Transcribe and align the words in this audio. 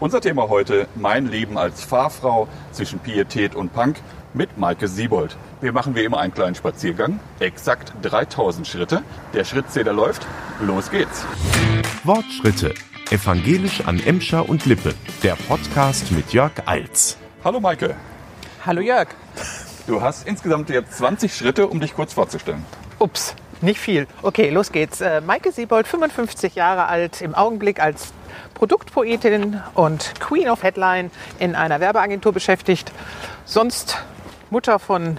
Unser 0.00 0.20
Thema 0.20 0.48
heute, 0.48 0.86
mein 0.94 1.26
Leben 1.26 1.58
als 1.58 1.82
Fahrfrau 1.82 2.46
zwischen 2.70 3.00
Pietät 3.00 3.56
und 3.56 3.72
Punk 3.72 3.96
mit 4.32 4.56
Maike 4.56 4.86
Siebold. 4.86 5.36
Wir 5.60 5.72
machen 5.72 5.96
wie 5.96 6.04
immer 6.04 6.18
einen 6.18 6.32
kleinen 6.32 6.54
Spaziergang, 6.54 7.18
exakt 7.40 7.92
3000 8.02 8.64
Schritte. 8.66 9.02
Der 9.34 9.44
Schrittzähler 9.44 9.92
läuft, 9.92 10.24
los 10.60 10.90
geht's. 10.92 11.24
Wortschritte. 12.04 12.74
Evangelisch 13.10 13.80
an 13.86 13.98
Emscher 13.98 14.48
und 14.48 14.66
Lippe. 14.66 14.94
Der 15.24 15.34
Podcast 15.34 16.12
mit 16.12 16.32
Jörg 16.32 16.52
Eils. 16.66 17.16
Hallo 17.42 17.58
Maike, 17.58 17.96
Hallo 18.64 18.80
Jörg. 18.80 19.08
du 19.88 20.00
hast 20.00 20.28
insgesamt 20.28 20.68
jetzt 20.70 20.98
20 20.98 21.34
Schritte, 21.34 21.66
um 21.66 21.80
dich 21.80 21.94
kurz 21.94 22.12
vorzustellen. 22.12 22.64
Ups, 23.00 23.34
nicht 23.62 23.80
viel. 23.80 24.06
Okay, 24.22 24.50
los 24.50 24.72
geht's. 24.72 25.00
Äh, 25.00 25.20
Maike 25.20 25.52
Siebold, 25.52 25.86
55 25.86 26.54
Jahre 26.54 26.86
alt, 26.86 27.20
im 27.20 27.34
Augenblick 27.34 27.80
als 27.80 28.12
Produktpoetin 28.54 29.60
und 29.74 30.14
Queen 30.20 30.48
of 30.48 30.62
Headline 30.62 31.10
in 31.38 31.54
einer 31.54 31.80
Werbeagentur 31.80 32.32
beschäftigt. 32.32 32.92
Sonst 33.44 33.98
Mutter 34.50 34.78
von 34.78 35.18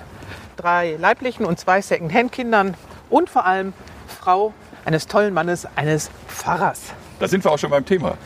drei 0.57 0.95
leiblichen 0.99 1.45
und 1.45 1.59
zwei 1.59 1.81
Second-Hand-Kindern 1.81 2.75
und 3.09 3.29
vor 3.29 3.45
allem 3.45 3.73
Frau 4.07 4.53
eines 4.85 5.07
tollen 5.07 5.33
Mannes, 5.33 5.67
eines 5.75 6.09
Pfarrers. 6.27 6.81
Da 7.19 7.27
sind 7.27 7.43
wir 7.43 7.51
auch 7.51 7.59
schon 7.59 7.69
beim 7.69 7.85
Thema. 7.85 8.17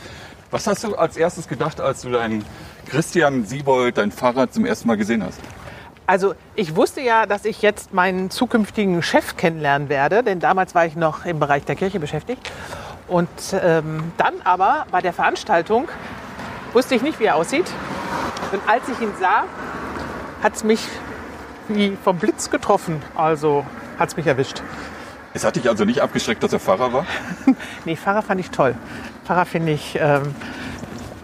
Was 0.50 0.66
hast 0.66 0.84
du 0.84 0.94
als 0.94 1.16
erstes 1.16 1.48
gedacht, 1.48 1.80
als 1.80 2.02
du 2.02 2.10
deinen 2.10 2.44
Christian 2.86 3.44
Siebold, 3.44 3.98
dein 3.98 4.12
Fahrrad 4.12 4.52
zum 4.52 4.64
ersten 4.64 4.88
Mal 4.88 4.96
gesehen 4.96 5.24
hast? 5.24 5.40
Also 6.06 6.34
ich 6.54 6.76
wusste 6.76 7.00
ja, 7.00 7.24
dass 7.24 7.44
ich 7.44 7.62
jetzt 7.62 7.94
meinen 7.94 8.30
zukünftigen 8.30 9.02
Chef 9.02 9.36
kennenlernen 9.36 9.88
werde, 9.88 10.22
denn 10.22 10.38
damals 10.38 10.74
war 10.74 10.84
ich 10.84 10.96
noch 10.96 11.24
im 11.24 11.38
Bereich 11.38 11.64
der 11.64 11.76
Kirche 11.76 11.98
beschäftigt. 11.98 12.52
Und 13.08 13.28
ähm, 13.52 14.12
dann 14.16 14.34
aber 14.44 14.86
bei 14.90 15.00
der 15.00 15.12
Veranstaltung 15.12 15.88
wusste 16.72 16.94
ich 16.94 17.02
nicht, 17.02 17.20
wie 17.20 17.24
er 17.24 17.36
aussieht. 17.36 17.66
Und 18.52 18.60
als 18.68 18.88
ich 18.88 19.00
ihn 19.00 19.12
sah, 19.18 19.44
hat 20.42 20.56
es 20.56 20.64
mich 20.64 20.86
wie 21.68 21.96
vom 22.02 22.18
Blitz 22.18 22.50
getroffen. 22.50 23.02
Also 23.14 23.64
hat 23.98 24.10
es 24.10 24.16
mich 24.16 24.26
erwischt. 24.26 24.62
Es 25.32 25.44
hat 25.44 25.56
dich 25.56 25.68
also 25.68 25.84
nicht 25.84 26.00
abgeschreckt, 26.00 26.42
dass 26.42 26.52
er 26.52 26.60
Pfarrer 26.60 26.92
war? 26.92 27.06
Nee, 27.84 27.96
Pfarrer 27.96 28.22
fand 28.22 28.40
ich 28.40 28.50
toll. 28.50 28.74
Pfarrer 29.24 29.46
finde 29.46 29.72
ich, 29.72 29.98
ähm, 30.00 30.34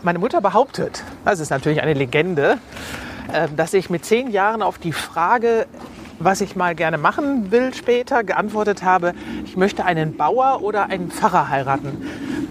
meine 0.03 0.19
Mutter 0.19 0.41
behauptet, 0.41 1.05
das 1.25 1.39
ist 1.39 1.50
natürlich 1.50 1.83
eine 1.83 1.94
Legende, 1.94 2.59
dass 3.56 3.74
ich 3.74 3.90
mit 3.90 4.04
zehn 4.04 4.30
Jahren 4.30 4.62
auf 4.62 4.78
die 4.78 4.92
Frage, 4.92 5.66
was 6.18 6.40
ich 6.40 6.54
mal 6.54 6.74
gerne 6.74 6.98
machen 6.98 7.50
will 7.50 7.74
später, 7.74 8.22
geantwortet 8.24 8.82
habe, 8.82 9.14
ich 9.44 9.56
möchte 9.56 9.84
einen 9.84 10.16
Bauer 10.16 10.62
oder 10.62 10.86
einen 10.86 11.10
Pfarrer 11.10 11.48
heiraten. 11.48 12.06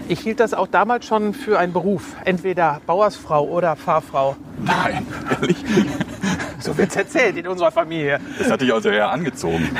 Ich 0.08 0.20
hielt 0.20 0.40
das 0.40 0.54
auch 0.54 0.66
damals 0.66 1.06
schon 1.06 1.34
für 1.34 1.58
einen 1.58 1.72
Beruf, 1.72 2.16
entweder 2.24 2.80
Bauersfrau 2.86 3.44
oder 3.44 3.76
Pfarrfrau. 3.76 4.36
Nein, 4.58 5.06
ehrlich? 5.30 5.56
So 6.60 6.76
wird's 6.76 6.94
erzählt 6.94 7.38
in 7.38 7.48
unserer 7.48 7.70
Familie. 7.70 8.20
Das 8.38 8.50
hat 8.50 8.60
dich 8.60 8.70
also 8.70 8.90
eher 8.90 9.10
angezogen. 9.10 9.74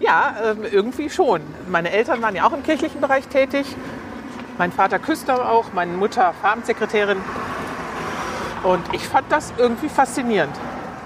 Ja, 0.00 0.34
ähm, 0.42 0.60
irgendwie 0.70 1.10
schon. 1.10 1.42
Meine 1.68 1.90
Eltern 1.90 2.22
waren 2.22 2.34
ja 2.34 2.46
auch 2.46 2.54
im 2.54 2.62
kirchlichen 2.62 3.02
Bereich 3.02 3.26
tätig. 3.28 3.66
Mein 4.56 4.72
Vater 4.72 4.98
Küster 4.98 5.50
auch, 5.50 5.74
meine 5.74 5.92
Mutter 5.92 6.32
Farmsekretärin. 6.40 7.18
Und 8.64 8.82
ich 8.92 9.02
fand 9.02 9.30
das 9.30 9.52
irgendwie 9.58 9.88
faszinierend. 9.88 10.54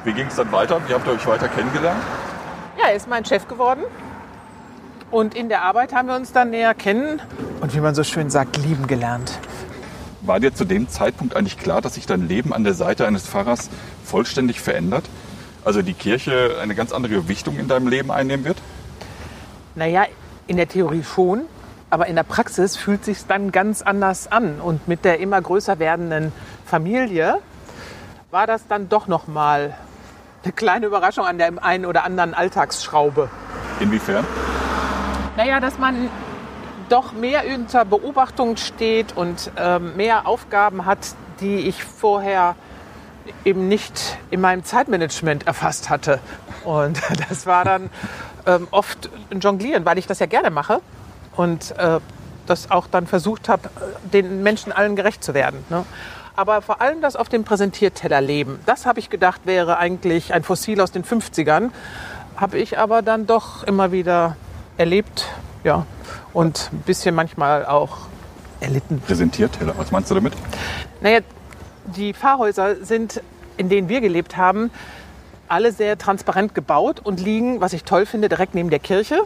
Wie 0.04 0.12
ging 0.12 0.26
es 0.26 0.36
dann 0.36 0.52
weiter? 0.52 0.80
Wie 0.86 0.94
habt 0.94 1.06
ihr 1.06 1.14
euch 1.14 1.26
weiter 1.26 1.48
kennengelernt? 1.48 2.02
Ja, 2.78 2.88
er 2.90 2.96
ist 2.96 3.08
mein 3.08 3.24
Chef 3.24 3.48
geworden. 3.48 3.82
Und 5.10 5.34
in 5.34 5.48
der 5.48 5.62
Arbeit 5.62 5.94
haben 5.94 6.08
wir 6.08 6.16
uns 6.16 6.32
dann 6.32 6.50
näher 6.50 6.74
kennen 6.74 7.22
und 7.60 7.74
wie 7.74 7.80
man 7.80 7.94
so 7.94 8.04
schön 8.04 8.28
sagt, 8.28 8.56
lieben 8.58 8.86
gelernt. 8.86 9.38
War 10.20 10.40
dir 10.40 10.52
zu 10.52 10.64
dem 10.64 10.88
Zeitpunkt 10.88 11.36
eigentlich 11.36 11.58
klar, 11.58 11.80
dass 11.80 11.94
sich 11.94 12.06
dein 12.06 12.26
Leben 12.26 12.52
an 12.52 12.64
der 12.64 12.74
Seite 12.74 13.06
eines 13.06 13.26
Pfarrers 13.26 13.70
vollständig 14.04 14.60
verändert? 14.60 15.04
Also 15.64 15.82
die 15.82 15.94
Kirche 15.94 16.56
eine 16.60 16.74
ganz 16.74 16.92
andere 16.92 17.14
Gewichtung 17.14 17.56
in 17.58 17.68
deinem 17.68 17.88
Leben 17.88 18.10
einnehmen 18.10 18.44
wird? 18.44 18.58
Naja, 19.75 20.04
in 20.47 20.56
der 20.56 20.69
Theorie 20.69 21.02
schon, 21.02 21.42
aber 21.91 22.06
in 22.06 22.16
der 22.16 22.25
Praxis 22.25 22.76
fühlt 22.76 23.04
sich 23.04 23.26
dann 23.26 23.52
ganz 23.52 23.82
anders 23.82 24.31
an. 24.31 24.60
Und 24.60 24.88
mit 24.88 25.04
der 25.04 25.20
immer 25.20 25.41
größer 25.41 25.78
werdenden 25.78 26.32
Familie 26.66 27.38
war 28.31 28.47
das 28.47 28.66
dann 28.66 28.88
doch 28.88 29.06
noch 29.06 29.28
mal 29.28 29.77
eine 30.43 30.53
kleine 30.53 30.87
Überraschung 30.87 31.25
an 31.25 31.38
der 31.38 31.62
einen 31.65 31.87
oder 31.87 32.04
anderen 32.04 32.34
Alltagsschraube. 32.34 33.31
Inwiefern? 33.81 34.25
Naja, 35.37 35.60
dass 35.60 35.78
man 35.78 36.10
doch 36.88 37.12
mehr 37.12 37.43
unter 37.55 37.84
Beobachtung 37.84 38.56
steht 38.56 39.16
und 39.16 39.50
ähm, 39.56 39.97
mehr 39.97 40.26
Aufgaben 40.26 40.87
hat, 40.87 40.99
die 41.41 41.69
ich 41.69 41.84
vorher 41.84 42.56
eben 43.44 43.69
nicht 43.69 44.19
in 44.31 44.41
meinem 44.41 44.65
Zeitmanagement 44.65 45.47
erfasst 45.47 45.91
hatte. 45.91 46.21
Und 46.65 47.00
das 47.28 47.47
war 47.47 47.65
dann 47.65 47.91
ähm, 48.47 48.69
oft 48.71 49.10
ein 49.31 49.41
Jonglieren, 49.41 49.84
weil 49.84 49.99
ich 49.99 50.06
das 50.06 50.19
ja 50.19 50.26
gerne 50.26 50.50
mache 50.50 50.81
und 51.37 51.76
äh, 51.78 52.00
das 52.47 52.71
auch 52.71 52.87
dann 52.87 53.06
versucht 53.06 53.49
habe, 53.49 53.69
den 54.12 54.43
Menschen 54.43 54.72
allen 54.72 54.97
gerecht 54.97 55.22
zu 55.22 55.34
werden. 55.34 55.65
Ne? 55.69 55.84
Aber 56.36 56.60
vor 56.60 56.82
allem 56.82 57.00
das 57.00 57.16
auf 57.16 57.30
dem 57.30 57.44
Präsentierteller 57.44 58.20
leben, 58.20 58.60
das 58.66 58.84
habe 58.84 59.00
ich 59.00 59.08
gedacht, 59.08 59.41
wäre 59.44 59.78
eigentlich 59.78 60.34
ein 60.34 60.42
Fossil 60.42 60.82
aus 60.82 60.92
den 60.92 61.02
50ern. 61.02 61.70
Habe 62.36 62.58
ich 62.58 62.78
aber 62.78 63.00
dann 63.00 63.26
doch 63.26 63.64
immer 63.64 63.91
wieder 63.91 64.36
erlebt, 64.76 65.28
ja, 65.64 65.86
und 66.34 66.69
ein 66.75 66.80
bisschen 66.80 67.14
manchmal 67.14 67.64
auch 67.64 67.96
erlitten. 68.60 69.00
Präsentierteller, 69.00 69.72
was 69.78 69.91
meinst 69.91 70.10
du 70.10 70.14
damit? 70.14 70.34
Naja, 71.00 71.20
die 71.86 72.12
Pfarrhäuser 72.12 72.84
sind, 72.84 73.22
in 73.56 73.70
denen 73.70 73.88
wir 73.88 74.02
gelebt 74.02 74.36
haben, 74.36 74.70
alle 75.48 75.72
sehr 75.72 75.96
transparent 75.96 76.54
gebaut 76.54 77.00
und 77.02 77.19
liegen, 77.19 77.62
was 77.62 77.72
ich 77.72 77.84
toll 77.84 78.04
finde, 78.04 78.28
direkt 78.28 78.54
neben 78.54 78.69
der 78.69 78.80
Kirche. 78.80 79.22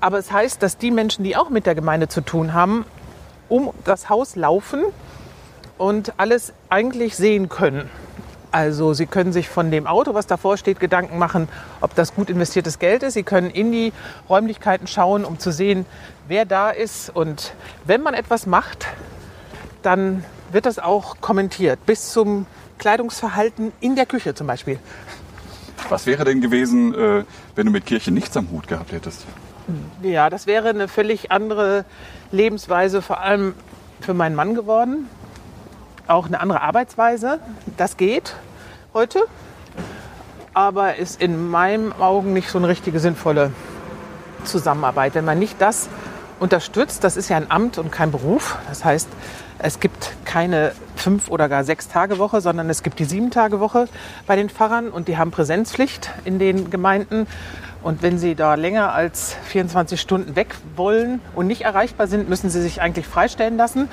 Aber 0.00 0.18
es 0.18 0.32
heißt, 0.32 0.62
dass 0.62 0.78
die 0.78 0.92
Menschen, 0.92 1.24
die 1.24 1.36
auch 1.36 1.50
mit 1.50 1.66
der 1.66 1.74
Gemeinde 1.74 2.08
zu 2.08 2.22
tun 2.22 2.54
haben, 2.54 2.86
um 3.50 3.70
das 3.84 4.08
Haus 4.08 4.34
laufen 4.34 4.84
und 5.78 6.12
alles 6.18 6.52
eigentlich 6.68 7.16
sehen 7.16 7.48
können. 7.48 7.88
Also 8.50 8.94
Sie 8.94 9.06
können 9.06 9.32
sich 9.32 9.48
von 9.48 9.70
dem 9.70 9.86
Auto, 9.86 10.14
was 10.14 10.26
davor 10.26 10.56
steht, 10.56 10.80
Gedanken 10.80 11.18
machen, 11.18 11.48
ob 11.80 11.94
das 11.94 12.14
gut 12.14 12.30
investiertes 12.30 12.78
Geld 12.78 13.02
ist. 13.02 13.14
Sie 13.14 13.22
können 13.22 13.50
in 13.50 13.72
die 13.72 13.92
Räumlichkeiten 14.28 14.86
schauen, 14.86 15.24
um 15.24 15.38
zu 15.38 15.52
sehen, 15.52 15.84
wer 16.28 16.44
da 16.44 16.70
ist. 16.70 17.10
Und 17.14 17.52
wenn 17.84 18.02
man 18.02 18.14
etwas 18.14 18.46
macht, 18.46 18.86
dann 19.82 20.24
wird 20.50 20.66
das 20.66 20.78
auch 20.78 21.20
kommentiert, 21.20 21.84
bis 21.84 22.12
zum 22.12 22.46
Kleidungsverhalten 22.78 23.72
in 23.80 23.96
der 23.96 24.06
Küche 24.06 24.34
zum 24.34 24.46
Beispiel. 24.46 24.78
Was 25.88 26.06
wäre 26.06 26.24
denn 26.24 26.40
gewesen, 26.40 26.94
äh, 26.94 27.24
wenn 27.54 27.66
du 27.66 27.72
mit 27.72 27.86
Kirche 27.86 28.10
nichts 28.10 28.36
am 28.36 28.50
Hut 28.50 28.66
gehabt 28.66 28.92
hättest? 28.92 29.24
Ja, 30.02 30.30
das 30.30 30.46
wäre 30.46 30.70
eine 30.70 30.88
völlig 30.88 31.30
andere 31.30 31.84
Lebensweise, 32.32 33.02
vor 33.02 33.20
allem 33.20 33.54
für 34.00 34.14
meinen 34.14 34.34
Mann 34.34 34.54
geworden. 34.54 35.08
Auch 36.08 36.26
eine 36.26 36.40
andere 36.40 36.62
Arbeitsweise. 36.62 37.38
Das 37.76 37.98
geht 37.98 38.34
heute, 38.94 39.24
aber 40.54 40.96
ist 40.96 41.20
in 41.20 41.50
meinen 41.50 41.92
Augen 41.92 42.32
nicht 42.32 42.48
so 42.48 42.56
eine 42.56 42.66
richtige 42.66 42.98
sinnvolle 42.98 43.52
Zusammenarbeit. 44.44 45.14
Wenn 45.14 45.26
man 45.26 45.38
nicht 45.38 45.60
das 45.60 45.90
unterstützt, 46.40 47.04
das 47.04 47.18
ist 47.18 47.28
ja 47.28 47.36
ein 47.36 47.50
Amt 47.50 47.76
und 47.76 47.92
kein 47.92 48.10
Beruf. 48.10 48.56
Das 48.70 48.86
heißt, 48.86 49.06
es 49.58 49.80
gibt 49.80 50.12
keine 50.24 50.72
fünf 50.96 51.28
oder 51.28 51.46
gar 51.50 51.62
sechs 51.62 51.88
Tage 51.88 52.18
Woche, 52.18 52.40
sondern 52.40 52.70
es 52.70 52.82
gibt 52.82 53.00
die 53.00 53.04
sieben 53.04 53.30
Tage 53.30 53.60
Woche 53.60 53.86
bei 54.26 54.34
den 54.34 54.48
Pfarrern 54.48 54.88
und 54.88 55.08
die 55.08 55.18
haben 55.18 55.30
Präsenzpflicht 55.30 56.10
in 56.24 56.38
den 56.38 56.70
Gemeinden. 56.70 57.26
Und 57.82 58.02
wenn 58.02 58.18
sie 58.18 58.34
da 58.34 58.54
länger 58.54 58.92
als 58.92 59.36
24 59.44 60.00
Stunden 60.00 60.36
weg 60.36 60.54
wollen 60.74 61.20
und 61.34 61.46
nicht 61.46 61.62
erreichbar 61.62 62.06
sind, 62.06 62.28
müssen 62.28 62.50
sie 62.50 62.62
sich 62.62 62.80
eigentlich 62.80 63.06
freistellen 63.06 63.56
lassen. 63.56 63.88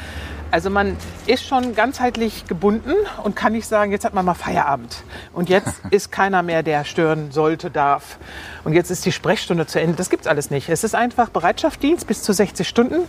Also 0.55 0.69
man 0.69 0.95
ist 1.27 1.45
schon 1.45 1.75
ganzheitlich 1.75 2.45
gebunden 2.47 2.93
und 3.25 3.35
kann 3.35 3.51
nicht 3.51 3.67
sagen, 3.67 3.91
jetzt 3.91 4.05
hat 4.05 4.13
man 4.13 4.23
mal 4.23 4.35
Feierabend. 4.35 5.03
Und 5.33 5.49
jetzt 5.49 5.81
ist 5.91 6.13
keiner 6.13 6.43
mehr, 6.43 6.63
der 6.63 6.85
stören 6.85 7.31
sollte, 7.31 7.69
darf. 7.69 8.17
Und 8.63 8.71
jetzt 8.71 8.89
ist 8.89 9.05
die 9.05 9.11
Sprechstunde 9.11 9.67
zu 9.67 9.81
Ende. 9.81 9.97
Das 9.97 10.09
gibt's 10.09 10.27
alles 10.27 10.51
nicht. 10.51 10.69
Es 10.69 10.85
ist 10.85 10.95
einfach 10.95 11.27
Bereitschaftsdienst 11.27 12.07
bis 12.07 12.23
zu 12.23 12.31
60 12.31 12.65
Stunden 12.69 13.01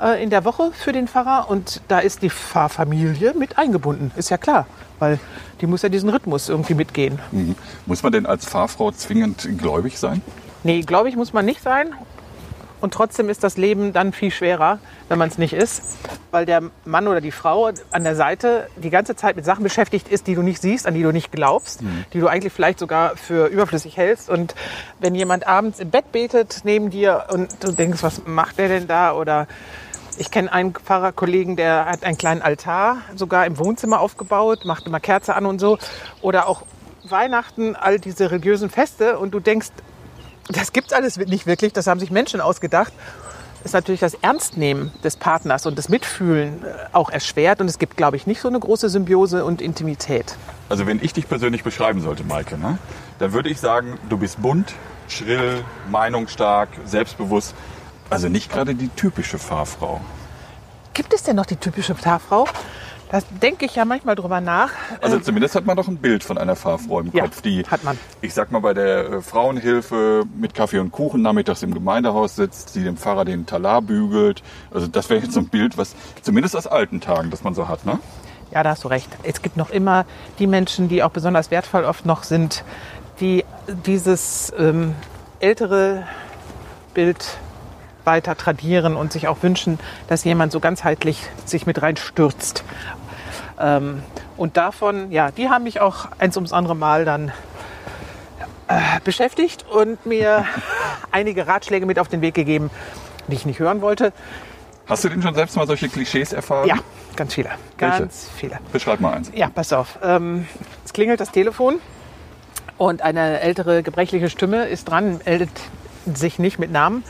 äh, 0.00 0.20
in 0.20 0.30
der 0.30 0.44
Woche 0.44 0.72
für 0.72 0.90
den 0.90 1.06
Pfarrer. 1.06 1.48
Und 1.48 1.82
da 1.86 2.00
ist 2.00 2.20
die 2.20 2.30
Pfarrfamilie 2.30 3.34
mit 3.34 3.58
eingebunden. 3.58 4.10
Ist 4.16 4.30
ja 4.30 4.36
klar, 4.36 4.66
weil 4.98 5.20
die 5.60 5.68
muss 5.68 5.82
ja 5.82 5.88
diesen 5.88 6.08
Rhythmus 6.08 6.48
irgendwie 6.48 6.74
mitgehen. 6.74 7.20
Mhm. 7.30 7.54
Muss 7.86 8.02
man 8.02 8.10
denn 8.10 8.26
als 8.26 8.44
Fahrfrau 8.44 8.90
zwingend 8.90 9.48
gläubig 9.56 10.00
sein? 10.00 10.20
Nee, 10.64 10.80
glaube 10.80 11.08
ich, 11.08 11.14
muss 11.14 11.32
man 11.32 11.44
nicht 11.44 11.62
sein. 11.62 11.94
Und 12.82 12.92
trotzdem 12.92 13.28
ist 13.28 13.44
das 13.44 13.56
Leben 13.56 13.92
dann 13.92 14.12
viel 14.12 14.32
schwerer, 14.32 14.80
wenn 15.08 15.16
man 15.16 15.28
es 15.28 15.38
nicht 15.38 15.52
ist, 15.52 15.82
weil 16.32 16.46
der 16.46 16.64
Mann 16.84 17.06
oder 17.06 17.20
die 17.20 17.30
Frau 17.30 17.70
an 17.92 18.02
der 18.02 18.16
Seite 18.16 18.66
die 18.76 18.90
ganze 18.90 19.14
Zeit 19.14 19.36
mit 19.36 19.44
Sachen 19.44 19.62
beschäftigt 19.62 20.08
ist, 20.08 20.26
die 20.26 20.34
du 20.34 20.42
nicht 20.42 20.60
siehst, 20.60 20.88
an 20.88 20.94
die 20.94 21.02
du 21.02 21.12
nicht 21.12 21.30
glaubst, 21.30 21.80
die 22.12 22.18
du 22.18 22.26
eigentlich 22.26 22.52
vielleicht 22.52 22.80
sogar 22.80 23.16
für 23.16 23.46
überflüssig 23.46 23.96
hältst. 23.96 24.28
Und 24.28 24.56
wenn 24.98 25.14
jemand 25.14 25.46
abends 25.46 25.78
im 25.78 25.90
Bett 25.90 26.10
betet 26.10 26.62
neben 26.64 26.90
dir 26.90 27.26
und 27.32 27.48
du 27.62 27.70
denkst, 27.70 28.02
was 28.02 28.22
macht 28.26 28.58
der 28.58 28.66
denn 28.66 28.88
da? 28.88 29.12
Oder 29.14 29.46
Ich 30.18 30.30
kenne 30.30 30.52
einen 30.52 30.74
Pfarrerkollegen, 30.74 31.56
der 31.56 31.86
hat 31.86 32.04
einen 32.04 32.18
kleinen 32.18 32.42
Altar 32.42 32.98
sogar 33.14 33.46
im 33.46 33.58
Wohnzimmer 33.58 34.00
aufgebaut, 34.00 34.64
macht 34.64 34.86
immer 34.86 35.00
Kerze 35.00 35.34
an 35.34 35.46
und 35.46 35.60
so. 35.60 35.78
Oder 36.20 36.48
auch 36.48 36.62
Weihnachten, 37.08 37.76
all 37.76 37.98
diese 37.98 38.30
religiösen 38.30 38.70
Feste. 38.70 39.18
Und 39.18 39.32
du 39.32 39.40
denkst, 39.40 39.68
das 40.56 40.72
gibt's 40.72 40.92
alles 40.92 41.16
nicht 41.16 41.46
wirklich, 41.46 41.72
das 41.72 41.86
haben 41.86 42.00
sich 42.00 42.10
Menschen 42.10 42.40
ausgedacht. 42.40 42.92
Ist 43.64 43.74
natürlich 43.74 44.00
das 44.00 44.14
Ernstnehmen 44.14 44.90
des 45.04 45.16
Partners 45.16 45.66
und 45.66 45.78
das 45.78 45.88
Mitfühlen 45.88 46.64
äh, 46.64 46.74
auch 46.92 47.10
erschwert. 47.10 47.60
Und 47.60 47.68
es 47.68 47.78
gibt, 47.78 47.96
glaube 47.96 48.16
ich, 48.16 48.26
nicht 48.26 48.40
so 48.40 48.48
eine 48.48 48.58
große 48.58 48.88
Symbiose 48.88 49.44
und 49.44 49.62
Intimität. 49.62 50.36
Also 50.68 50.86
wenn 50.88 50.98
ich 51.00 51.12
dich 51.12 51.28
persönlich 51.28 51.62
beschreiben 51.62 52.00
sollte, 52.00 52.24
Maike, 52.24 52.58
ne, 52.58 52.78
dann 53.20 53.32
würde 53.32 53.48
ich 53.50 53.60
sagen, 53.60 54.00
du 54.08 54.16
bist 54.16 54.42
bunt, 54.42 54.74
schrill, 55.06 55.64
meinungsstark, 55.90 56.70
selbstbewusst. 56.84 57.54
Also 58.10 58.28
nicht 58.28 58.50
gerade 58.50 58.74
die 58.74 58.88
typische 58.88 59.38
Fahrfrau. 59.38 60.00
Gibt 60.94 61.14
es 61.14 61.22
denn 61.22 61.36
noch 61.36 61.46
die 61.46 61.56
typische 61.56 61.94
Pfarrfrau? 61.94 62.46
Das 63.12 63.24
denke 63.42 63.66
ich 63.66 63.76
ja 63.76 63.84
manchmal 63.84 64.14
drüber 64.16 64.40
nach. 64.40 64.70
Also 65.02 65.16
Ähm, 65.16 65.22
zumindest 65.22 65.54
hat 65.54 65.66
man 65.66 65.76
doch 65.76 65.86
ein 65.86 65.98
Bild 65.98 66.24
von 66.24 66.38
einer 66.38 66.56
Fahrfrau 66.56 67.00
im 67.00 67.12
Ja, 67.12 67.24
Kopf, 67.24 67.42
die, 67.42 67.62
hat 67.66 67.84
man. 67.84 67.98
ich 68.22 68.32
sag 68.32 68.50
mal, 68.50 68.60
bei 68.60 68.72
der 68.74 69.08
äh, 69.10 69.20
Frauenhilfe 69.20 70.24
mit 70.34 70.54
Kaffee 70.54 70.78
und 70.78 70.90
Kuchen 70.92 71.20
nachmittags 71.22 71.62
im 71.62 71.74
Gemeindehaus 71.74 72.34
sitzt, 72.36 72.74
die 72.74 72.82
dem 72.82 72.96
Pfarrer 72.96 73.24
den 73.26 73.44
Talar 73.46 73.82
bügelt. 73.82 74.42
Also 74.72 74.86
das 74.86 75.10
wäre 75.10 75.20
jetzt 75.20 75.34
so 75.34 75.40
ein 75.40 75.48
Bild, 75.48 75.76
was 75.76 75.94
zumindest 76.22 76.56
aus 76.56 76.66
alten 76.66 77.00
Tagen, 77.02 77.30
das 77.30 77.44
man 77.44 77.54
so 77.54 77.68
hat, 77.68 77.84
ne? 77.84 77.98
Ja, 78.50 78.62
da 78.62 78.70
hast 78.70 78.82
du 78.84 78.88
recht. 78.88 79.08
Es 79.22 79.42
gibt 79.42 79.56
noch 79.58 79.70
immer 79.70 80.04
die 80.38 80.46
Menschen, 80.46 80.88
die 80.88 81.02
auch 81.02 81.10
besonders 81.10 81.50
wertvoll 81.50 81.84
oft 81.84 82.06
noch 82.06 82.22
sind, 82.22 82.64
die 83.20 83.44
dieses 83.86 84.52
ähm, 84.58 84.94
ältere 85.38 86.04
Bild 86.94 87.38
weiter 88.04 88.36
tradieren 88.36 88.96
und 88.96 89.12
sich 89.12 89.28
auch 89.28 89.42
wünschen, 89.42 89.78
dass 90.08 90.24
jemand 90.24 90.50
so 90.50 90.60
ganzheitlich 90.60 91.22
sich 91.44 91.66
mit 91.66 91.80
reinstürzt. 91.82 92.64
Ähm, 93.58 94.02
und 94.36 94.56
davon, 94.56 95.10
ja, 95.10 95.30
die 95.30 95.48
haben 95.48 95.64
mich 95.64 95.80
auch 95.80 96.08
eins 96.18 96.36
ums 96.36 96.52
andere 96.52 96.74
Mal 96.74 97.04
dann 97.04 97.32
äh, 98.68 99.00
beschäftigt 99.04 99.64
und 99.70 100.04
mir 100.06 100.46
einige 101.10 101.46
Ratschläge 101.46 101.86
mit 101.86 101.98
auf 101.98 102.08
den 102.08 102.20
Weg 102.20 102.34
gegeben, 102.34 102.70
die 103.28 103.34
ich 103.34 103.46
nicht 103.46 103.58
hören 103.58 103.80
wollte. 103.82 104.12
Hast 104.86 105.04
du 105.04 105.08
denn 105.08 105.22
schon 105.22 105.34
selbst 105.34 105.56
mal 105.56 105.66
solche 105.66 105.88
Klischees 105.88 106.32
erfahren? 106.32 106.68
Ja, 106.68 106.76
ganz 107.16 107.34
viele. 107.34 107.50
Ganz 107.78 108.28
viele. 108.36 108.58
Beschreib 108.72 109.00
mal 109.00 109.14
eins. 109.14 109.30
Ja, 109.34 109.48
pass 109.48 109.72
auf. 109.72 109.98
Ähm, 110.02 110.46
es 110.84 110.92
klingelt 110.92 111.20
das 111.20 111.30
Telefon 111.30 111.78
und 112.78 113.02
eine 113.02 113.40
ältere, 113.40 113.82
gebrechliche 113.82 114.28
Stimme 114.28 114.64
ist 114.64 114.88
dran, 114.88 115.20
meldet 115.24 115.50
sich 116.04 116.38
nicht 116.38 116.58
mit 116.58 116.72
Namen 116.72 117.04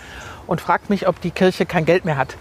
und 0.47 0.61
fragt 0.61 0.91
mich, 0.91 1.09
ob 1.09 1.21
die 1.21 1.31
Kirche 1.31 1.67
kein 1.67 1.85
Geld 1.85 2.05
mehr 2.05 2.17
hat. 2.17 2.37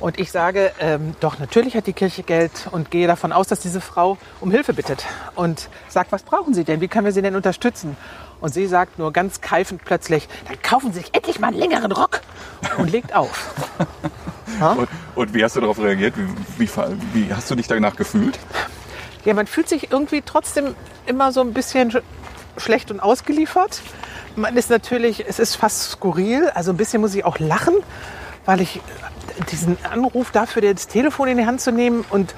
Und 0.00 0.18
ich 0.18 0.30
sage, 0.30 0.72
ähm, 0.80 1.14
doch, 1.20 1.38
natürlich 1.38 1.76
hat 1.76 1.86
die 1.86 1.92
Kirche 1.92 2.22
Geld 2.22 2.68
und 2.70 2.90
gehe 2.90 3.06
davon 3.06 3.32
aus, 3.32 3.48
dass 3.48 3.60
diese 3.60 3.80
Frau 3.80 4.18
um 4.40 4.50
Hilfe 4.50 4.72
bittet. 4.72 5.04
Und 5.34 5.68
sagt, 5.88 6.12
was 6.12 6.22
brauchen 6.22 6.54
Sie 6.54 6.64
denn? 6.64 6.80
Wie 6.80 6.88
können 6.88 7.04
wir 7.04 7.12
Sie 7.12 7.22
denn 7.22 7.36
unterstützen? 7.36 7.96
Und 8.40 8.52
sie 8.52 8.66
sagt 8.66 8.98
nur 8.98 9.12
ganz 9.12 9.40
keifend 9.40 9.84
plötzlich, 9.84 10.28
dann 10.46 10.60
kaufen 10.62 10.92
Sie 10.92 11.00
sich 11.00 11.14
endlich 11.14 11.40
mal 11.40 11.48
einen 11.48 11.58
längeren 11.58 11.90
Rock 11.92 12.20
und 12.76 12.90
legt 12.90 13.14
auf. 13.14 13.54
Und, 14.60 14.88
und 15.14 15.34
wie 15.34 15.44
hast 15.44 15.56
du 15.56 15.60
darauf 15.60 15.78
reagiert? 15.78 16.14
Wie, 16.16 16.66
wie, 16.66 16.68
wie 17.12 17.34
hast 17.34 17.50
du 17.50 17.56
dich 17.56 17.66
danach 17.66 17.94
gefühlt? 17.94 18.38
Ja, 19.26 19.34
man 19.34 19.46
fühlt 19.46 19.68
sich 19.68 19.90
irgendwie 19.90 20.22
trotzdem 20.22 20.74
immer 21.04 21.32
so 21.32 21.42
ein 21.42 21.52
bisschen 21.52 21.90
sch 21.90 21.98
schlecht 22.56 22.90
und 22.90 23.00
ausgeliefert. 23.00 23.82
Man 24.36 24.54
ist 24.56 24.68
natürlich, 24.68 25.26
es 25.26 25.38
ist 25.38 25.56
fast 25.56 25.92
skurril, 25.92 26.50
also 26.50 26.70
ein 26.70 26.76
bisschen 26.76 27.00
muss 27.00 27.14
ich 27.14 27.24
auch 27.24 27.38
lachen, 27.38 27.74
weil 28.44 28.60
ich 28.60 28.82
diesen 29.50 29.78
Anruf 29.90 30.30
dafür, 30.30 30.60
das 30.60 30.88
Telefon 30.88 31.28
in 31.28 31.38
die 31.38 31.46
Hand 31.46 31.62
zu 31.62 31.72
nehmen 31.72 32.04
und 32.10 32.34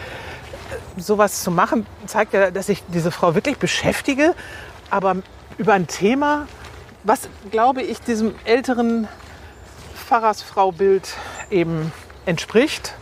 sowas 0.96 1.42
zu 1.42 1.50
machen, 1.50 1.86
zeigt 2.06 2.34
ja, 2.34 2.52
dass 2.52 2.68
ich 2.68 2.84
diese 2.86 3.10
Frau 3.10 3.34
wirklich 3.34 3.58
beschäftige, 3.58 4.34
aber 4.90 5.16
über 5.58 5.72
ein 5.72 5.88
Thema, 5.88 6.46
was, 7.02 7.28
glaube 7.50 7.82
ich, 7.82 8.00
diesem 8.00 8.34
älteren 8.44 9.08
Pfarrersfrau-Bild 10.06 11.14
eben 11.50 11.92
entspricht. 12.26 12.94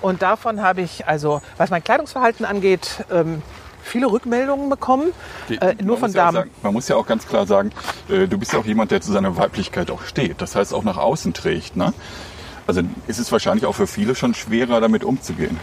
Und 0.00 0.22
davon 0.22 0.62
habe 0.62 0.80
ich, 0.80 1.06
also 1.06 1.42
was 1.58 1.68
mein 1.68 1.84
Kleidungsverhalten 1.84 2.46
angeht, 2.46 3.04
ähm, 3.10 3.42
viele 3.88 4.10
Rückmeldungen 4.10 4.70
bekommen, 4.70 5.12
äh, 5.48 5.74
nur 5.82 5.96
von 5.96 6.08
muss 6.08 6.14
ja 6.14 6.24
Damen. 6.24 6.34
Sagen, 6.36 6.50
man 6.62 6.72
muss 6.72 6.88
ja 6.88 6.96
auch 6.96 7.06
ganz 7.06 7.26
klar 7.26 7.46
sagen, 7.46 7.72
äh, 8.08 8.28
du 8.28 8.38
bist 8.38 8.52
ja 8.52 8.58
auch 8.58 8.66
jemand, 8.66 8.90
der 8.90 9.00
zu 9.00 9.12
seiner 9.12 9.36
Weiblichkeit 9.36 9.90
auch 9.90 10.02
steht. 10.02 10.40
Das 10.40 10.54
heißt 10.54 10.72
auch 10.72 10.84
nach 10.84 10.96
außen 10.96 11.34
trägt. 11.34 11.76
Ne? 11.76 11.92
Also 12.66 12.82
ist 13.06 13.18
es 13.18 13.32
wahrscheinlich 13.32 13.66
auch 13.66 13.74
für 13.74 13.86
viele 13.86 14.14
schon 14.14 14.34
schwerer, 14.34 14.80
damit 14.80 15.02
umzugehen. 15.02 15.58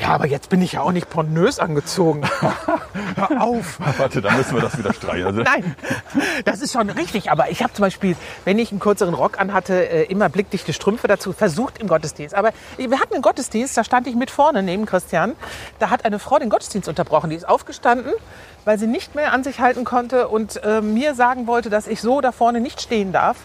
Ja, 0.00 0.10
aber 0.10 0.26
jetzt 0.26 0.48
bin 0.48 0.62
ich 0.62 0.72
ja 0.72 0.82
auch 0.82 0.92
nicht 0.92 1.10
pornös 1.10 1.58
angezogen. 1.58 2.22
Hör 3.16 3.42
auf. 3.42 3.78
Warte, 3.98 4.22
da 4.22 4.30
müssen 4.32 4.54
wir 4.54 4.62
das 4.62 4.78
wieder 4.78 4.92
streichen. 4.92 5.26
Also, 5.26 5.42
Nein, 5.42 5.74
das 6.44 6.60
ist 6.60 6.72
schon 6.72 6.88
richtig. 6.90 7.30
Aber 7.30 7.50
ich 7.50 7.62
habe 7.62 7.72
zum 7.72 7.82
Beispiel, 7.82 8.16
wenn 8.44 8.58
ich 8.58 8.70
einen 8.70 8.78
kürzeren 8.78 9.14
Rock 9.14 9.40
anhatte, 9.40 9.88
äh, 9.90 10.04
immer 10.04 10.28
blickdichte 10.28 10.72
Strümpfe 10.72 11.08
dazu 11.08 11.32
versucht 11.32 11.78
im 11.78 11.88
Gottesdienst. 11.88 12.34
Aber 12.34 12.52
wir 12.76 13.00
hatten 13.00 13.14
einen 13.14 13.22
Gottesdienst, 13.22 13.76
da 13.76 13.82
stand 13.82 14.06
ich 14.06 14.14
mit 14.14 14.30
vorne 14.30 14.62
neben 14.62 14.86
Christian. 14.86 15.34
Da 15.80 15.90
hat 15.90 16.04
eine 16.04 16.20
Frau 16.20 16.38
den 16.38 16.48
Gottesdienst 16.48 16.88
unterbrochen. 16.88 17.30
Die 17.30 17.36
ist 17.36 17.48
aufgestanden, 17.48 18.12
weil 18.64 18.78
sie 18.78 18.86
nicht 18.86 19.16
mehr 19.16 19.32
an 19.32 19.42
sich 19.42 19.58
halten 19.58 19.84
konnte 19.84 20.28
und 20.28 20.62
äh, 20.62 20.80
mir 20.80 21.14
sagen 21.14 21.48
wollte, 21.48 21.70
dass 21.70 21.88
ich 21.88 22.00
so 22.00 22.20
da 22.20 22.30
vorne 22.30 22.60
nicht 22.60 22.80
stehen 22.80 23.12
darf, 23.12 23.38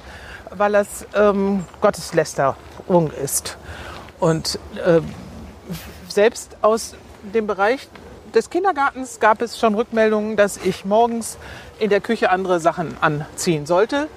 weil 0.52 0.72
das 0.72 1.08
ähm, 1.16 1.66
Gotteslästerung 1.82 3.12
ist. 3.12 3.58
Und 4.20 4.60
äh, 4.86 5.02
selbst 6.14 6.58
aus 6.62 6.96
dem 7.34 7.48
Bereich 7.48 7.88
des 8.34 8.50
Kindergartens 8.50 9.20
gab 9.20 9.42
es 9.42 9.60
schon 9.60 9.76
Rückmeldungen, 9.76 10.36
dass 10.36 10.58
ich 10.58 10.86
morgens 10.86 11.38
in 11.80 11.90
der 11.90 12.02
Küche 12.02 12.30
andere 12.32 12.60
Sachen 12.60 12.98
anziehen 13.02 13.66
sollte, 13.66 14.08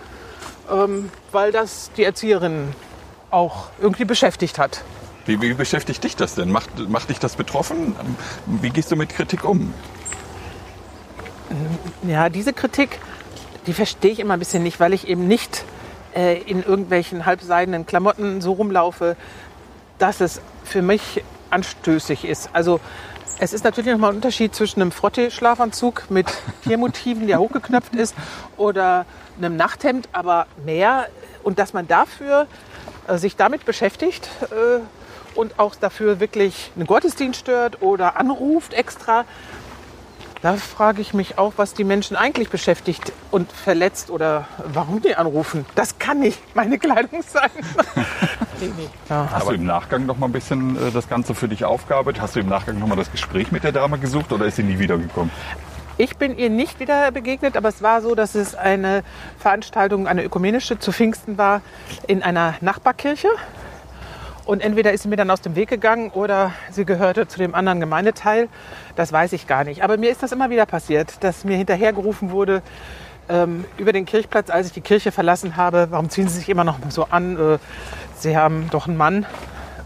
ähm, 0.71 1.11
weil 1.33 1.53
das 1.53 1.91
die 1.97 2.05
Erzieherin 2.05 2.73
auch 3.31 3.69
irgendwie 3.81 4.05
beschäftigt 4.05 4.59
hat. 4.59 4.83
wie, 5.27 5.41
wie 5.41 5.55
beschäftigt 5.55 6.03
dich 6.05 6.17
das 6.17 6.35
denn? 6.35 6.51
Macht, 6.51 6.89
macht 6.89 7.11
dich 7.11 7.19
das 7.19 7.37
betroffen? 7.37 7.95
Wie 8.47 8.71
gehst 8.71 8.91
du 8.91 8.97
mit 8.97 9.11
Kritik 9.11 9.45
um? 9.45 9.75
Ja, 12.07 12.29
diese 12.29 12.53
Kritik, 12.53 12.99
die 13.67 13.73
verstehe 13.73 14.13
ich 14.13 14.21
immer 14.21 14.35
ein 14.35 14.39
bisschen 14.39 14.63
nicht, 14.63 14.81
weil 14.81 14.93
ich 14.93 15.09
eben 15.09 15.29
nicht 15.29 15.65
äh, 16.15 16.41
in 16.41 16.63
irgendwelchen 16.63 17.27
halbseidenen 17.27 17.87
Klamotten 17.87 18.41
so 18.41 18.53
rumlaufe, 18.53 19.17
dass 19.99 20.21
es 20.21 20.41
für 20.65 20.83
mich 20.83 21.23
anstößig 21.51 22.25
ist. 22.25 22.51
Also 22.53 22.81
es 23.39 23.53
ist 23.53 23.65
natürlich 23.65 23.93
nochmal 23.93 24.11
ein 24.11 24.17
Unterschied 24.17 24.55
zwischen 24.55 24.81
einem 24.81 24.93
Frottee-Schlafanzug 24.93 26.11
mit 26.11 26.27
Tiermotiven, 26.65 27.27
der 27.27 27.39
hochgeknöpft 27.39 27.95
ist, 27.95 28.15
oder 28.57 29.05
einem 29.39 29.57
Nachthemd, 29.57 30.09
aber 30.13 30.47
mehr. 30.65 31.09
Und 31.43 31.59
dass 31.59 31.73
man 31.73 31.87
dafür 31.87 32.47
äh, 33.09 33.19
sich 33.19 33.37
damit 33.37 33.65
beschäftigt 33.65 34.29
äh, 34.51 34.81
und 35.39 35.59
auch 35.59 35.75
dafür 35.75 36.19
wirklich 36.19 36.73
einen 36.77 36.87
Gottesdienst 36.87 37.41
stört 37.41 37.83
oder 37.83 38.17
anruft 38.17 38.73
extra, 38.73 39.25
da 40.43 40.55
frage 40.57 41.01
ich 41.01 41.13
mich 41.13 41.39
auch, 41.39 41.55
was 41.57 41.75
die 41.75 41.85
Menschen 41.85 42.17
eigentlich 42.17 42.51
beschäftigt 42.51 43.13
und 43.31 43.51
verletzt 43.51 44.11
oder 44.11 44.47
warum 44.73 45.03
die 45.03 45.15
anrufen. 45.15 45.67
Das 45.75 45.99
kann 45.99 46.21
nicht 46.21 46.39
meine 46.55 46.79
Kleidung 46.79 47.23
sein. 47.23 47.51
Ja. 49.09 49.29
Hast 49.31 49.49
du 49.49 49.55
im 49.55 49.65
Nachgang 49.65 50.07
noch 50.07 50.19
mal 50.19 50.27
ein 50.27 50.33
bisschen 50.33 50.77
äh, 50.77 50.91
das 50.91 51.09
Ganze 51.09 51.35
für 51.35 51.49
dich 51.49 51.65
aufgearbeitet? 51.65 52.23
Hast 52.23 52.37
du 52.37 52.41
im 52.41 52.49
Nachgang 52.49 52.79
noch 52.79 52.87
mal 52.87 52.97
das 52.97 53.11
Gespräch 53.11 53.53
mit 53.53 53.65
der 53.65 53.73
Dame 53.73 53.99
gesucht 53.99 54.33
oder 54.33 54.47
ist 54.47 54.57
sie 54.57 54.63
nie 54.63 54.79
wiedergekommen? 54.79 55.31
Ich 55.99 56.19
bin 56.19 56.37
ihr 56.37 56.51
nicht 56.51 56.79
wieder 56.79 57.11
begegnet, 57.11 57.57
aber 57.57 57.71
es 57.71 57.83
war 57.83 58.03
so, 58.03 58.15
dass 58.15 58.35
es 58.35 58.55
eine 58.55 59.03
Veranstaltung, 59.39 60.07
eine 60.07 60.23
ökumenische 60.25 60.79
zu 60.79 60.93
Pfingsten 60.93 61.39
war 61.39 61.63
in 62.07 62.23
einer 62.23 62.55
Nachbarkirche. 62.61 63.29
Und 64.45 64.63
entweder 64.63 64.93
ist 64.93 65.03
sie 65.03 65.09
mir 65.09 65.17
dann 65.17 65.31
aus 65.31 65.41
dem 65.41 65.57
Weg 65.57 65.69
gegangen 65.69 66.11
oder 66.11 66.53
sie 66.71 66.85
gehörte 66.85 67.27
zu 67.27 67.39
dem 67.39 67.55
anderen 67.55 67.81
Gemeindeteil. 67.81 68.49
Das 68.95 69.11
weiß 69.11 69.33
ich 69.33 69.47
gar 69.47 69.65
nicht. 69.65 69.83
Aber 69.83 69.97
mir 69.97 70.11
ist 70.11 70.23
das 70.23 70.33
immer 70.33 70.51
wieder 70.51 70.67
passiert, 70.67 71.25
dass 71.25 71.45
mir 71.45 71.57
hinterhergerufen 71.57 72.31
wurde 72.31 72.63
ähm, 73.29 73.65
über 73.79 73.93
den 73.93 74.05
Kirchplatz, 74.07 74.51
als 74.51 74.69
ich 74.69 74.73
die 74.73 74.81
Kirche 74.81 75.13
verlassen 75.13 75.57
habe. 75.57 75.89
Warum 75.91 76.11
ziehen 76.11 76.29
Sie 76.29 76.39
sich 76.39 76.49
immer 76.49 76.65
noch 76.65 76.79
so 76.89 77.05
an? 77.11 77.37
Äh, 77.55 77.59
sie 78.19 78.37
haben 78.37 78.69
doch 78.71 78.87
einen 78.87 78.97
Mann. 78.97 79.27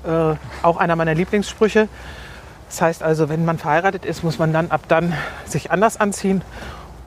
Äh, 0.04 0.35
auch 0.62 0.76
einer 0.78 0.97
meiner 0.97 1.14
Lieblingssprüche. 1.14 1.88
Das 2.68 2.80
heißt 2.80 3.02
also, 3.02 3.28
wenn 3.28 3.44
man 3.44 3.59
verheiratet 3.59 4.04
ist, 4.04 4.23
muss 4.23 4.38
man 4.38 4.52
dann 4.52 4.70
ab 4.70 4.82
dann 4.88 5.12
sich 5.44 5.70
anders 5.70 5.99
anziehen 6.00 6.42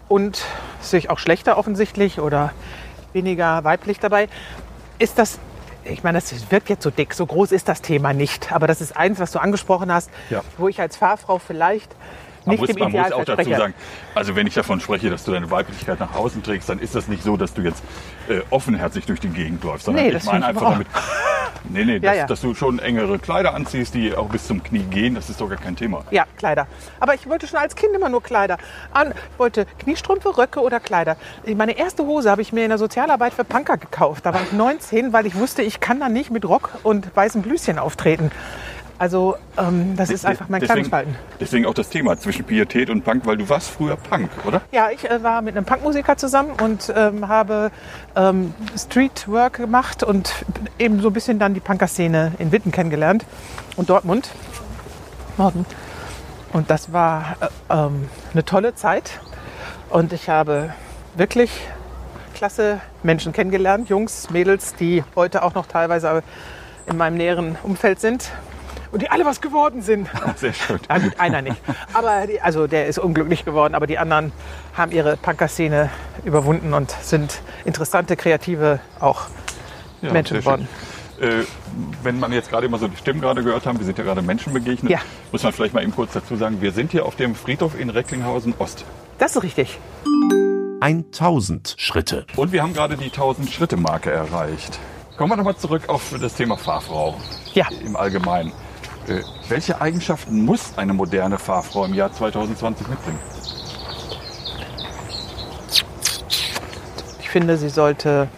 und 0.10 0.44
sich 0.82 1.10
auch 1.10 1.18
schlechter 1.20 1.58
offensichtlich 1.58 2.20
oder 2.20 2.52
weniger 3.13 3.63
weiblich 3.63 4.00
dabei. 4.00 4.28
Ist 5.00 5.18
das, 5.18 5.40
ich 5.86 6.04
meine, 6.04 6.18
das 6.20 6.52
wirkt 6.52 6.70
jetzt 6.70 6.84
so 6.84 6.90
dick, 6.90 7.13
so 7.13 7.25
groß 7.25 7.52
ist 7.52 7.70
das 7.70 7.82
Thema 7.82 8.13
nicht. 8.13 8.52
Aber 8.52 8.68
das 8.68 8.82
ist 8.82 8.96
eins, 8.98 9.20
was 9.20 9.32
du 9.32 9.40
angesprochen 9.40 9.92
hast, 9.92 10.10
Ja. 10.30 10.42
wo 10.58 10.68
ich 10.68 10.82
als 10.82 10.98
Fahrfrau 10.98 11.40
vielleicht 11.40 11.96
Man 12.46 12.58
muss, 12.58 12.78
man 12.78 12.92
muss 12.92 13.12
auch 13.12 13.26
dazu 13.26 13.50
sagen, 13.50 13.74
also 14.16 14.36
wenn 14.36 14.48
ich 14.48 14.54
davon 14.54 14.80
spreche, 14.80 15.10
dass 15.10 15.24
du 15.24 15.32
deine 15.32 15.50
Weiblichkeit 15.52 16.00
nach 16.00 16.14
außen 16.16 16.44
trägst, 16.44 16.70
dann 16.70 16.80
ist 16.80 16.96
das 16.96 17.08
nicht 17.08 17.24
so, 17.24 17.38
dass 17.38 17.54
du 17.54 17.62
jetzt 17.62 17.84
äh, 18.28 18.42
offenherzig 18.50 19.06
durch 19.06 19.20
die 19.20 19.30
Gegend 19.30 19.64
läufst, 19.64 19.86
sondern 19.86 20.06
Nee, 20.06 20.16
ich 20.16 20.24
meine 20.26 20.40
ich 20.40 20.46
einfach 20.46 20.72
damit, 20.72 20.88
Nee, 21.70 21.86
nee, 21.86 21.94
Ja, 21.94 22.00
dass, 22.00 22.18
ja. 22.18 22.26
dass 22.28 22.42
du 22.42 22.54
schon 22.54 22.80
engere 22.80 23.20
Kleider 23.20 23.54
anziehst, 23.54 23.94
die 23.94 24.16
auch 24.16 24.28
bis 24.30 24.48
zum 24.48 24.64
Knie 24.64 24.84
gehen, 24.84 25.16
das 25.16 25.30
ist 25.30 25.40
doch 25.40 25.50
gar 25.50 25.58
kein 25.58 25.76
Thema. 25.76 26.04
Ja, 26.12 26.26
Kleider. 26.38 26.68
Aber 27.00 27.14
ich 27.16 27.28
wollte 27.30 27.48
schon 27.48 27.60
als 27.60 27.76
Kind 27.76 27.96
immer 27.96 28.10
nur 28.10 28.22
Kleider. 28.22 28.58
An, 28.92 29.14
wollte 29.38 29.66
Kniestrümpfe, 29.80 30.38
Röcke 30.38 30.62
oder 30.62 30.80
Kleider. 30.80 31.16
Meine 31.56 31.78
erste 31.78 32.06
Hose 32.06 32.30
habe 32.30 32.42
ich 32.42 32.54
mir 32.54 32.64
in 32.64 32.70
der 32.70 32.78
Sozialarbeit 32.78 33.34
für 33.34 33.44
Punker 33.44 33.78
gekauft. 33.78 34.26
Da 34.26 34.34
war 34.34 34.42
ich 34.42 34.52
19, 34.52 35.14
weil 35.14 35.26
ich 35.26 35.36
wusste, 35.36 35.62
ich 35.62 35.80
kann 35.80 36.00
da 36.00 36.10
nicht 36.10 36.32
mit 36.32 36.46
Rock 36.46 36.72
und 36.84 37.16
weißem 37.16 37.42
Blüschen 37.42 37.80
auftreten. 37.80 38.32
Also 39.04 39.36
ähm, 39.58 39.98
das 39.98 40.10
ist 40.10 40.26
einfach 40.26 40.48
mein 40.48 40.62
deswegen, 40.62 40.88
Kleidungsverhalten. 40.88 41.16
deswegen 41.38 41.66
auch 41.66 41.74
das 41.74 41.90
Thema 41.90 42.18
zwischen 42.18 42.46
Pietät 42.46 42.90
und 42.90 43.04
Punk, 43.04 43.26
weil 43.26 43.36
du 43.36 43.50
warst 43.50 43.70
früher 43.72 43.98
Punk, 43.98 44.30
oder? 44.46 44.62
Ja, 44.72 44.92
ich 44.92 45.04
äh, 45.04 45.22
war 45.22 45.42
mit 45.42 45.58
einem 45.58 45.66
Punkmusiker 45.66 46.16
zusammen 46.16 46.54
und 46.64 46.90
ähm, 46.96 47.28
habe 47.28 47.70
ähm, 48.16 48.54
Streetwork 48.78 49.58
gemacht 49.58 50.04
und 50.04 50.46
eben 50.80 51.02
so 51.02 51.10
ein 51.10 51.14
bisschen 51.14 51.38
dann 51.38 51.54
die 51.54 51.60
Punkerszene 51.60 52.32
in 52.40 52.54
Witten 52.54 52.72
kennengelernt 52.72 53.26
und 53.76 53.90
Dortmund. 53.90 54.30
Morgen. 55.36 55.66
Und 56.54 56.70
das 56.70 56.94
war 56.94 57.36
äh, 57.42 57.74
ähm, 57.74 58.08
eine 58.32 58.46
tolle 58.46 58.74
Zeit. 58.74 59.20
Und 59.90 60.14
ich 60.14 60.30
habe 60.30 60.74
wirklich 61.18 61.52
klasse 62.36 62.80
Menschen 63.04 63.34
kennengelernt, 63.34 63.90
Jungs, 63.90 64.30
Mädels, 64.30 64.76
die 64.76 65.04
heute 65.18 65.44
auch 65.44 65.56
noch 65.56 65.66
teilweise 65.66 66.24
in 66.86 66.96
meinem 66.96 67.18
näheren 67.18 67.58
Umfeld 67.64 68.00
sind 68.00 68.32
und 68.94 69.02
die 69.02 69.10
alle 69.10 69.26
was 69.26 69.42
geworden 69.42 69.82
sind. 69.82 70.08
Sehr 70.38 70.54
schön. 70.54 70.80
Ja, 70.90 71.00
gut, 71.00 71.20
einer 71.20 71.42
nicht. 71.42 71.58
Aber 71.94 72.28
die, 72.28 72.40
also 72.40 72.68
der 72.68 72.86
ist 72.88 73.00
unglücklich 73.00 73.44
geworden, 73.44 73.76
aber 73.76 73.88
die 73.88 73.98
anderen 73.98 74.32
haben 74.78 74.92
ihre 74.92 75.18
Punker-Szene 75.18 75.90
überwunden 76.24 76.74
und 76.74 76.92
sind 77.02 77.42
interessante, 77.66 78.16
kreative 78.16 78.80
auch 79.00 79.24
Ja, 80.02 80.14
Menschen 80.14 80.38
geworden. 80.38 80.68
Äh, 81.20 81.44
wenn 82.04 82.20
man 82.20 82.32
jetzt 82.34 82.50
gerade 82.50 82.66
immer 82.68 82.78
so 82.78 82.88
die 82.88 82.98
Stimmen 82.98 83.20
gerade 83.22 83.44
gehört 83.44 83.66
haben, 83.66 83.80
wir 83.80 83.86
sind 83.86 83.98
ja 83.98 84.04
gerade 84.04 84.22
Menschen 84.22 84.54
begegnet, 84.54 84.92
Ja. 84.92 85.00
muss 85.32 85.44
man 85.44 85.54
vielleicht 85.54 85.74
mal 85.74 85.82
eben 85.84 85.94
kurz 85.94 86.14
dazu 86.14 86.36
sagen, 86.36 86.62
wir 86.62 86.72
sind 86.72 86.92
hier 86.92 87.06
auf 87.06 87.16
dem 87.16 87.34
Friedhof 87.36 87.80
in 87.80 87.90
Recklinghausen 87.90 88.54
Ost. 88.60 88.86
Das 89.18 89.36
ist 89.36 89.42
richtig. 89.44 89.80
1000 90.82 91.76
Schritte. 91.78 92.26
Und 92.36 92.52
wir 92.52 92.62
haben 92.62 92.74
gerade 92.74 92.98
die 92.98 93.06
1000 93.06 93.50
Schritte 93.52 93.78
Marke 93.78 94.12
erreicht. 94.12 94.80
Kommen 95.18 95.32
wir 95.32 95.38
nochmal 95.38 95.56
zurück 95.56 95.84
auf 95.88 96.14
das 96.20 96.34
Thema 96.36 96.58
Fahrfrau 96.58 97.16
Ja. 97.54 97.68
im 97.86 97.96
Allgemeinen. 97.96 98.52
Äh, 99.08 99.22
welche 99.50 99.82
Eigenschaften 99.82 100.46
muss 100.46 100.78
eine 100.78 100.94
moderne 100.94 101.38
Fahrfrau 101.38 101.86
im 101.86 101.94
Jahr 101.94 102.12
2020 102.12 102.88
mitbringen? 102.88 103.20
Ich 107.20 107.30
finde, 107.30 107.58
sie 107.58 107.70
sollte, 107.70 108.30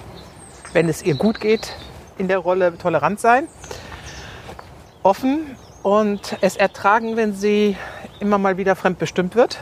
wenn 0.73 0.89
es 0.89 1.03
ihr 1.03 1.15
gut 1.15 1.39
geht, 1.39 1.73
in 2.17 2.27
der 2.27 2.39
Rolle 2.39 2.77
tolerant 2.77 3.19
sein, 3.19 3.47
offen 5.03 5.55
und 5.83 6.37
es 6.41 6.55
ertragen, 6.55 7.15
wenn 7.15 7.33
sie 7.33 7.77
immer 8.19 8.37
mal 8.37 8.57
wieder 8.57 8.75
fremdbestimmt 8.75 9.35
wird. 9.35 9.59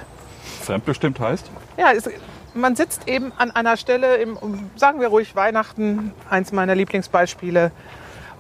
Fremdbestimmt 0.61 1.19
heißt? 1.19 1.49
Ja, 1.77 1.91
es, 1.91 2.09
man 2.53 2.75
sitzt 2.75 3.09
eben 3.09 3.33
an 3.37 3.51
einer 3.51 3.75
Stelle, 3.75 4.17
im, 4.17 4.37
sagen 4.75 5.01
wir 5.01 5.09
ruhig 5.09 5.35
Weihnachten, 5.35 6.13
eins 6.29 6.51
meiner 6.51 6.75
Lieblingsbeispiele, 6.75 7.71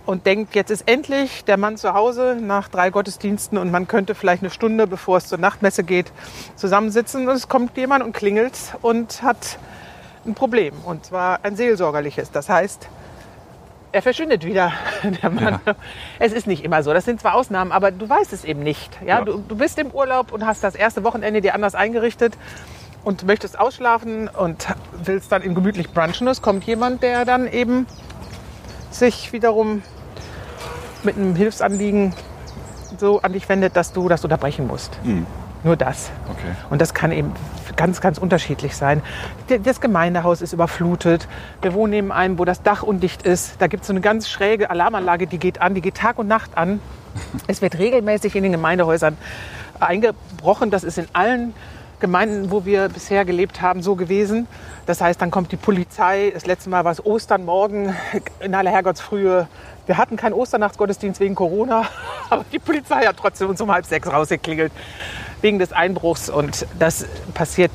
und 0.05 0.25
denkt, 0.25 0.55
jetzt 0.55 0.69
ist 0.71 0.87
endlich 0.87 1.45
der 1.45 1.57
Mann 1.57 1.77
zu 1.77 1.93
Hause 1.93 2.37
nach 2.39 2.67
drei 2.67 2.89
Gottesdiensten 2.89 3.57
und 3.57 3.71
man 3.71 3.87
könnte 3.87 4.15
vielleicht 4.15 4.43
eine 4.43 4.49
Stunde, 4.49 4.87
bevor 4.87 5.17
es 5.17 5.27
zur 5.27 5.37
Nachtmesse 5.37 5.83
geht, 5.83 6.11
zusammensitzen 6.55 7.27
und 7.27 7.35
es 7.35 7.47
kommt 7.47 7.77
jemand 7.77 8.03
und 8.03 8.13
klingelt 8.13 8.57
und 8.81 9.23
hat 9.23 9.57
ein 10.25 10.35
Problem, 10.35 10.73
und 10.85 11.05
zwar 11.05 11.39
ein 11.43 11.55
seelsorgerliches. 11.55 12.31
Das 12.31 12.49
heißt, 12.49 12.87
er 13.91 14.01
verschwindet 14.01 14.43
wieder, 14.43 14.73
der 15.21 15.29
Mann. 15.29 15.59
Es 16.19 16.33
ist 16.33 16.47
nicht 16.47 16.63
immer 16.63 16.83
so. 16.83 16.93
Das 16.93 17.05
sind 17.05 17.21
zwar 17.21 17.35
Ausnahmen, 17.35 17.71
aber 17.71 17.91
du 17.91 18.09
weißt 18.09 18.33
es 18.33 18.43
eben 18.43 18.61
nicht. 18.61 18.97
Ja? 19.01 19.19
Ja. 19.19 19.25
Du, 19.25 19.43
du 19.47 19.55
bist 19.55 19.77
im 19.77 19.91
Urlaub 19.91 20.31
und 20.31 20.45
hast 20.45 20.63
das 20.63 20.75
erste 20.75 21.03
Wochenende 21.03 21.41
dir 21.41 21.53
anders 21.53 21.75
eingerichtet 21.75 22.33
und 23.03 23.25
möchtest 23.25 23.59
ausschlafen 23.59 24.29
und 24.29 24.67
willst 25.03 25.31
dann 25.31 25.41
in 25.41 25.55
gemütlich 25.55 25.91
brunchen. 25.91 26.27
Es 26.27 26.41
kommt 26.41 26.63
jemand, 26.63 27.03
der 27.03 27.25
dann 27.25 27.47
eben 27.47 27.85
sich 28.95 29.33
wiederum 29.33 29.81
mit 31.03 31.17
einem 31.17 31.35
Hilfsanliegen 31.35 32.13
so 32.97 33.21
an 33.21 33.33
dich 33.33 33.49
wendet, 33.49 33.75
dass 33.75 33.93
du 33.93 34.07
das 34.07 34.23
unterbrechen 34.23 34.67
musst. 34.67 34.97
Nur 35.63 35.77
das. 35.77 36.11
Okay. 36.29 36.55
Und 36.69 36.81
das 36.81 36.93
kann 36.93 37.11
eben 37.11 37.31
ganz, 37.75 38.01
ganz 38.01 38.17
unterschiedlich 38.17 38.75
sein. 38.75 39.01
Das 39.63 39.79
Gemeindehaus 39.79 40.41
ist 40.41 40.53
überflutet. 40.53 41.27
Wir 41.61 41.73
wohnen 41.73 41.91
neben 41.91 42.11
einem, 42.11 42.37
wo 42.37 42.45
das 42.45 42.61
Dach 42.63 42.83
undicht 42.83 43.23
ist. 43.23 43.55
Da 43.59 43.67
gibt 43.67 43.83
es 43.83 43.87
so 43.87 43.93
eine 43.93 44.01
ganz 44.01 44.27
schräge 44.29 44.69
Alarmanlage, 44.69 45.25
die 45.25 45.37
geht 45.37 45.61
an, 45.61 45.73
die 45.73 45.81
geht 45.81 45.95
Tag 45.95 46.19
und 46.19 46.27
Nacht 46.27 46.57
an. 46.57 46.79
Es 47.47 47.61
wird 47.61 47.77
regelmäßig 47.77 48.35
in 48.35 48.43
den 48.43 48.51
Gemeindehäusern 48.51 49.17
eingebrochen. 49.79 50.71
Das 50.71 50.83
ist 50.83 50.97
in 50.97 51.07
allen 51.13 51.53
Gemeinden, 52.03 52.51
wo 52.51 52.65
wir 52.65 52.89
bisher 52.89 53.23
gelebt 53.23 53.61
haben, 53.61 53.81
so 53.81 53.95
gewesen. 53.95 54.45
Das 54.85 54.99
heißt, 54.99 55.21
dann 55.21 55.31
kommt 55.31 55.53
die 55.53 55.55
Polizei. 55.55 56.31
Das 56.33 56.45
letzte 56.45 56.69
Mal 56.69 56.83
war 56.83 56.91
es 56.91 57.05
Ostern 57.05 57.45
morgen 57.45 57.95
in 58.41 58.53
aller 58.53 58.71
Herrgottsfrühe. 58.71 59.47
Wir 59.85 59.97
hatten 59.97 60.17
keinen 60.17 60.33
Osternachtsgottesdienst 60.33 61.21
wegen 61.21 61.33
Corona, 61.33 61.87
aber 62.29 62.43
die 62.51 62.59
Polizei 62.59 63.05
hat 63.05 63.15
trotzdem 63.15 63.49
uns 63.49 63.61
um 63.61 63.71
halb 63.71 63.85
sechs 63.85 64.05
rausgeklingelt 64.11 64.73
wegen 65.39 65.59
des 65.59 65.71
Einbruchs. 65.71 66.29
Und 66.29 66.67
das 66.77 67.05
passiert, 67.33 67.71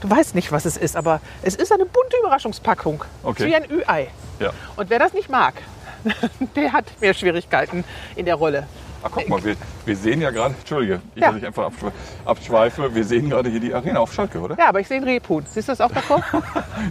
du 0.00 0.10
weißt 0.10 0.34
nicht, 0.34 0.50
was 0.50 0.64
es 0.64 0.76
ist, 0.76 0.96
aber 0.96 1.20
es 1.42 1.54
ist 1.54 1.70
eine 1.70 1.86
bunte 1.86 2.16
Überraschungspackung. 2.18 3.04
Okay. 3.22 3.46
Wie 3.46 3.54
ein 3.54 3.70
Ü-Ei. 3.70 4.08
Ja. 4.40 4.50
Und 4.74 4.90
wer 4.90 4.98
das 4.98 5.12
nicht 5.12 5.30
mag, 5.30 5.54
der 6.56 6.72
hat 6.72 6.86
mehr 7.00 7.14
Schwierigkeiten 7.14 7.84
in 8.16 8.24
der 8.24 8.34
Rolle. 8.34 8.66
Ach, 9.02 9.08
guck 9.10 9.28
mal, 9.28 9.42
wir, 9.42 9.56
wir 9.86 9.96
sehen 9.96 10.20
ja 10.20 10.30
gerade, 10.30 10.54
Entschuldige, 10.58 11.00
ich, 11.14 11.22
Ja. 11.22 11.28
dass 11.28 11.38
ich 11.38 11.46
einfach 11.46 11.68
abschwe- 11.70 11.92
abschweife, 12.24 12.94
wir 12.94 13.04
sehen 13.04 13.30
gerade 13.30 13.48
hier 13.48 13.60
die 13.60 13.72
Arena 13.72 14.00
auf 14.00 14.12
Schalke, 14.12 14.38
oder? 14.40 14.58
Ja, 14.58 14.68
aber 14.68 14.80
ich 14.80 14.88
sehe 14.88 14.98
einen 14.98 15.06
Rebhuhn. 15.06 15.44
Siehst 15.46 15.68
du 15.68 15.72
das 15.72 15.80
auch 15.80 15.92
davor? 15.92 16.22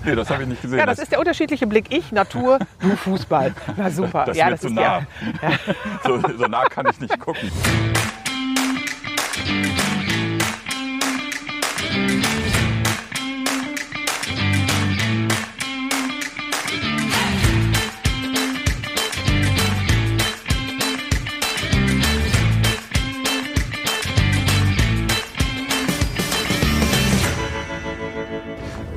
Nee, 0.05 0.15
das 0.15 0.29
habe 0.29 0.43
ich 0.43 0.49
nicht 0.49 0.61
gesehen. 0.61 0.79
Ja, 0.79 0.85
das 0.85 0.99
ist 0.99 1.11
der 1.11 1.19
unterschiedliche 1.19 1.65
Blick. 1.67 1.85
Ich, 1.89 2.11
Natur, 2.11 2.59
du 2.79 2.95
Fußball. 2.95 3.53
Na 3.77 3.89
super. 3.89 4.25
das 4.25 4.37
ist 4.37 4.39
ja, 4.39 4.49
das 4.49 4.61
zu 4.61 4.67
ist 4.67 4.73
nah. 4.73 5.01
Ja. 5.41 5.51
so, 6.03 6.19
so 6.37 6.45
nah 6.47 6.65
kann 6.65 6.87
ich 6.89 6.99
nicht 6.99 7.19
gucken. 7.19 7.51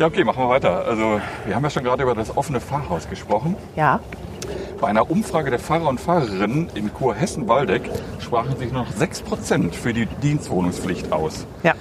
Ja, 0.03 0.09
okay, 0.09 0.25
machen 0.25 0.43
wir 0.43 0.49
weiter. 0.49 0.85
Also, 0.85 1.21
wir 1.47 1.55
haben 1.55 1.63
ja 1.63 1.71
schon 1.71 1.85
gerade 1.85 2.03
über 2.03 2.17
das 2.17 2.37
offene 2.37 2.59
Fahrhaus 2.59 3.09
gesprochen. 3.09 3.55
ja. 3.77 4.01
Bei 4.81 4.89
einer 4.89 5.09
Umfrage 5.09 5.51
der 5.51 5.61
Fahrer 5.61 5.87
und 5.89 6.01
Fahrerinnen 6.01 6.71
in 6.75 6.93
Kurhessen-Waldeck 6.93 7.89
sprachen 8.19 8.57
sich 8.57 8.73
noch 8.73 8.91
6% 8.91 9.73
für 9.75 9.93
die 9.93 10.07
Dienstwohnungspflicht 10.07 11.13
aus. 11.13 11.47
Ja. 11.63 11.75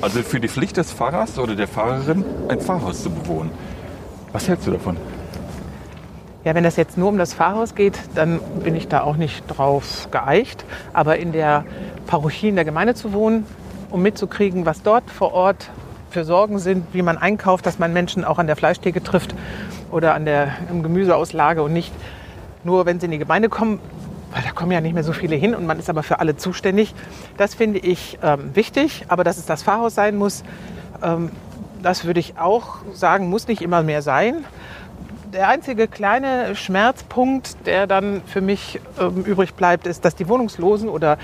Also 0.00 0.22
für 0.22 0.40
die 0.40 0.48
Pflicht 0.48 0.76
des 0.76 0.90
Fahrers 0.90 1.38
oder 1.38 1.54
der 1.54 1.68
Fahrerin, 1.68 2.24
ein 2.48 2.60
Fahrhaus 2.60 3.04
zu 3.04 3.10
bewohnen. 3.10 3.52
Was 4.32 4.48
hältst 4.48 4.66
du 4.66 4.72
davon? 4.72 4.96
Ja, 6.42 6.56
wenn 6.56 6.64
das 6.64 6.74
jetzt 6.74 6.98
nur 6.98 7.10
um 7.10 7.16
das 7.16 7.32
Pfarrhaus 7.32 7.76
geht, 7.76 8.00
dann 8.16 8.40
bin 8.64 8.74
ich 8.74 8.88
da 8.88 9.02
auch 9.02 9.14
nicht 9.14 9.44
drauf 9.46 10.08
geeicht. 10.10 10.64
Aber 10.92 11.18
in 11.18 11.30
der 11.30 11.64
Parochie 12.08 12.48
in 12.48 12.56
der 12.56 12.64
Gemeinde 12.64 12.94
zu 12.94 13.12
wohnen, 13.12 13.46
um 13.92 14.02
mitzukriegen, 14.02 14.66
was 14.66 14.82
dort 14.82 15.08
vor 15.12 15.32
Ort 15.32 15.70
für 16.10 16.24
Sorgen 16.24 16.58
sind, 16.58 16.86
wie 16.92 17.02
man 17.02 17.18
einkauft, 17.18 17.66
dass 17.66 17.78
man 17.78 17.92
Menschen 17.92 18.24
auch 18.24 18.38
an 18.38 18.46
der 18.46 18.56
Fleischtheke 18.56 19.02
trifft 19.02 19.34
oder 19.90 20.14
an 20.14 20.24
der 20.24 20.52
im 20.70 20.82
Gemüseauslage 20.82 21.62
und 21.62 21.72
nicht 21.72 21.92
nur, 22.64 22.86
wenn 22.86 23.00
sie 23.00 23.06
in 23.06 23.12
die 23.12 23.18
Gemeinde 23.18 23.48
kommen, 23.48 23.80
weil 24.32 24.42
da 24.42 24.50
kommen 24.50 24.72
ja 24.72 24.80
nicht 24.80 24.94
mehr 24.94 25.04
so 25.04 25.12
viele 25.12 25.36
hin 25.36 25.54
und 25.54 25.66
man 25.66 25.78
ist 25.78 25.88
aber 25.88 26.02
für 26.02 26.20
alle 26.20 26.36
zuständig. 26.36 26.94
Das 27.36 27.54
finde 27.54 27.78
ich 27.78 28.18
ähm, 28.22 28.54
wichtig, 28.54 29.04
aber 29.08 29.24
dass 29.24 29.38
es 29.38 29.46
das 29.46 29.62
Pfarrhaus 29.62 29.94
sein 29.94 30.16
muss, 30.16 30.44
ähm, 31.02 31.30
das 31.82 32.04
würde 32.04 32.20
ich 32.20 32.38
auch 32.38 32.78
sagen, 32.92 33.30
muss 33.30 33.48
nicht 33.48 33.62
immer 33.62 33.82
mehr 33.82 34.02
sein. 34.02 34.44
Der 35.32 35.48
einzige 35.48 35.88
kleine 35.88 36.56
Schmerzpunkt, 36.56 37.66
der 37.66 37.86
dann 37.86 38.22
für 38.26 38.40
mich 38.40 38.80
ähm, 38.98 39.24
übrig 39.24 39.54
bleibt, 39.54 39.86
ist, 39.86 40.04
dass 40.04 40.14
die 40.14 40.28
Wohnungslosen 40.28 40.88
oder 40.88 41.18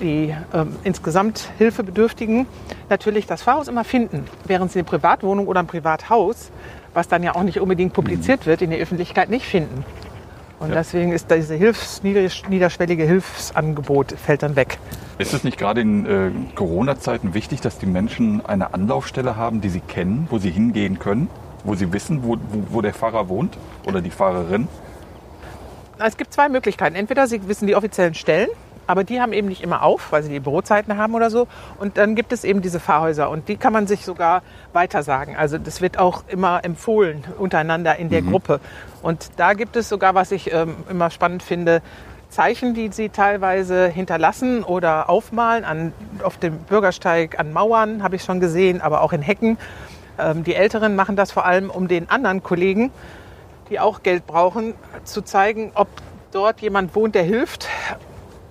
die 0.00 0.34
ähm, 0.52 0.76
insgesamt 0.84 1.50
Hilfebedürftigen 1.58 2.46
natürlich 2.88 3.26
das 3.26 3.42
Pfarrhaus 3.42 3.68
immer 3.68 3.84
finden, 3.84 4.24
während 4.46 4.72
sie 4.72 4.80
eine 4.80 4.84
Privatwohnung 4.84 5.46
oder 5.46 5.60
ein 5.60 5.66
Privathaus, 5.66 6.50
was 6.92 7.08
dann 7.08 7.22
ja 7.22 7.34
auch 7.34 7.42
nicht 7.42 7.60
unbedingt 7.60 7.92
publiziert 7.92 8.46
wird, 8.46 8.62
in 8.62 8.70
der 8.70 8.78
Öffentlichkeit 8.80 9.30
nicht 9.30 9.46
finden. 9.46 9.84
Und 10.60 10.68
Ja. 10.70 10.76
deswegen 10.76 11.12
ist 11.12 11.30
diese 11.30 11.54
Hilfs, 11.54 12.02
niederschwellige 12.02 13.04
Hilfsangebot 13.04 14.12
fällt 14.12 14.42
dann 14.42 14.56
weg. 14.56 14.78
Ist 15.18 15.34
es 15.34 15.44
nicht 15.44 15.58
gerade 15.58 15.80
in 15.80 16.06
äh, 16.06 16.30
Corona-Zeiten 16.54 17.34
wichtig, 17.34 17.60
dass 17.60 17.78
die 17.78 17.86
Menschen 17.86 18.44
eine 18.46 18.72
Anlaufstelle 18.74 19.36
haben, 19.36 19.60
die 19.60 19.68
sie 19.68 19.80
kennen, 19.80 20.26
wo 20.30 20.38
sie 20.38 20.50
hingehen 20.50 20.98
können, 20.98 21.28
wo 21.64 21.74
sie 21.74 21.92
wissen, 21.92 22.22
wo, 22.22 22.36
wo, 22.50 22.66
wo 22.70 22.80
der 22.80 22.94
Fahrer 22.94 23.28
wohnt 23.28 23.56
oder 23.86 24.00
die 24.00 24.10
Fahrerin? 24.10 24.68
Es 25.98 26.16
gibt 26.16 26.32
zwei 26.32 26.48
Möglichkeiten. 26.48 26.96
Entweder 26.96 27.26
Sie 27.28 27.46
wissen 27.46 27.66
die 27.68 27.76
offiziellen 27.76 28.14
Stellen, 28.14 28.48
aber 28.86 29.04
die 29.04 29.20
haben 29.20 29.32
eben 29.32 29.48
nicht 29.48 29.62
immer 29.62 29.82
auf, 29.82 30.12
weil 30.12 30.22
sie 30.22 30.30
die 30.30 30.40
Bürozeiten 30.40 30.96
haben 30.96 31.14
oder 31.14 31.30
so. 31.30 31.46
Und 31.78 31.96
dann 31.98 32.14
gibt 32.14 32.32
es 32.32 32.44
eben 32.44 32.62
diese 32.62 32.80
Fahrhäuser 32.80 33.30
und 33.30 33.48
die 33.48 33.56
kann 33.56 33.72
man 33.72 33.86
sich 33.86 34.04
sogar 34.04 34.42
weitersagen. 34.72 35.36
Also 35.36 35.58
das 35.58 35.80
wird 35.80 35.98
auch 35.98 36.24
immer 36.28 36.64
empfohlen 36.64 37.24
untereinander 37.38 37.96
in 37.96 38.10
der 38.10 38.22
Gruppe. 38.22 38.60
Und 39.02 39.30
da 39.36 39.52
gibt 39.54 39.76
es 39.76 39.88
sogar, 39.88 40.14
was 40.14 40.32
ich 40.32 40.52
ähm, 40.52 40.76
immer 40.88 41.10
spannend 41.10 41.42
finde, 41.42 41.82
Zeichen, 42.34 42.74
die 42.74 42.88
sie 42.90 43.10
teilweise 43.10 43.86
hinterlassen 43.86 44.64
oder 44.64 45.08
aufmalen 45.08 45.64
an, 45.64 45.92
auf 46.22 46.36
dem 46.36 46.58
Bürgersteig 46.58 47.38
an 47.38 47.52
Mauern, 47.52 48.02
habe 48.02 48.16
ich 48.16 48.24
schon 48.24 48.40
gesehen, 48.40 48.80
aber 48.80 49.02
auch 49.02 49.12
in 49.12 49.22
Hecken. 49.22 49.56
Ähm, 50.18 50.42
die 50.42 50.54
Älteren 50.54 50.96
machen 50.96 51.14
das 51.14 51.30
vor 51.30 51.46
allem, 51.46 51.70
um 51.70 51.86
den 51.86 52.10
anderen 52.10 52.42
Kollegen, 52.42 52.90
die 53.70 53.78
auch 53.78 54.02
Geld 54.02 54.26
brauchen, 54.26 54.74
zu 55.04 55.22
zeigen, 55.22 55.70
ob 55.74 55.86
dort 56.32 56.60
jemand 56.60 56.94
wohnt, 56.96 57.14
der 57.14 57.22
hilft 57.22 57.68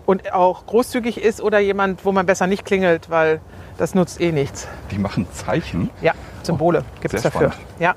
und 0.05 0.33
auch 0.33 0.65
großzügig 0.65 1.21
ist 1.23 1.41
oder 1.41 1.59
jemand, 1.59 2.05
wo 2.05 2.11
man 2.11 2.25
besser 2.25 2.47
nicht 2.47 2.65
klingelt, 2.65 3.09
weil 3.09 3.39
das 3.77 3.95
nutzt 3.95 4.19
eh 4.21 4.31
nichts. 4.31 4.67
Die 4.91 4.97
machen 4.99 5.27
Zeichen, 5.31 5.89
Ja, 6.01 6.13
Symbole 6.43 6.83
gibt 7.01 7.13
es 7.13 7.21
dafür. 7.23 7.51
spannend. 7.51 7.67
Ja. 7.79 7.95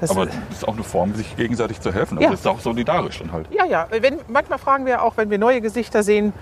Das, 0.00 0.10
aber 0.10 0.26
das 0.26 0.34
ist 0.52 0.66
auch 0.66 0.72
eine 0.72 0.82
Form, 0.82 1.14
sich 1.14 1.36
gegenseitig 1.36 1.80
zu 1.80 1.92
helfen. 1.92 2.16
Also 2.16 2.24
Ja. 2.24 2.30
das 2.30 2.40
ist 2.40 2.46
auch 2.46 2.60
solidarisch 2.60 3.18
dann 3.18 3.32
halt. 3.32 3.46
ja, 3.52 3.66
ja. 3.66 3.86
Wenn, 3.90 4.18
manchmal 4.28 4.58
fragen 4.58 4.86
wir 4.86 5.02
auch, 5.02 5.18
wenn 5.18 5.28
wir 5.28 5.36
neue 5.38 5.60
Gesichter 5.60 6.02
sehen, 6.02 6.32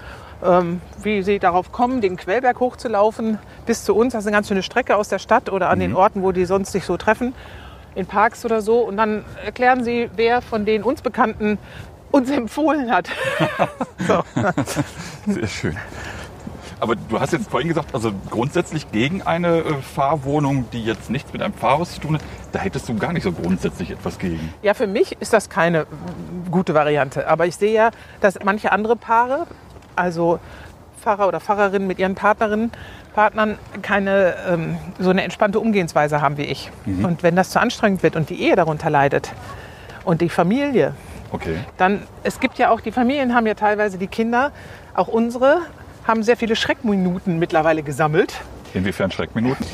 ähm, 0.45 0.81
wie 1.03 1.23
sie 1.25 1.41
darauf 1.41 1.73
kommen, 1.73 2.01
den 2.01 2.17
Quellberg 2.17 2.61
hochzulaufen 2.61 3.39
bis 3.67 3.83
zu 3.85 3.97
uns. 3.97 4.13
Das 4.13 4.23
ist 4.23 4.29
eine 4.29 4.37
ganz 4.37 4.47
schöne 4.47 4.63
Strecke 4.63 4.95
aus 4.95 5.09
der 5.09 5.19
Stadt 5.19 5.51
oder 5.51 5.71
an 5.71 5.81
den 5.81 5.97
Orten, 5.97 6.23
wo 6.23 6.31
die 6.31 6.45
sonst 6.45 6.71
sich 6.71 6.85
so 6.85 6.97
treffen, 6.97 7.35
in 7.97 8.07
Parks 8.07 8.45
oder 8.45 8.61
so. 8.61 8.79
Und 8.79 8.97
dann 8.97 9.25
erklären 9.45 9.83
sie, 9.83 10.09
wer 10.15 10.41
von 10.41 10.65
den 10.65 10.85
uns 10.85 11.03
Bekannten 11.03 11.59
uns 12.11 12.31
empfohlen 12.31 12.91
hat. 12.91 13.09
so. 14.07 14.23
Sehr 15.27 15.47
schön. 15.47 15.77
Aber 16.81 16.95
du 16.95 17.19
hast 17.19 17.33
jetzt 17.33 17.51
vorhin 17.51 17.69
gesagt, 17.69 17.95
also 17.95 18.13
grundsätzlich 18.31 18.91
gegen 18.93 19.23
eine 19.23 19.59
äh, 19.59 19.75
Fahrwohnung, 19.95 20.67
die 20.73 20.85
jetzt 20.85 21.11
nichts 21.11 21.33
mit 21.33 21.43
einem 21.43 21.55
Fahrhaus 21.55 21.95
zu 21.95 22.01
tun 22.01 22.15
hat, 22.15 22.23
da 22.53 22.61
hättest 22.61 22.89
du 22.89 22.95
gar 22.97 23.13
nicht 23.13 23.25
so 23.25 23.33
grundsätzlich 23.33 23.91
etwas 23.91 24.19
gegen. 24.19 24.53
Ja, 24.63 24.75
für 24.75 24.87
mich 24.87 25.17
ist 25.21 25.33
das 25.33 25.51
keine 25.51 25.87
gute 26.51 26.75
Variante. 26.75 27.27
Aber 27.27 27.47
ich 27.47 27.57
sehe 27.57 27.73
ja, 27.73 27.91
dass 28.21 28.39
manche 28.45 28.71
andere 28.71 28.95
Paare, 28.97 29.47
also 29.97 30.39
Pfarrer 31.01 31.27
oder 31.29 31.41
Pfarrerinnen 31.41 31.89
mit 31.89 31.99
ihren 31.99 32.15
Partnerinnen, 32.15 32.71
Partnern, 33.15 33.59
keine 33.83 34.35
ähm, 34.49 34.77
so 34.99 35.11
eine 35.11 35.25
entspannte 35.25 35.59
Umgehensweise 35.59 36.21
haben 36.21 36.37
wie 36.37 36.43
ich. 36.43 36.71
Und 36.87 37.23
wenn 37.23 37.35
das 37.35 37.51
zu 37.51 37.61
anstrengend 37.61 38.03
wird 38.03 38.15
und 38.15 38.31
die 38.31 38.41
Ehe 38.41 38.55
darunter 38.55 38.91
leidet 38.91 39.33
und 40.05 40.21
die 40.21 40.29
Familie, 40.29 40.95
Okay. 41.31 41.59
dann 41.77 42.03
es 42.23 42.41
gibt 42.41 42.59
ja 42.59 42.71
auch 42.71 42.81
die 42.81 42.93
Familien 42.93 43.35
haben 43.35 43.47
ja 43.47 43.55
teilweise 43.55 43.99
die 43.99 44.07
Kinder, 44.07 44.53
auch 44.95 45.09
unsere 45.09 45.63
haben 46.07 46.23
sehr 46.23 46.39
viele 46.39 46.57
Schreckminuten 46.57 47.39
mittlerweile 47.39 47.83
gesammelt. 47.83 48.41
Inwiefern 48.73 49.11
Schreckminuten? 49.11 49.67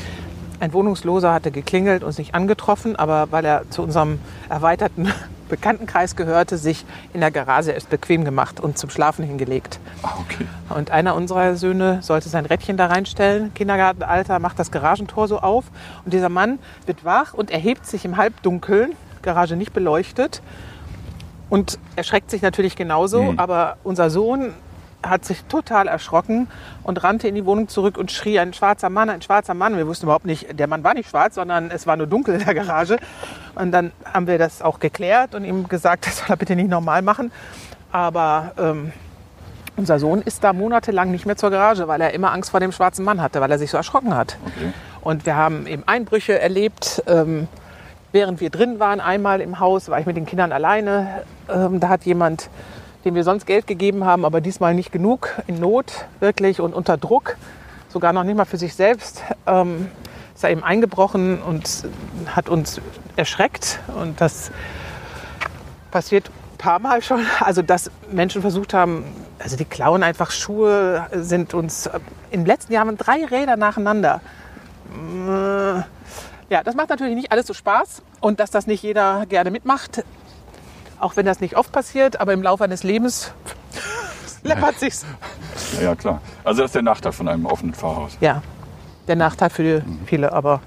Ein 0.59 0.73
Wohnungsloser 0.73 1.33
hatte 1.33 1.51
geklingelt, 1.51 2.03
uns 2.03 2.17
nicht 2.17 2.35
angetroffen, 2.35 2.95
aber 2.95 3.31
weil 3.31 3.45
er 3.45 3.69
zu 3.69 3.81
unserem 3.83 4.19
erweiterten 4.49 5.11
Bekanntenkreis 5.49 6.15
gehörte, 6.15 6.57
sich 6.57 6.85
in 7.13 7.19
der 7.21 7.29
Garage 7.29 7.71
erst 7.71 7.89
bequem 7.89 8.25
gemacht 8.25 8.59
und 8.59 8.77
zum 8.77 8.89
Schlafen 8.89 9.23
hingelegt. 9.23 9.79
Ah, 10.01 10.13
okay. 10.19 10.45
Und 10.69 10.91
einer 10.91 11.15
unserer 11.15 11.55
Söhne 11.55 11.99
sollte 12.01 12.29
sein 12.29 12.45
Rädchen 12.45 12.77
da 12.77 12.87
reinstellen, 12.87 13.53
Kindergartenalter, 13.53 14.39
macht 14.39 14.57
das 14.57 14.71
Garagentor 14.71 15.27
so 15.27 15.39
auf 15.39 15.65
und 16.03 16.13
dieser 16.13 16.29
Mann 16.29 16.57
wird 16.85 17.05
wach 17.05 17.33
und 17.33 17.51
erhebt 17.51 17.85
sich 17.85 18.05
im 18.05 18.17
Halbdunkeln, 18.17 18.93
Garage 19.21 19.55
nicht 19.55 19.73
beleuchtet 19.73 20.41
und 21.49 21.79
erschreckt 21.95 22.31
sich 22.31 22.41
natürlich 22.41 22.75
genauso, 22.75 23.33
aber 23.37 23.77
unser 23.83 24.09
Sohn 24.09 24.53
hat 25.09 25.25
sich 25.25 25.43
total 25.43 25.87
erschrocken 25.87 26.47
und 26.83 27.03
rannte 27.03 27.27
in 27.27 27.35
die 27.35 27.45
Wohnung 27.45 27.67
zurück 27.67 27.97
und 27.97 28.11
schrie, 28.11 28.39
ein 28.39 28.53
schwarzer 28.53 28.89
Mann, 28.89 29.09
ein 29.09 29.21
schwarzer 29.21 29.53
Mann. 29.53 29.77
Wir 29.77 29.87
wussten 29.87 30.05
überhaupt 30.05 30.25
nicht, 30.25 30.59
der 30.59 30.67
Mann 30.67 30.83
war 30.83 30.93
nicht 30.93 31.09
schwarz, 31.09 31.35
sondern 31.35 31.71
es 31.71 31.85
war 31.87 31.95
nur 31.95 32.07
dunkel 32.07 32.35
in 32.35 32.45
der 32.45 32.53
Garage. 32.53 32.97
Und 33.55 33.71
dann 33.71 33.91
haben 34.11 34.27
wir 34.27 34.37
das 34.37 34.61
auch 34.61 34.79
geklärt 34.79 35.35
und 35.35 35.45
ihm 35.45 35.67
gesagt, 35.67 36.07
das 36.07 36.17
soll 36.19 36.27
er 36.29 36.37
bitte 36.37 36.55
nicht 36.55 36.69
normal 36.69 37.01
machen. 37.01 37.31
Aber 37.91 38.53
ähm, 38.57 38.91
unser 39.77 39.99
Sohn 39.99 40.21
ist 40.21 40.43
da 40.43 40.53
monatelang 40.53 41.11
nicht 41.11 41.25
mehr 41.25 41.35
zur 41.35 41.51
Garage, 41.51 41.87
weil 41.87 42.01
er 42.01 42.13
immer 42.13 42.31
Angst 42.31 42.49
vor 42.49 42.59
dem 42.59 42.71
schwarzen 42.71 43.05
Mann 43.05 43.21
hatte, 43.21 43.41
weil 43.41 43.51
er 43.51 43.59
sich 43.59 43.69
so 43.69 43.77
erschrocken 43.77 44.15
hat. 44.15 44.37
Okay. 44.45 44.73
Und 45.01 45.25
wir 45.25 45.35
haben 45.35 45.67
eben 45.67 45.83
Einbrüche 45.85 46.39
erlebt, 46.39 47.03
ähm, 47.07 47.47
während 48.15 48.39
wir 48.39 48.49
drin 48.49 48.79
waren. 48.79 49.01
Einmal 49.01 49.41
im 49.41 49.59
Haus 49.59 49.89
war 49.89 49.99
ich 49.99 50.05
mit 50.05 50.15
den 50.15 50.25
Kindern 50.25 50.53
alleine. 50.53 51.23
Ähm, 51.49 51.81
da 51.81 51.89
hat 51.89 52.05
jemand, 52.05 52.49
dem 53.03 53.13
wir 53.13 53.25
sonst 53.25 53.45
Geld 53.45 53.67
gegeben 53.67 54.05
haben, 54.05 54.23
aber 54.23 54.39
diesmal 54.39 54.73
nicht 54.73 54.93
genug, 54.93 55.29
in 55.47 55.59
Not 55.59 56.05
wirklich 56.21 56.61
und 56.61 56.73
unter 56.73 56.95
Druck, 56.97 57.35
sogar 57.89 58.13
noch 58.13 58.23
nicht 58.23 58.37
mal 58.37 58.45
für 58.45 58.57
sich 58.57 58.73
selbst, 58.73 59.21
ähm, 59.45 59.89
ist 60.33 60.45
er 60.45 60.49
eben 60.49 60.63
eingebrochen 60.63 61.41
und 61.41 61.83
hat 62.27 62.47
uns 62.47 62.79
erschreckt. 63.17 63.79
Und 64.01 64.21
das 64.21 64.49
passiert 65.91 66.29
ein 66.29 66.57
paar 66.57 66.79
Mal 66.79 67.01
schon. 67.01 67.19
Also, 67.41 67.61
dass 67.61 67.91
Menschen 68.09 68.41
versucht 68.41 68.73
haben, 68.73 69.03
also 69.39 69.57
die 69.57 69.65
klauen 69.65 70.03
einfach 70.03 70.31
Schuhe, 70.31 71.05
sind 71.11 71.53
uns 71.53 71.89
im 72.31 72.45
letzten 72.45 72.71
Jahr 72.71 72.85
waren 72.85 72.97
drei 72.97 73.25
Räder 73.25 73.57
nacheinander. 73.57 74.21
Ja, 76.49 76.63
das 76.63 76.75
macht 76.75 76.89
natürlich 76.89 77.15
nicht 77.15 77.31
alles 77.31 77.47
so 77.47 77.53
Spaß 77.53 78.03
und 78.21 78.39
dass 78.39 78.51
das 78.51 78.67
nicht 78.67 78.83
jeder 78.83 79.25
gerne 79.25 79.51
mitmacht, 79.51 80.03
auch 80.99 81.15
wenn 81.15 81.25
das 81.25 81.41
nicht 81.41 81.57
oft 81.57 81.71
passiert, 81.71 82.19
aber 82.19 82.33
im 82.33 82.43
Laufe 82.43 82.63
eines 82.63 82.83
Lebens 82.83 83.31
läppert 84.43 84.79
sich's. 84.79 85.05
Ja, 85.77 85.81
ja, 85.81 85.95
klar. 85.95 86.21
Also 86.43 86.61
das 86.61 86.69
ist 86.69 86.75
der 86.75 86.83
Nachteil 86.83 87.11
von 87.11 87.27
einem 87.27 87.45
offenen 87.45 87.73
Fahrhaus. 87.73 88.17
Ja, 88.21 88.43
der 89.07 89.15
Nachteil 89.15 89.49
für 89.49 89.83
viele, 90.05 90.33
aber 90.33 90.61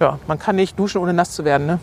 ja, 0.00 0.18
man 0.26 0.38
kann 0.38 0.56
nicht 0.56 0.78
duschen, 0.78 1.00
ohne 1.00 1.12
nass 1.14 1.32
zu 1.32 1.44
werden. 1.44 1.66
Ne? 1.66 1.78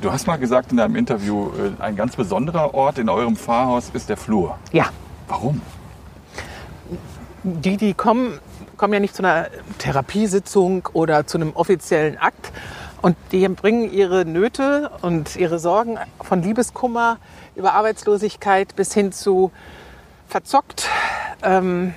Du 0.00 0.12
hast 0.12 0.26
mal 0.26 0.36
gesagt 0.36 0.70
in 0.70 0.76
deinem 0.76 0.96
Interview, 0.96 1.50
äh, 1.56 1.82
ein 1.82 1.96
ganz 1.96 2.16
besonderer 2.16 2.74
Ort 2.74 2.98
in 2.98 3.08
eurem 3.08 3.34
Fahrhaus 3.36 3.90
ist 3.92 4.08
der 4.08 4.16
Flur. 4.16 4.58
Ja, 4.72 4.86
Warum? 5.28 5.60
die, 7.42 7.76
die 7.76 7.94
kommen, 7.94 8.38
kommen 8.76 8.92
ja 8.92 9.00
nicht 9.00 9.14
zu 9.14 9.22
einer 9.22 9.48
Therapiesitzung 9.78 10.88
oder 10.92 11.26
zu 11.26 11.38
einem 11.38 11.52
offiziellen 11.54 12.18
Akt. 12.18 12.52
Und 13.02 13.16
die 13.30 13.46
bringen 13.48 13.92
ihre 13.92 14.24
Nöte 14.24 14.90
und 15.02 15.36
ihre 15.36 15.58
Sorgen 15.58 15.98
von 16.22 16.42
Liebeskummer 16.42 17.18
über 17.54 17.74
Arbeitslosigkeit 17.74 18.74
bis 18.74 18.92
hin 18.94 19.12
zu 19.12 19.52
verzockt, 20.28 20.88
ähm, 21.42 21.94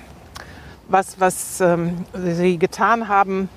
was, 0.88 1.18
was 1.18 1.60
ähm, 1.60 2.04
sie 2.14 2.58
getan 2.58 3.08
haben, 3.08 3.48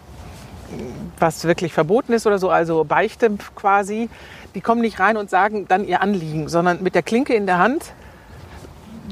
was 1.19 1.45
wirklich 1.45 1.73
verboten 1.73 2.13
ist 2.13 2.25
oder 2.25 2.39
so, 2.39 2.49
also 2.49 2.83
Beichte 2.83 3.31
quasi. 3.55 4.09
Die 4.55 4.61
kommen 4.61 4.81
nicht 4.81 4.99
rein 4.99 5.17
und 5.17 5.29
sagen 5.29 5.67
dann 5.67 5.85
ihr 5.85 6.01
Anliegen, 6.01 6.47
sondern 6.47 6.81
mit 6.81 6.95
der 6.95 7.03
Klinke 7.03 7.33
in 7.33 7.45
der 7.45 7.59
Hand 7.59 7.93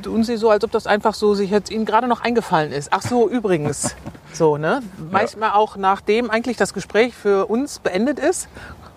tun 0.03 0.23
sie 0.23 0.37
so, 0.37 0.49
als 0.49 0.63
ob 0.63 0.71
das 0.71 0.87
einfach 0.87 1.13
so 1.13 1.33
sich 1.33 1.49
jetzt 1.49 1.69
ihnen 1.71 1.85
gerade 1.85 2.07
noch 2.07 2.21
eingefallen 2.21 2.71
ist. 2.71 2.89
Ach 2.91 3.01
so, 3.01 3.29
übrigens. 3.37 3.95
So, 4.33 4.57
ne? 4.57 4.81
Manchmal 5.11 5.51
auch 5.51 5.75
nachdem 5.75 6.29
eigentlich 6.29 6.57
das 6.57 6.73
Gespräch 6.73 7.13
für 7.15 7.47
uns 7.47 7.79
beendet 7.79 8.19
ist, 8.19 8.47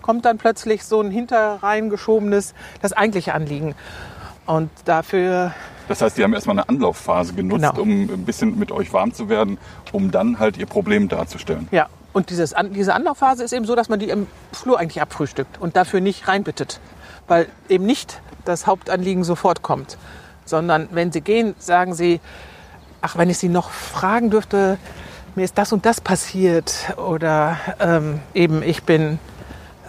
kommt 0.01 0.25
dann 0.25 0.37
plötzlich 0.37 0.85
so 0.85 1.01
ein 1.01 1.11
hinterreingeschobenes, 1.11 2.53
das 2.81 2.93
eigentliche 2.93 3.33
Anliegen. 3.33 3.75
Und 4.45 4.69
dafür, 4.85 5.53
Das 5.87 6.01
heißt, 6.01 6.17
die 6.17 6.23
haben 6.23 6.33
erstmal 6.33 6.55
eine 6.59 6.69
Anlaufphase 6.69 7.33
genutzt, 7.33 7.61
Genau. 7.63 7.81
um 7.81 7.89
ein 8.03 8.25
bisschen 8.25 8.57
mit 8.59 8.71
euch 8.71 8.93
warm 8.93 9.13
zu 9.13 9.27
werden, 9.29 9.57
um 9.91 10.11
dann 10.11 10.39
halt 10.39 10.57
ihr 10.57 10.67
Problem 10.67 11.07
darzustellen. 11.09 11.67
ja. 11.71 11.87
Und 12.13 12.29
dieses, 12.29 12.55
diese 12.69 12.93
Anlaufphase 12.93 13.43
ist 13.43 13.51
eben 13.51 13.65
so, 13.65 13.75
dass 13.75 13.89
man 13.89 13.99
die 13.99 14.07
im 14.09 14.25
Flur 14.53 14.79
eigentlich 14.79 15.01
abfrühstückt 15.01 15.59
und 15.59 15.75
dafür 15.75 15.99
nicht 15.99 16.29
reinbittet. 16.29 16.79
Weil 17.27 17.47
eben 17.67 17.85
nicht 17.85 18.21
das 18.45 18.67
Hauptanliegen 18.67 19.25
sofort 19.25 19.61
kommt. 19.63 19.97
Sondern 20.45 20.89
wenn 20.91 21.11
sie 21.11 21.21
gehen, 21.21 21.55
sagen 21.57 21.93
sie, 21.93 22.21
ach, 23.01 23.17
wenn 23.17 23.29
ich 23.29 23.37
Sie 23.37 23.49
noch 23.49 23.69
fragen 23.69 24.29
dürfte, 24.29 24.77
mir 25.35 25.43
ist 25.43 25.57
das 25.57 25.73
und 25.73 25.85
das 25.85 26.01
passiert 26.01 26.93
oder 26.97 27.57
ähm, 27.79 28.19
eben 28.33 28.63
ich 28.63 28.83
bin, 28.83 29.19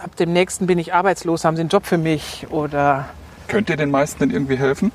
ab 0.03 0.15
dem 0.17 0.33
nächsten 0.33 0.67
bin 0.67 0.77
ich 0.77 0.93
arbeitslos, 0.93 1.45
haben 1.45 1.55
Sie 1.55 1.61
einen 1.61 1.69
Job 1.69 1.85
für 1.85 1.97
mich 1.97 2.47
oder 2.49 3.05
Könnt 3.47 3.69
ihr 3.69 3.77
den 3.77 3.91
meisten 3.91 4.19
denn 4.19 4.31
irgendwie 4.31 4.57
helfen? 4.57 4.91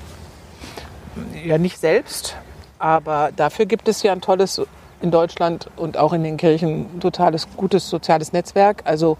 ja 1.43 1.57
nicht 1.57 1.79
selbst, 1.79 2.35
aber 2.79 3.31
dafür 3.35 3.65
gibt 3.65 3.87
es 3.87 4.03
ja 4.03 4.11
ein 4.11 4.21
tolles 4.21 4.61
in 5.01 5.11
Deutschland 5.11 5.69
und 5.75 5.97
auch 5.97 6.13
in 6.13 6.23
den 6.23 6.37
Kirchen 6.37 6.95
ein 6.95 6.99
totales 7.01 7.47
gutes 7.57 7.89
soziales 7.89 8.31
Netzwerk. 8.31 8.83
Also 8.85 9.17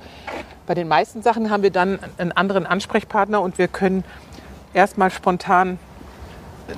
bei 0.65 0.73
den 0.73 0.87
meisten 0.87 1.21
Sachen 1.21 1.49
haben 1.49 1.61
wir 1.61 1.71
dann 1.71 1.99
einen 2.17 2.31
anderen 2.31 2.65
Ansprechpartner 2.65 3.41
und 3.41 3.57
wir 3.57 3.67
können 3.67 4.05
erstmal 4.73 5.11
spontan 5.11 5.77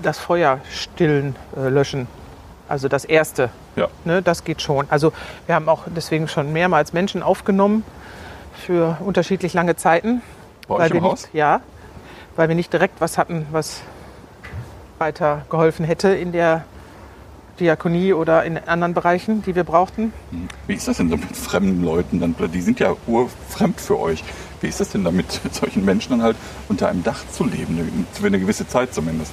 das 0.01 0.19
Feuer 0.19 0.59
stillen, 0.69 1.35
äh, 1.55 1.69
löschen. 1.69 2.07
Also 2.67 2.87
das 2.87 3.05
erste. 3.05 3.49
Ja. 3.75 3.87
Ne, 4.05 4.21
das 4.21 4.43
geht 4.43 4.61
schon. 4.61 4.87
Also 4.89 5.13
wir 5.45 5.55
haben 5.55 5.69
auch 5.69 5.83
deswegen 5.87 6.27
schon 6.27 6.51
mehrmals 6.51 6.93
Menschen 6.93 7.21
aufgenommen 7.21 7.83
für 8.55 8.97
unterschiedlich 9.01 9.53
lange 9.53 9.75
Zeiten. 9.75 10.21
Bei 10.67 10.75
euch 10.75 10.91
im 10.91 11.03
Haus? 11.03 11.23
Nicht, 11.23 11.35
ja, 11.35 11.61
weil 12.35 12.47
wir 12.47 12.55
nicht 12.55 12.73
direkt 12.73 13.01
was 13.01 13.17
hatten, 13.17 13.45
was 13.51 13.81
weiter 14.97 15.45
geholfen 15.49 15.85
hätte 15.85 16.09
in 16.09 16.31
der 16.31 16.63
Diakonie 17.59 18.13
oder 18.13 18.43
in 18.43 18.57
anderen 18.57 18.93
Bereichen, 18.93 19.41
die 19.43 19.55
wir 19.55 19.63
brauchten. 19.63 20.11
Wie 20.67 20.73
ist 20.73 20.87
das 20.87 20.97
denn 20.97 21.09
so 21.09 21.17
mit 21.17 21.35
fremden 21.35 21.83
Leuten? 21.83 22.19
Dann, 22.19 22.35
die 22.51 22.61
sind 22.61 22.79
ja 22.79 22.95
urfremd 23.07 23.79
für 23.79 23.99
euch. 23.99 24.23
Wie 24.61 24.67
ist 24.67 24.79
das 24.79 24.89
denn 24.89 25.03
damit, 25.03 25.41
mit 25.43 25.53
solchen 25.53 25.85
Menschen 25.85 26.11
dann 26.11 26.23
halt 26.23 26.37
unter 26.67 26.89
einem 26.89 27.03
Dach 27.03 27.23
zu 27.31 27.45
leben, 27.45 28.05
für 28.13 28.27
eine 28.27 28.39
gewisse 28.39 28.67
Zeit 28.67 28.93
zumindest? 28.93 29.31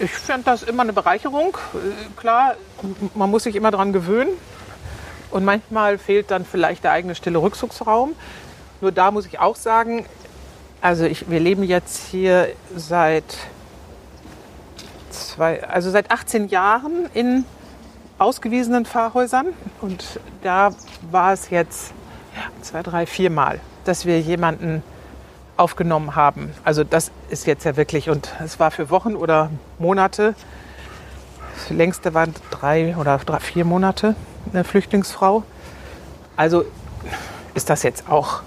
Ich 0.00 0.10
fand 0.10 0.46
das 0.46 0.62
immer 0.62 0.82
eine 0.82 0.92
Bereicherung. 0.92 1.56
Äh, 1.74 1.78
Klar, 2.16 2.54
man 3.14 3.30
muss 3.30 3.44
sich 3.44 3.54
immer 3.54 3.70
daran 3.70 3.92
gewöhnen. 3.92 4.30
Und 5.30 5.44
manchmal 5.44 5.98
fehlt 5.98 6.30
dann 6.30 6.44
vielleicht 6.44 6.84
der 6.84 6.92
eigene 6.92 7.14
stille 7.14 7.38
Rückzugsraum. 7.38 8.14
Nur 8.80 8.92
da 8.92 9.10
muss 9.10 9.26
ich 9.26 9.40
auch 9.40 9.56
sagen, 9.56 10.06
also 10.80 11.04
ich, 11.04 11.28
wir 11.30 11.40
leben 11.40 11.62
jetzt 11.62 12.06
hier 12.08 12.48
seit 12.76 13.24
zwei, 15.10 15.64
also 15.64 15.90
seit 15.90 16.10
18 16.10 16.48
Jahren 16.48 17.06
in 17.14 17.44
ausgewiesenen 18.18 18.84
Pfarrhäusern. 18.84 19.46
Und 19.80 20.20
da 20.42 20.70
war 21.10 21.32
es 21.32 21.50
jetzt 21.50 21.92
zwei, 22.62 22.82
drei, 22.82 23.06
vier 23.06 23.30
Mal, 23.30 23.60
dass 23.84 24.06
wir 24.06 24.20
jemanden 24.20 24.82
aufgenommen 25.56 26.16
haben. 26.16 26.52
Also 26.64 26.84
das 26.84 27.10
ist 27.28 27.46
jetzt 27.46 27.64
ja 27.64 27.76
wirklich, 27.76 28.10
und 28.10 28.32
es 28.44 28.58
war 28.58 28.70
für 28.70 28.90
Wochen 28.90 29.14
oder 29.16 29.50
Monate. 29.78 30.34
Das 31.56 31.70
längste 31.70 32.14
waren 32.14 32.34
drei 32.50 32.96
oder 32.96 33.18
drei, 33.18 33.38
vier 33.38 33.64
Monate 33.64 34.16
eine 34.52 34.64
Flüchtlingsfrau. 34.64 35.44
Also 36.36 36.64
ist 37.54 37.70
das 37.70 37.82
jetzt 37.84 38.08
auch 38.10 38.42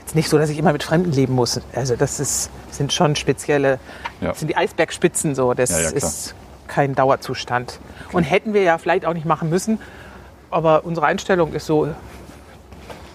jetzt 0.00 0.14
nicht 0.14 0.28
so, 0.30 0.38
dass 0.38 0.48
ich 0.50 0.58
immer 0.58 0.72
mit 0.72 0.82
Fremden 0.82 1.12
leben 1.12 1.34
muss. 1.34 1.60
Also 1.74 1.96
das 1.96 2.20
ist, 2.20 2.50
sind 2.70 2.92
schon 2.92 3.16
spezielle, 3.16 3.78
Ja. 4.20 4.28
das 4.28 4.38
sind 4.38 4.48
die 4.48 4.56
Eisbergspitzen 4.56 5.34
so. 5.34 5.52
Das 5.52 5.70
Ja, 5.70 5.80
ja, 5.80 5.90
ist 5.90 6.34
kein 6.68 6.94
Dauerzustand. 6.94 7.80
Und 8.12 8.22
hätten 8.24 8.54
wir 8.54 8.62
ja 8.62 8.78
vielleicht 8.78 9.04
auch 9.04 9.14
nicht 9.14 9.26
machen 9.26 9.50
müssen. 9.50 9.78
Aber 10.50 10.84
unsere 10.84 11.06
Einstellung 11.06 11.52
ist 11.52 11.66
so. 11.66 11.88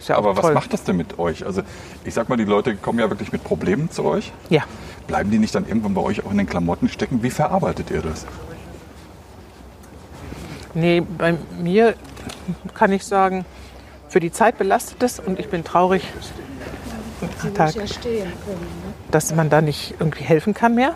Ist 0.02 0.10
ja 0.10 0.16
auch 0.16 0.20
Aber 0.24 0.36
was 0.36 0.42
toll. 0.42 0.56
macht 0.56 0.74
das 0.74 0.84
denn 0.84 0.98
mit 0.98 1.20
euch? 1.20 1.46
Also 1.46 1.62
ich 2.04 2.16
sag 2.16 2.28
mal, 2.28 2.36
die 2.36 2.44
Leute 2.44 2.76
kommen 2.76 2.98
ja 2.98 3.08
wirklich 3.12 3.32
mit 3.32 3.44
Problemen 3.44 3.92
zu 3.92 4.04
euch. 4.04 4.32
Ja. 4.50 4.64
Bleiben 5.06 5.30
die 5.30 5.38
nicht 5.38 5.54
dann 5.54 5.68
irgendwann 5.68 5.94
bei 5.94 6.02
euch 6.02 6.26
auch 6.26 6.32
in 6.32 6.40
den 6.40 6.48
Klamotten 6.48 6.90
stecken? 6.90 7.22
Wie 7.22 7.30
verarbeitet 7.30 7.92
ihr 7.92 8.02
das? 8.02 8.26
Nee, 10.74 11.02
bei 11.02 11.36
mir 11.62 11.94
kann 12.74 12.92
ich 12.92 13.06
sagen, 13.06 13.46
für 14.10 14.20
die 14.20 14.32
Zeit 14.32 14.58
belastet 14.58 15.04
es 15.04 15.20
und 15.20 15.40
ich 15.40 15.50
bin 15.50 15.64
traurig, 15.64 16.04
Tag. 17.54 17.76
Ne? 17.76 17.86
dass 19.12 19.36
man 19.36 19.52
da 19.52 19.62
nicht 19.62 19.94
irgendwie 20.00 20.24
helfen 20.24 20.56
kann 20.56 20.74
mehr. 20.74 20.96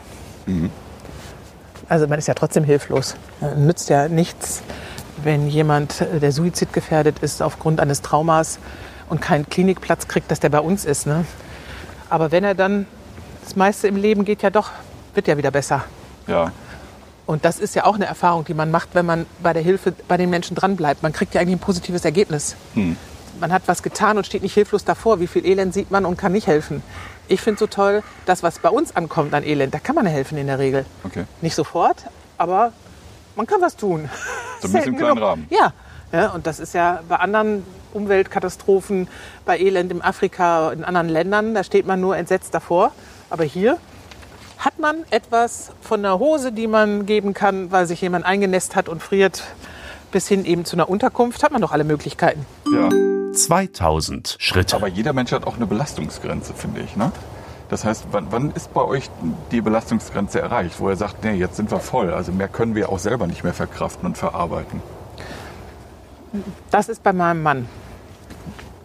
Also 1.88 2.08
man 2.08 2.18
ist 2.18 2.28
ja 2.28 2.34
trotzdem 2.34 2.64
hilflos. 2.64 3.18
Äh, 3.42 3.54
Nützt 3.56 3.90
ja 3.90 4.08
nichts, 4.08 4.64
wenn 5.24 5.48
jemand, 5.48 6.02
äh, 6.02 6.20
der 6.20 6.32
suizidgefährdet 6.32 7.20
ist 7.20 7.44
aufgrund 7.44 7.80
eines 7.80 8.02
Traumas 8.02 8.58
und 9.10 9.22
keinen 9.22 9.50
Klinikplatz 9.50 10.08
kriegt, 10.08 10.32
dass 10.32 10.40
der 10.40 10.50
bei 10.50 10.60
uns 10.60 10.86
ist. 10.86 11.06
Ne? 11.08 11.26
Aber 12.10 12.32
wenn 12.32 12.44
er 12.44 12.56
dann, 12.56 12.88
das 13.44 13.56
meiste 13.56 13.88
im 13.88 13.96
Leben 13.96 14.26
geht 14.26 14.42
ja 14.42 14.50
doch, 14.50 14.72
wird 15.14 15.28
ja 15.28 15.38
wieder 15.38 15.52
besser. 15.52 15.84
Ja, 16.28 16.52
Und 17.28 17.46
das 17.46 17.60
ist 17.60 17.76
ja 17.76 17.86
auch 17.86 17.96
eine 17.96 18.06
Erfahrung, 18.06 18.46
die 18.46 18.54
man 18.56 18.72
macht, 18.72 18.90
wenn 18.94 19.06
man 19.06 19.26
bei 19.42 19.54
der 19.54 19.62
Hilfe 19.62 19.94
bei 20.08 20.18
den 20.18 20.30
Menschen 20.30 20.56
dranbleibt. 20.56 21.04
Man 21.04 21.14
kriegt 21.14 21.34
ja 21.36 21.42
eigentlich 21.42 21.56
ein 21.58 21.60
positives 21.60 22.04
Ergebnis. 22.04 22.56
Man 23.40 23.52
hat 23.52 23.64
was 23.68 23.84
getan 23.84 24.18
und 24.18 24.26
steht 24.26 24.42
nicht 24.44 24.54
hilflos 24.54 24.86
davor. 24.86 25.20
Wie 25.20 25.28
viel 25.28 25.46
Elend 25.46 25.74
sieht 25.74 25.92
man 25.92 26.06
und 26.06 26.18
kann 26.18 26.32
nicht 26.32 26.48
helfen. 26.48 26.82
Ich 27.28 27.42
finde 27.42 27.60
so 27.60 27.68
toll, 27.68 28.02
das, 28.26 28.44
was 28.44 28.60
bei 28.60 28.70
uns 28.70 28.96
ankommt 28.96 29.34
an 29.34 29.44
Elend, 29.44 29.74
da 29.74 29.80
kann 29.80 29.96
man 29.96 30.06
helfen 30.06 30.38
in 30.38 30.48
der 30.48 30.58
Regel. 30.60 30.86
okay. 31.04 31.26
Nicht 31.42 31.56
sofort, 31.56 31.98
aber 32.38 32.72
man 33.36 33.46
kann 33.48 33.62
was 33.62 33.76
tun. 33.76 34.10
So 34.62 34.68
ein 34.68 34.72
bisschen 34.72 34.72
Selten 34.72 34.90
im 34.90 34.98
kleinen. 34.98 35.18
Rahmen. 35.24 35.48
Ja. 35.50 35.74
ja, 36.12 36.30
und 36.30 36.46
das 36.48 36.60
ist 36.60 36.74
ja 36.74 37.02
bei 37.08 37.18
anderen 37.18 37.64
Umweltkatastrophen, 37.96 39.08
bei 39.46 39.60
Elend 39.60 39.92
in 39.92 40.02
Afrika, 40.02 40.72
in 40.72 40.84
anderen 40.84 41.10
Ländern, 41.10 41.56
da 41.56 41.64
steht 41.64 41.88
man 41.88 42.00
nur 42.00 42.18
entsetzt 42.18 42.54
davor. 42.54 42.92
Aber 43.30 43.44
hier 43.44 43.78
hat 44.58 44.80
man 44.80 44.98
etwas 45.10 45.72
von 45.82 46.00
einer 46.00 46.20
Hose, 46.20 46.52
die 46.52 46.68
man 46.68 47.06
geben 47.06 47.34
kann, 47.34 47.72
weil 47.72 47.88
sich 47.88 48.02
jemand 48.02 48.26
eingenässt 48.26 48.76
hat 48.76 48.90
und 48.90 49.02
friert, 49.02 49.44
bis 50.12 50.28
hin 50.28 50.46
eben 50.46 50.66
zu 50.66 50.76
einer 50.76 50.90
Unterkunft, 50.90 51.44
hat 51.44 51.52
man 51.52 51.62
doch 51.62 51.72
alle 51.72 51.84
Möglichkeiten. 51.84 52.46
Ja. 52.72 52.90
2000 53.34 54.38
Schritte. 54.40 54.76
Aber 54.76 54.88
jeder 54.88 55.14
Mensch 55.14 55.32
hat 55.32 55.46
auch 55.46 55.58
eine 55.58 55.68
Belastungsgrenze, 55.68 56.54
finde 56.54 56.82
ich. 56.82 56.96
Ne? 56.96 57.12
Das 57.70 57.84
heißt, 57.84 58.06
wann, 58.12 58.28
wann 58.30 58.52
ist 58.52 58.74
bei 58.74 58.82
euch 58.82 59.10
die 59.52 59.62
Belastungsgrenze 59.62 60.40
erreicht, 60.40 60.80
wo 60.80 60.90
ihr 60.90 60.96
sagt, 60.96 61.24
nee, 61.24 61.34
jetzt 61.34 61.56
sind 61.56 61.72
wir 61.72 61.80
voll, 61.80 62.14
also 62.14 62.32
mehr 62.32 62.48
können 62.48 62.76
wir 62.76 62.90
auch 62.90 63.00
selber 63.00 63.28
nicht 63.28 63.44
mehr 63.44 63.54
verkraften 63.54 64.06
und 64.06 64.18
verarbeiten? 64.18 64.82
Das 66.72 66.90
ist 66.90 67.04
bei 67.04 67.14
meinem 67.14 67.44
Mann 67.44 67.68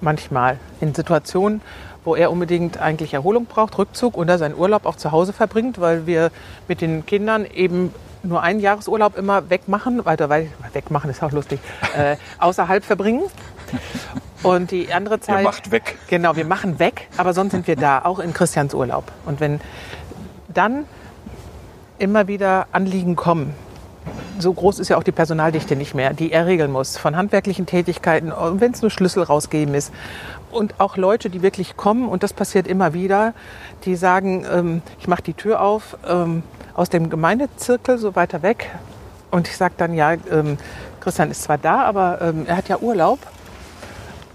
manchmal 0.01 0.59
in 0.81 0.95
Situationen, 0.95 1.61
wo 2.05 2.15
er 2.15 2.31
unbedingt 2.31 2.79
eigentlich 2.79 3.15
Erholung 3.15 3.47
braucht, 3.47 3.77
Rückzug 3.79 4.17
oder 4.17 4.39
seinen 4.39 4.57
Urlaub 4.57 4.87
auch 4.87 4.97
zu 4.97 5.13
Hause 5.13 5.33
verbringt, 5.33 5.81
weil 5.81 6.07
wir 6.07 6.31
mit 6.69 6.81
den 6.81 7.05
Kindern 7.05 7.45
eben 7.45 7.95
nur 8.23 8.43
einen 8.43 8.61
Jahresurlaub 8.61 9.17
immer 9.17 9.51
wegmachen, 9.51 10.05
weiter 10.05 10.29
weil 10.29 10.51
wegmachen 10.73 11.11
ist 11.11 11.23
auch 11.23 11.33
lustig, 11.33 11.61
äh, 11.97 12.17
außerhalb 12.39 12.85
verbringen. 12.85 13.25
Und 14.43 14.71
die 14.71 14.93
andere 14.93 15.21
Zeit. 15.21 15.41
Ihr 15.41 15.45
macht 15.45 15.71
weg. 15.71 15.99
Genau, 16.09 16.35
wir 16.35 16.47
machen 16.47 16.79
weg, 16.79 17.09
aber 17.19 17.35
sonst 17.35 17.53
sind 17.53 17.67
wir 17.67 17.77
da, 17.77 18.03
auch 18.05 18.19
in 18.19 18.33
Christians 18.33 18.73
Urlaub. 18.75 19.05
Und 19.27 19.41
wenn 19.41 19.61
dann 20.49 20.87
immer 21.99 22.27
wieder 22.27 22.67
Anliegen 22.73 23.17
kommen, 23.17 23.55
so 24.39 24.53
groß 24.53 24.79
ist 24.79 24.89
ja 24.89 24.97
auch 24.97 25.03
die 25.03 25.13
Personaldichte 25.13 25.77
nicht 25.77 25.95
mehr, 25.95 26.13
die 26.13 26.33
er 26.33 26.47
regeln 26.47 26.73
muss, 26.73 26.97
von 26.97 27.17
handwerklichen 27.17 27.67
Tätigkeiten, 27.67 28.33
wenn 28.55 28.73
es 28.73 28.83
nur 28.83 28.91
Schlüssel 28.91 29.23
rausgeben 29.23 29.75
ist. 29.75 29.93
Und 30.51 30.75
auch 30.79 30.97
Leute, 30.97 31.31
die 31.31 31.43
wirklich 31.43 31.77
kommen, 31.77 32.09
und 32.09 32.23
das 32.23 32.33
passiert 32.33 32.67
immer 32.67 32.93
wieder, 32.93 33.35
die 33.85 33.97
sagen, 33.97 34.45
ähm, 34.51 34.83
ich 34.99 35.07
mache 35.07 35.23
die 35.23 35.35
Tür 35.35 35.61
auf 35.61 35.97
ähm, 36.09 36.43
aus 36.75 36.89
dem 36.89 37.11
Gemeindezirkel, 37.11 37.99
so 37.99 38.17
weiter 38.17 38.43
weg. 38.43 38.71
Und 39.31 39.49
ich 39.49 39.57
sage 39.57 39.75
dann, 39.77 39.95
ja, 39.95 40.15
ähm, 40.31 40.57
Christian 41.01 41.31
ist 41.31 41.43
zwar 41.43 41.59
da, 41.59 41.83
aber 41.83 42.21
ähm, 42.21 42.45
er 42.47 42.57
hat 42.57 42.69
ja 42.69 42.79
Urlaub. 42.79 43.19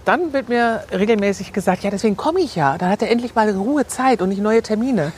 Dann 0.04 0.32
wird 0.32 0.48
mir 0.48 0.84
regelmäßig 0.92 1.52
gesagt, 1.52 1.82
ja, 1.82 1.90
deswegen 1.90 2.16
komme 2.16 2.40
ich 2.40 2.54
ja. 2.54 2.78
Dann 2.78 2.88
hat 2.88 3.02
er 3.02 3.10
endlich 3.10 3.34
mal 3.34 3.50
Ruhe, 3.50 3.86
Zeit 3.88 4.22
und 4.22 4.28
nicht 4.28 4.40
neue 4.40 4.62
Termine. 4.62 5.12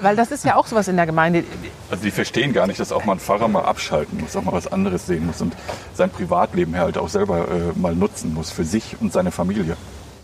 Weil 0.00 0.16
das 0.16 0.30
ist 0.30 0.44
ja 0.44 0.56
auch 0.56 0.66
sowas 0.66 0.88
in 0.88 0.96
der 0.96 1.06
Gemeinde. 1.06 1.44
Also 1.90 2.02
die 2.02 2.10
verstehen 2.10 2.52
gar 2.52 2.66
nicht, 2.66 2.80
dass 2.80 2.92
auch 2.92 3.04
mal 3.04 3.14
ein 3.14 3.20
Pfarrer 3.20 3.48
mal 3.48 3.64
abschalten 3.64 4.20
muss, 4.20 4.34
auch 4.34 4.42
mal 4.42 4.52
was 4.52 4.70
anderes 4.70 5.06
sehen 5.06 5.26
muss 5.26 5.40
und 5.40 5.54
sein 5.94 6.10
Privatleben 6.10 6.76
halt 6.76 6.96
auch 6.96 7.08
selber 7.08 7.48
äh, 7.48 7.78
mal 7.78 7.94
nutzen 7.94 8.32
muss 8.32 8.50
für 8.50 8.64
sich 8.64 8.96
und 9.00 9.12
seine 9.12 9.30
Familie. 9.30 9.76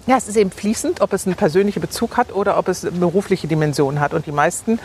Ja, 0.07 0.17
es 0.17 0.29
ist 0.29 0.37
eben 0.37 0.51
fließend, 0.51 1.01
ob 1.01 1.13
es 1.13 1.27
einen 1.27 1.35
persönlichen 1.35 1.81
Bezug 1.81 2.17
hat 2.17 2.33
oder 2.33 2.59
ob 2.59 2.69
es 2.69 2.85
eine 2.85 2.97
berufliche 2.97 3.49
Dimension 3.49 3.99
hat. 4.01 4.15
Und 4.15 4.27
die 4.27 4.33
meisten 4.33 4.79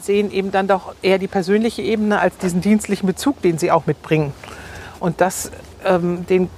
sehen 0.00 0.32
eben 0.32 0.50
dann 0.50 0.66
doch 0.66 0.94
eher 1.02 1.18
die 1.18 1.28
persönliche 1.28 1.82
Ebene 1.82 2.18
als 2.18 2.36
diesen 2.38 2.62
dienstlichen 2.62 3.06
Bezug, 3.06 3.42
den 3.42 3.58
sie 3.58 3.70
auch 3.70 3.86
mitbringen. 3.86 4.32
Und 5.00 5.20
das, 5.20 5.50
ähm, 5.84 6.26
den 6.26 6.48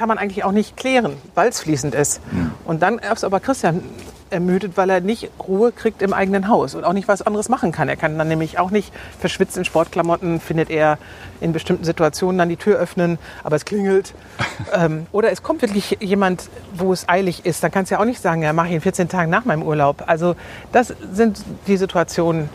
kann 0.00 0.08
man 0.08 0.16
eigentlich 0.16 0.44
auch 0.44 0.52
nicht 0.52 0.78
klären, 0.78 1.12
weil 1.34 1.50
es 1.50 1.60
fließend 1.60 1.94
ist. 1.94 2.22
Und 2.64 2.80
dann 2.80 2.98
ist 3.00 3.22
aber 3.22 3.38
Christian 3.38 3.82
ermüdet, 4.30 4.78
weil 4.78 4.88
er 4.88 5.02
nicht 5.02 5.28
Ruhe 5.46 5.72
kriegt 5.72 6.00
im 6.00 6.14
eigenen 6.14 6.48
Haus 6.48 6.74
und 6.74 6.84
auch 6.84 6.94
nicht 6.94 7.06
was 7.06 7.20
anderes 7.20 7.50
machen 7.50 7.70
kann. 7.70 7.86
Er 7.86 7.96
kann 7.96 8.16
dann 8.16 8.26
nämlich 8.26 8.58
auch 8.58 8.70
nicht 8.70 8.94
verschwitzt 9.18 9.58
in 9.58 9.66
Sportklamotten, 9.66 10.40
findet 10.40 10.70
er 10.70 10.96
in 11.42 11.52
bestimmten 11.52 11.84
Situationen 11.84 12.38
dann 12.38 12.48
die 12.48 12.56
Tür 12.56 12.78
öffnen, 12.78 13.18
aber 13.44 13.56
es 13.56 13.66
klingelt. 13.66 14.14
ähm, 14.72 15.04
oder 15.12 15.30
es 15.32 15.42
kommt 15.42 15.60
wirklich 15.60 15.98
jemand, 16.00 16.48
wo 16.72 16.94
es 16.94 17.06
eilig 17.06 17.44
ist. 17.44 17.62
Dann 17.62 17.70
kannst 17.70 17.90
du 17.90 17.96
ja 17.96 18.00
auch 18.00 18.06
nicht 18.06 18.22
sagen, 18.22 18.40
ja, 18.40 18.54
mache 18.54 18.68
ich 18.68 18.74
in 18.76 18.80
14 18.80 19.10
Tagen 19.10 19.30
nach 19.30 19.44
meinem 19.44 19.62
Urlaub. 19.62 20.04
Also 20.06 20.34
das 20.72 20.94
sind 21.12 21.44
die 21.66 21.76
Situationen, 21.76 22.48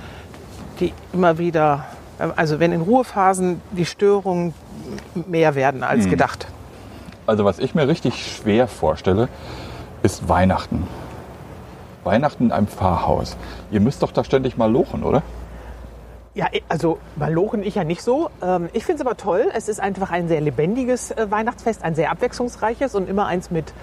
die 0.79 0.93
immer 1.13 1.37
wieder, 1.37 1.85
also 2.17 2.59
wenn 2.59 2.71
in 2.71 2.81
Ruhephasen 2.81 3.61
die 3.69 3.85
Störungen 3.85 4.55
mehr 5.27 5.53
werden 5.53 5.83
als 5.83 6.09
gedacht. 6.09 6.47
Also 7.27 7.43
was 7.45 7.59
ich 7.59 7.73
mir 7.73 7.87
richtig 7.87 8.25
schwer 8.25 8.67
vorstelle, 8.67 9.29
ist 10.03 10.29
Weihnachten. 10.29 10.87
Weihnachten 12.03 12.45
in 12.45 12.51
einem 12.51 12.67
Pfarrhaus. 12.67 13.35
Ihr 13.71 13.79
müsst 13.81 14.03
doch 14.03 14.11
da 14.11 14.23
ständig 14.23 14.57
mal 14.57 14.71
lochen, 14.71 15.03
oder? 15.03 15.23
Ja, 16.35 16.47
also 16.69 16.99
malochen 17.15 17.63
ich 17.63 17.75
ja 17.75 17.83
nicht 17.83 18.01
so. 18.01 18.29
Ähm, 18.43 18.69
Ich 18.73 18.85
finde 18.85 19.01
es 19.01 19.07
aber 19.07 19.17
toll. 19.17 19.49
Es 19.53 19.69
ist 19.69 19.79
einfach 19.79 20.11
ein 20.11 20.27
sehr 20.27 20.41
lebendiges 20.41 21.11
äh, 21.11 21.31
Weihnachtsfest, 21.31 21.83
ein 21.83 21.95
sehr 21.95 22.11
abwechslungsreiches 22.11 22.93
und 22.93 23.09
immer 23.09 23.25
eins 23.25 23.49
mit 23.49 23.73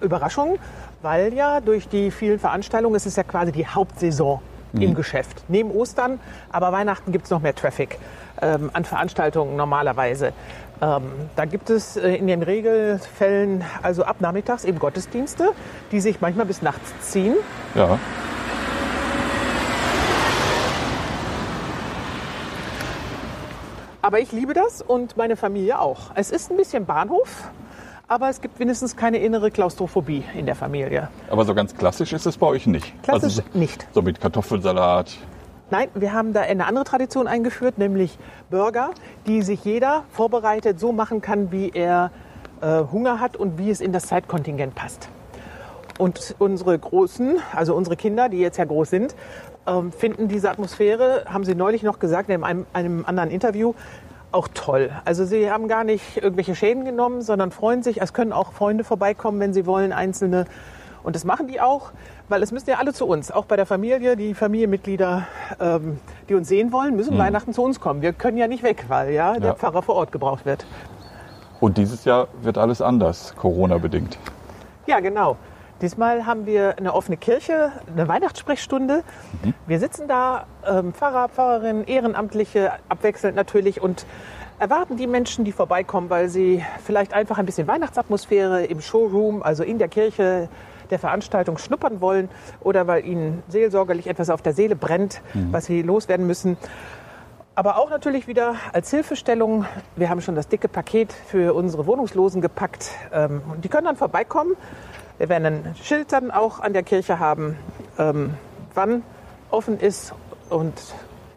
Überraschungen, 0.00 0.58
weil 1.02 1.34
ja 1.34 1.60
durch 1.60 1.88
die 1.88 2.10
vielen 2.10 2.38
Veranstaltungen, 2.38 2.94
es 2.94 3.04
ist 3.04 3.16
ja 3.16 3.24
quasi 3.24 3.52
die 3.52 3.66
Hauptsaison 3.66 4.40
im 4.72 4.94
Geschäft. 4.94 5.44
Neben 5.48 5.70
Ostern, 5.70 6.20
aber 6.50 6.72
Weihnachten 6.72 7.12
gibt 7.12 7.24
es 7.24 7.30
noch 7.30 7.40
mehr 7.40 7.54
Traffic 7.54 7.98
ähm, 8.42 8.70
an 8.72 8.84
Veranstaltungen 8.84 9.56
normalerweise. 9.56 10.32
Ähm, 10.80 11.10
da 11.34 11.44
gibt 11.44 11.70
es 11.70 11.96
äh, 11.96 12.14
in 12.14 12.26
den 12.26 12.42
Regelfällen, 12.42 13.64
also 13.82 14.04
ab 14.04 14.20
nachmittags 14.20 14.64
eben 14.64 14.78
Gottesdienste, 14.78 15.50
die 15.90 16.00
sich 16.00 16.20
manchmal 16.20 16.46
bis 16.46 16.62
nachts 16.62 16.92
ziehen. 17.00 17.34
Ja. 17.74 17.98
Aber 24.00 24.20
ich 24.20 24.30
liebe 24.32 24.54
das 24.54 24.80
und 24.80 25.16
meine 25.16 25.36
Familie 25.36 25.80
auch. 25.80 26.12
Es 26.14 26.30
ist 26.30 26.50
ein 26.50 26.56
bisschen 26.56 26.86
Bahnhof, 26.86 27.50
aber 28.08 28.30
es 28.30 28.40
gibt 28.40 28.58
wenigstens 28.58 28.96
keine 28.96 29.18
innere 29.18 29.50
Klaustrophobie 29.50 30.24
in 30.34 30.46
der 30.46 30.54
Familie. 30.54 31.08
Aber 31.30 31.44
so 31.44 31.54
ganz 31.54 31.76
klassisch 31.76 32.12
ist 32.14 32.26
es 32.26 32.38
bei 32.38 32.46
euch 32.46 32.66
nicht. 32.66 33.00
Klassisch 33.02 33.38
Also 33.38 33.42
so, 33.52 33.58
nicht. 33.58 33.86
So 33.92 34.02
mit 34.02 34.20
Kartoffelsalat. 34.20 35.14
Nein, 35.70 35.88
wir 35.94 36.14
haben 36.14 36.32
da 36.32 36.40
eine 36.40 36.64
andere 36.64 36.84
Tradition 36.84 37.26
eingeführt, 37.26 37.76
nämlich 37.76 38.18
Burger, 38.48 38.90
die 39.26 39.42
sich 39.42 39.62
jeder 39.64 40.04
vorbereitet 40.10 40.80
so 40.80 40.92
machen 40.92 41.20
kann, 41.20 41.52
wie 41.52 41.70
er 41.74 42.10
äh, 42.62 42.84
Hunger 42.90 43.20
hat 43.20 43.36
und 43.36 43.58
wie 43.58 43.70
es 43.70 43.82
in 43.82 43.92
das 43.92 44.06
Zeitkontingent 44.06 44.74
passt. 44.74 45.10
Und 45.98 46.34
unsere 46.38 46.78
Großen, 46.78 47.38
also 47.54 47.74
unsere 47.74 47.96
Kinder, 47.96 48.30
die 48.30 48.38
jetzt 48.38 48.56
ja 48.56 48.64
groß 48.64 48.88
sind, 48.88 49.14
ähm, 49.66 49.92
finden 49.92 50.28
diese 50.28 50.50
Atmosphäre, 50.50 51.24
haben 51.26 51.44
sie 51.44 51.54
neulich 51.54 51.82
noch 51.82 51.98
gesagt 51.98 52.30
in 52.30 52.42
einem, 52.42 52.64
einem 52.72 53.04
anderen 53.04 53.30
Interview, 53.30 53.74
auch 54.32 54.48
toll. 54.52 54.90
Also 55.04 55.24
sie 55.24 55.50
haben 55.50 55.68
gar 55.68 55.84
nicht 55.84 56.16
irgendwelche 56.18 56.54
Schäden 56.54 56.84
genommen, 56.84 57.22
sondern 57.22 57.50
freuen 57.50 57.82
sich. 57.82 58.00
Es 58.00 58.12
können 58.12 58.32
auch 58.32 58.52
Freunde 58.52 58.84
vorbeikommen, 58.84 59.40
wenn 59.40 59.52
sie 59.52 59.66
wollen, 59.66 59.92
einzelne. 59.92 60.44
Und 61.02 61.16
das 61.16 61.24
machen 61.24 61.46
die 61.46 61.60
auch, 61.60 61.92
weil 62.28 62.42
es 62.42 62.52
müssen 62.52 62.68
ja 62.68 62.76
alle 62.76 62.92
zu 62.92 63.06
uns, 63.06 63.30
auch 63.30 63.46
bei 63.46 63.56
der 63.56 63.64
Familie, 63.66 64.16
die 64.16 64.34
Familienmitglieder, 64.34 65.26
ähm, 65.60 65.98
die 66.28 66.34
uns 66.34 66.48
sehen 66.48 66.72
wollen, 66.72 66.96
müssen 66.96 67.16
Weihnachten 67.16 67.54
zu 67.54 67.62
uns 67.62 67.80
kommen. 67.80 68.02
Wir 68.02 68.12
können 68.12 68.36
ja 68.36 68.46
nicht 68.48 68.62
weg, 68.62 68.84
weil 68.88 69.12
ja, 69.12 69.34
der 69.38 69.50
Ja. 69.50 69.54
Pfarrer 69.54 69.82
vor 69.82 69.94
Ort 69.94 70.12
gebraucht 70.12 70.44
wird. 70.44 70.66
Und 71.60 71.78
dieses 71.78 72.04
Jahr 72.04 72.28
wird 72.42 72.58
alles 72.58 72.82
anders, 72.82 73.34
Corona-bedingt. 73.36 74.18
Ja, 74.86 75.00
genau. 75.00 75.36
Diesmal 75.80 76.26
haben 76.26 76.44
wir 76.44 76.76
eine 76.78 76.92
offene 76.92 77.16
Kirche, 77.16 77.70
eine 77.86 78.08
Weihnachtssprechstunde. 78.08 79.04
Wir 79.68 79.78
sitzen 79.78 80.08
da, 80.08 80.46
ähm, 80.66 80.92
Pfarrer, 80.92 81.28
Pfarrerin, 81.28 81.84
Ehrenamtliche, 81.84 82.72
abwechselnd 82.88 83.36
natürlich 83.36 83.80
und 83.80 84.04
erwarten 84.58 84.96
die 84.96 85.06
Menschen, 85.06 85.44
die 85.44 85.52
vorbeikommen, 85.52 86.10
weil 86.10 86.28
sie 86.28 86.64
vielleicht 86.84 87.14
einfach 87.14 87.38
ein 87.38 87.46
bisschen 87.46 87.68
Weihnachtsatmosphäre 87.68 88.64
im 88.64 88.80
Showroom, 88.80 89.42
also 89.44 89.62
in 89.62 89.78
der 89.78 89.86
Kirche 89.86 90.48
der 90.90 90.98
Veranstaltung 90.98 91.58
schnuppern 91.58 92.00
wollen 92.00 92.28
oder 92.60 92.86
weil 92.88 93.04
ihnen 93.04 93.44
seelsorgerlich 93.48 94.08
etwas 94.08 94.30
auf 94.30 94.42
der 94.42 94.54
Seele 94.54 94.74
brennt, 94.74 95.20
was 95.52 95.66
sie 95.66 95.82
loswerden 95.82 96.26
müssen. 96.26 96.56
Aber 97.54 97.76
auch 97.76 97.90
natürlich 97.90 98.26
wieder 98.26 98.54
als 98.72 98.90
Hilfestellung. 98.90 99.66
Wir 99.96 100.10
haben 100.10 100.20
schon 100.20 100.36
das 100.36 100.46
dicke 100.46 100.68
Paket 100.68 101.12
für 101.12 101.54
unsere 101.54 101.86
Wohnungslosen 101.86 102.40
gepackt. 102.40 102.92
Ähm, 103.12 103.42
die 103.62 103.68
können 103.68 103.86
dann 103.86 103.96
vorbeikommen. 103.96 104.54
Wir 105.18 105.28
werden 105.28 105.46
ein 105.46 105.74
Schild 105.82 106.12
dann 106.12 106.30
auch 106.30 106.60
an 106.60 106.72
der 106.72 106.84
Kirche 106.84 107.18
haben, 107.18 107.56
ähm, 107.98 108.34
wann 108.74 109.02
offen 109.50 109.80
ist. 109.80 110.14
Und 110.48 110.74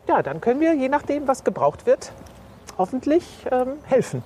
ja, 0.08 0.22
dann 0.22 0.40
können 0.40 0.60
wir, 0.60 0.76
je 0.76 0.88
nachdem, 0.88 1.28
was 1.28 1.44
gebraucht 1.44 1.88
wird, 1.88 2.12
hoffentlich 2.78 3.24
ähm, 3.52 3.74
helfen. 3.86 4.24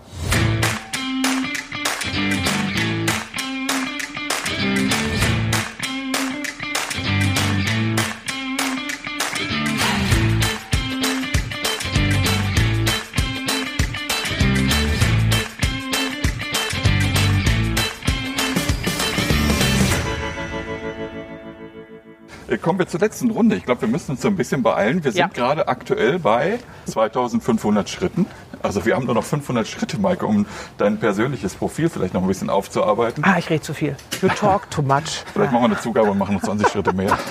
Kommen 22.76 22.88
wir 22.88 22.92
zur 22.92 23.00
letzten 23.00 23.32
Runde. 23.32 23.56
Ich 23.56 23.64
glaube, 23.64 23.84
wir 23.84 23.88
müssen 23.88 24.12
uns 24.12 24.22
so 24.22 24.28
ein 24.28 24.36
bisschen 24.36 24.62
beeilen. 24.62 25.02
Wir 25.02 25.14
sind 25.14 25.20
Ja. 25.20 25.28
gerade 25.28 25.70
aktuell 25.70 26.20
bei 26.20 26.60
2500 26.88 27.90
Schritten. 27.90 28.26
Also 28.62 28.86
wir 28.86 28.96
haben 28.98 29.06
nur 29.06 29.16
noch 29.16 29.24
500 29.24 29.66
Schritte, 29.66 29.98
Maike, 29.98 30.26
um 30.26 30.46
dein 30.78 30.98
persönliches 31.00 31.54
Profil 31.54 31.88
vielleicht 31.88 32.14
noch 32.14 32.22
ein 32.22 32.28
bisschen 32.28 32.50
aufzuarbeiten. 32.50 33.24
Ah, 33.24 33.38
ich 33.38 33.50
rede 33.50 33.62
zu 33.62 33.74
viel. 33.74 33.96
You 34.22 34.28
talk 34.28 34.70
too 34.72 34.82
much. 34.82 35.24
Vielleicht 35.32 35.54
machen 35.54 35.62
wir 35.64 35.68
eine 35.68 35.80
Zugabe 35.80 36.12
und 36.12 36.18
machen 36.18 36.36
noch 36.36 36.42
20 36.44 36.68
Schritte 36.68 36.92
mehr. 36.92 37.18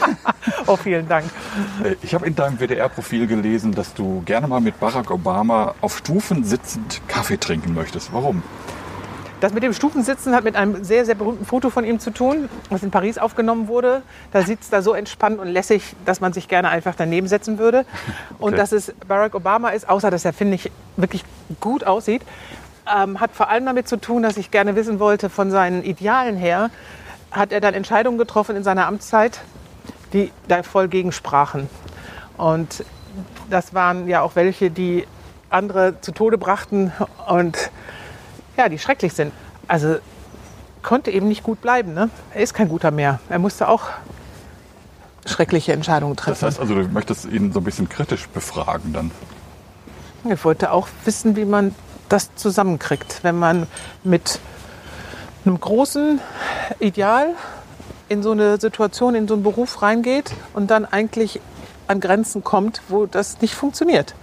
Oh, 0.66 0.76
vielen 0.76 1.06
Dank. 1.08 1.24
Äh, 1.82 1.96
Ich 2.02 2.14
habe 2.14 2.26
in 2.26 2.34
deinem 2.34 2.58
WDR-Profil 2.58 3.26
gelesen, 3.26 3.72
dass 3.74 3.92
du 3.92 4.22
gerne 4.24 4.46
mal 4.48 4.60
mit 4.62 4.80
Barack 4.80 5.10
Obama 5.10 5.74
auf 5.82 5.98
Stufen 5.98 6.42
sitzend 6.44 7.02
Kaffee 7.06 7.36
trinken 7.38 7.74
möchtest. 7.74 8.12
Warum? 8.14 8.42
Das 9.40 9.52
mit 9.52 9.62
dem 9.62 9.74
Stufensitzen 9.74 10.34
hat 10.34 10.44
mit 10.44 10.56
einem 10.56 10.84
sehr, 10.84 11.04
sehr 11.04 11.14
berühmten 11.14 11.44
Foto 11.44 11.68
von 11.68 11.84
ihm 11.84 11.98
zu 11.98 12.10
tun, 12.10 12.48
was 12.70 12.82
in 12.82 12.90
Paris 12.90 13.18
aufgenommen 13.18 13.68
wurde. 13.68 14.02
Da 14.32 14.42
sitzt 14.42 14.72
er 14.72 14.80
so 14.80 14.94
entspannt 14.94 15.38
und 15.38 15.48
lässig, 15.48 15.94
dass 16.04 16.20
man 16.20 16.32
sich 16.32 16.48
gerne 16.48 16.70
einfach 16.70 16.94
daneben 16.96 17.26
setzen 17.26 17.58
würde. 17.58 17.84
Und 18.38 18.54
Okay. 18.54 18.56
dass 18.56 18.72
es 18.72 18.94
Barack 19.06 19.34
Obama 19.34 19.70
ist, 19.70 19.88
außer 19.88 20.10
dass 20.10 20.24
er, 20.24 20.32
finde 20.32 20.54
ich, 20.54 20.70
wirklich 20.96 21.24
gut 21.60 21.84
aussieht, 21.84 22.22
ähm, 22.94 23.20
hat 23.20 23.32
vor 23.32 23.48
allem 23.48 23.66
damit 23.66 23.88
zu 23.88 23.96
tun, 23.98 24.22
dass 24.22 24.36
ich 24.36 24.50
gerne 24.50 24.76
wissen 24.76 24.98
wollte, 24.98 25.28
von 25.28 25.50
seinen 25.50 25.82
Idealen 25.82 26.36
her, 26.36 26.70
hat 27.30 27.52
er 27.52 27.60
dann 27.60 27.74
Entscheidungen 27.74 28.18
getroffen 28.18 28.56
in 28.56 28.62
seiner 28.62 28.86
Amtszeit, 28.86 29.40
die 30.12 30.30
da 30.48 30.62
voll 30.62 30.88
gegensprachen. 30.88 31.68
Und 32.36 32.84
das 33.50 33.74
waren 33.74 34.08
ja 34.08 34.22
auch 34.22 34.36
welche, 34.36 34.70
die 34.70 35.06
andere 35.50 36.00
zu 36.00 36.12
Tode 36.12 36.38
brachten 36.38 36.92
und 37.28 37.70
ja, 38.56 38.68
die 38.68 38.78
schrecklich 38.78 39.12
sind. 39.12 39.32
Also 39.68 39.96
konnte 40.82 41.10
eben 41.10 41.28
nicht 41.28 41.42
gut 41.42 41.60
bleiben. 41.60 41.94
Ne? 41.94 42.10
Er 42.34 42.42
ist 42.42 42.54
kein 42.54 42.68
guter 42.68 42.90
mehr. 42.90 43.20
Er 43.28 43.38
musste 43.38 43.68
auch 43.68 43.84
schreckliche 45.26 45.72
Entscheidungen 45.72 46.16
Das 46.16 46.24
treffen. 46.24 46.46
heißt 46.46 46.60
also, 46.60 46.74
du 46.74 46.82
möchtest 46.88 47.24
ihn 47.24 47.52
so 47.52 47.60
ein 47.60 47.64
bisschen 47.64 47.88
kritisch 47.88 48.28
befragen 48.28 48.92
dann. 48.92 49.10
Ich 50.30 50.44
wollte 50.44 50.70
auch 50.72 50.88
wissen, 51.04 51.36
wie 51.36 51.44
man 51.44 51.74
das 52.08 52.34
zusammenkriegt, 52.34 53.20
wenn 53.22 53.38
man 53.38 53.66
mit 54.04 54.38
einem 55.44 55.58
großen 55.58 56.20
Ideal 56.80 57.34
in 58.08 58.22
so 58.22 58.32
eine 58.32 58.60
Situation, 58.60 59.14
in 59.14 59.26
so 59.28 59.34
einen 59.34 59.42
Beruf 59.42 59.82
reingeht 59.82 60.32
und 60.52 60.70
dann 60.70 60.84
eigentlich 60.84 61.40
an 61.88 62.00
Grenzen 62.00 62.44
kommt, 62.44 62.82
wo 62.88 63.06
das 63.06 63.40
nicht 63.40 63.54
funktioniert. 63.54 64.14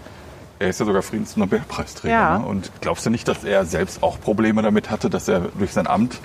Er 0.61 0.69
ist 0.69 0.79
ja 0.79 0.85
sogar 0.85 1.01
Friedensnobelpreisträger. 1.01 2.13
Ja. 2.13 2.37
Ne? 2.37 2.45
Und 2.45 2.71
glaubst 2.81 3.03
du 3.03 3.09
nicht, 3.09 3.27
dass 3.27 3.43
er 3.43 3.65
selbst 3.65 4.03
auch 4.03 4.21
Probleme 4.21 4.61
damit 4.61 4.91
hatte, 4.91 5.09
dass 5.09 5.27
er 5.27 5.49
durch 5.57 5.73
sein 5.73 5.87
Amt 5.87 6.19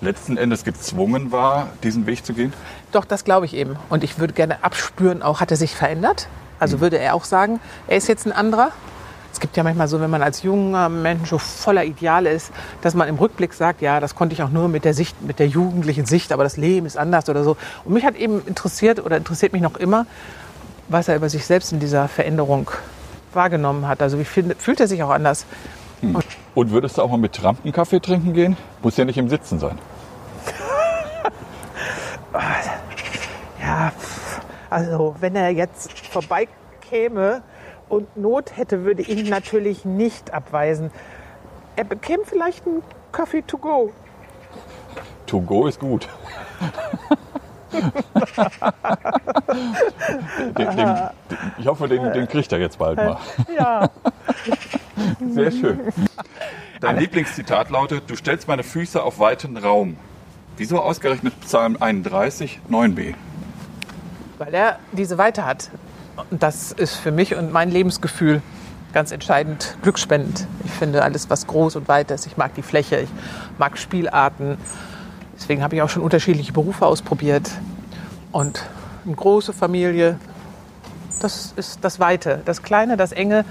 letzten 0.00 0.36
Endes 0.36 0.64
gezwungen 0.64 1.30
war, 1.30 1.68
diesen 1.84 2.04
Weg 2.06 2.26
zu 2.26 2.34
gehen? 2.34 2.52
Doch, 2.90 3.04
das 3.04 3.22
glaube 3.22 3.46
ich 3.46 3.54
eben. 3.54 3.76
Und 3.88 4.02
ich 4.02 4.18
würde 4.18 4.34
gerne 4.34 4.64
abspüren, 4.64 5.22
auch 5.22 5.40
hat 5.40 5.52
er 5.52 5.56
sich 5.56 5.72
verändert? 5.72 6.26
Also 6.58 6.80
würde 6.80 6.98
er 6.98 7.14
auch 7.14 7.22
sagen, 7.22 7.60
er 7.86 7.96
ist 7.96 8.08
jetzt 8.08 8.26
ein 8.26 8.32
anderer? 8.32 8.72
Es 9.32 9.38
gibt 9.38 9.56
ja 9.56 9.62
manchmal 9.62 9.86
so, 9.86 10.00
wenn 10.00 10.10
man 10.10 10.22
als 10.22 10.42
junger 10.42 10.88
Mensch 10.88 11.30
so 11.30 11.38
voller 11.38 11.84
Ideale 11.84 12.30
ist, 12.30 12.50
dass 12.82 12.94
man 12.94 13.06
im 13.06 13.16
Rückblick 13.16 13.54
sagt, 13.54 13.82
ja, 13.82 14.00
das 14.00 14.16
konnte 14.16 14.34
ich 14.34 14.42
auch 14.42 14.50
nur 14.50 14.66
mit 14.66 14.84
der 14.84 14.94
Sicht, 14.94 15.22
mit 15.22 15.38
der 15.38 15.46
jugendlichen 15.46 16.06
Sicht, 16.06 16.32
aber 16.32 16.42
das 16.42 16.56
Leben 16.56 16.86
ist 16.86 16.98
anders 16.98 17.28
oder 17.28 17.44
so. 17.44 17.56
Und 17.84 17.94
mich 17.94 18.04
hat 18.04 18.16
eben 18.16 18.42
interessiert 18.46 19.04
oder 19.04 19.16
interessiert 19.16 19.52
mich 19.52 19.62
noch 19.62 19.76
immer, 19.76 20.06
was 20.88 21.06
er 21.06 21.14
über 21.14 21.28
sich 21.28 21.46
selbst 21.46 21.70
in 21.70 21.78
dieser 21.78 22.08
Veränderung 22.08 22.70
wahrgenommen 23.36 23.86
hat. 23.86 24.02
Also 24.02 24.18
wie 24.18 24.24
fühlt 24.24 24.80
er 24.80 24.88
sich 24.88 25.02
auch 25.04 25.10
anders? 25.10 25.46
Und 26.54 26.70
würdest 26.70 26.98
du 26.98 27.02
auch 27.02 27.10
mal 27.10 27.16
mit 27.18 27.34
Trump 27.34 27.60
einen 27.62 27.72
Kaffee 27.72 28.00
trinken 28.00 28.32
gehen? 28.32 28.56
Muss 28.82 28.96
ja 28.96 29.04
nicht 29.04 29.18
im 29.18 29.28
Sitzen 29.28 29.58
sein. 29.58 29.78
Ja, 33.60 33.92
also 34.70 35.16
wenn 35.18 35.34
er 35.34 35.50
jetzt 35.50 35.90
vorbeikäme 36.10 37.42
und 37.88 38.16
Not 38.16 38.56
hätte, 38.56 38.84
würde 38.84 39.02
ich 39.02 39.08
ihn 39.08 39.28
natürlich 39.28 39.84
nicht 39.84 40.32
abweisen. 40.32 40.90
Er 41.74 41.84
bekäme 41.84 42.24
vielleicht 42.24 42.66
einen 42.66 42.82
Kaffee 43.10 43.42
to 43.42 43.58
go. 43.58 43.92
To 45.26 45.40
go 45.40 45.66
ist 45.66 45.80
gut. 45.80 46.08
den, 50.58 50.76
den, 50.76 50.96
ich 51.58 51.66
hoffe, 51.66 51.88
den, 51.88 52.12
den 52.12 52.28
kriegt 52.28 52.52
er 52.52 52.58
jetzt 52.58 52.78
bald 52.78 52.96
mal. 52.96 53.18
Ja, 53.56 53.90
Sehr 55.28 55.50
schön. 55.50 55.80
Dein 56.80 56.98
Lieblingszitat 56.98 57.70
lautet, 57.70 58.08
du 58.08 58.16
stellst 58.16 58.48
meine 58.48 58.62
Füße 58.62 59.02
auf 59.02 59.18
weiten 59.18 59.56
Raum. 59.56 59.96
Wieso 60.56 60.80
ausgerechnet 60.80 61.38
Psalm 61.40 61.76
31, 61.78 62.60
9b? 62.70 63.14
weil 64.38 64.54
er 64.54 64.78
diese 64.92 65.18
Weite 65.18 65.44
hat. 65.44 65.70
Und 66.30 66.42
das 66.42 66.72
ist 66.72 66.94
für 66.94 67.12
mich 67.12 67.34
und 67.34 67.52
mein 67.52 67.70
Lebensgefühl 67.70 68.42
ganz 68.92 69.12
entscheidend 69.12 69.76
glücksspendend. 69.82 70.46
Ich 70.64 70.70
finde 70.70 71.02
alles, 71.02 71.28
was 71.28 71.46
groß 71.46 71.76
und 71.76 71.88
weit 71.88 72.10
ist. 72.10 72.26
Ich 72.26 72.36
mag 72.36 72.54
die 72.54 72.62
Fläche, 72.62 73.00
ich 73.00 73.10
mag 73.58 73.76
Spielarten. 73.76 74.56
Deswegen 75.38 75.62
habe 75.62 75.76
ich 75.76 75.82
auch 75.82 75.88
schon 75.88 76.02
unterschiedliche 76.02 76.52
Berufe 76.52 76.86
ausprobiert. 76.86 77.50
Und 78.32 78.64
eine 79.04 79.14
große 79.14 79.52
Familie, 79.52 80.18
Das 81.20 81.54
ist 81.56 81.78
das 81.82 81.98
Weite. 81.98 82.42
Das 82.44 82.62
Kleine, 82.62 82.96
das 82.96 83.12
Enge, 83.12 83.44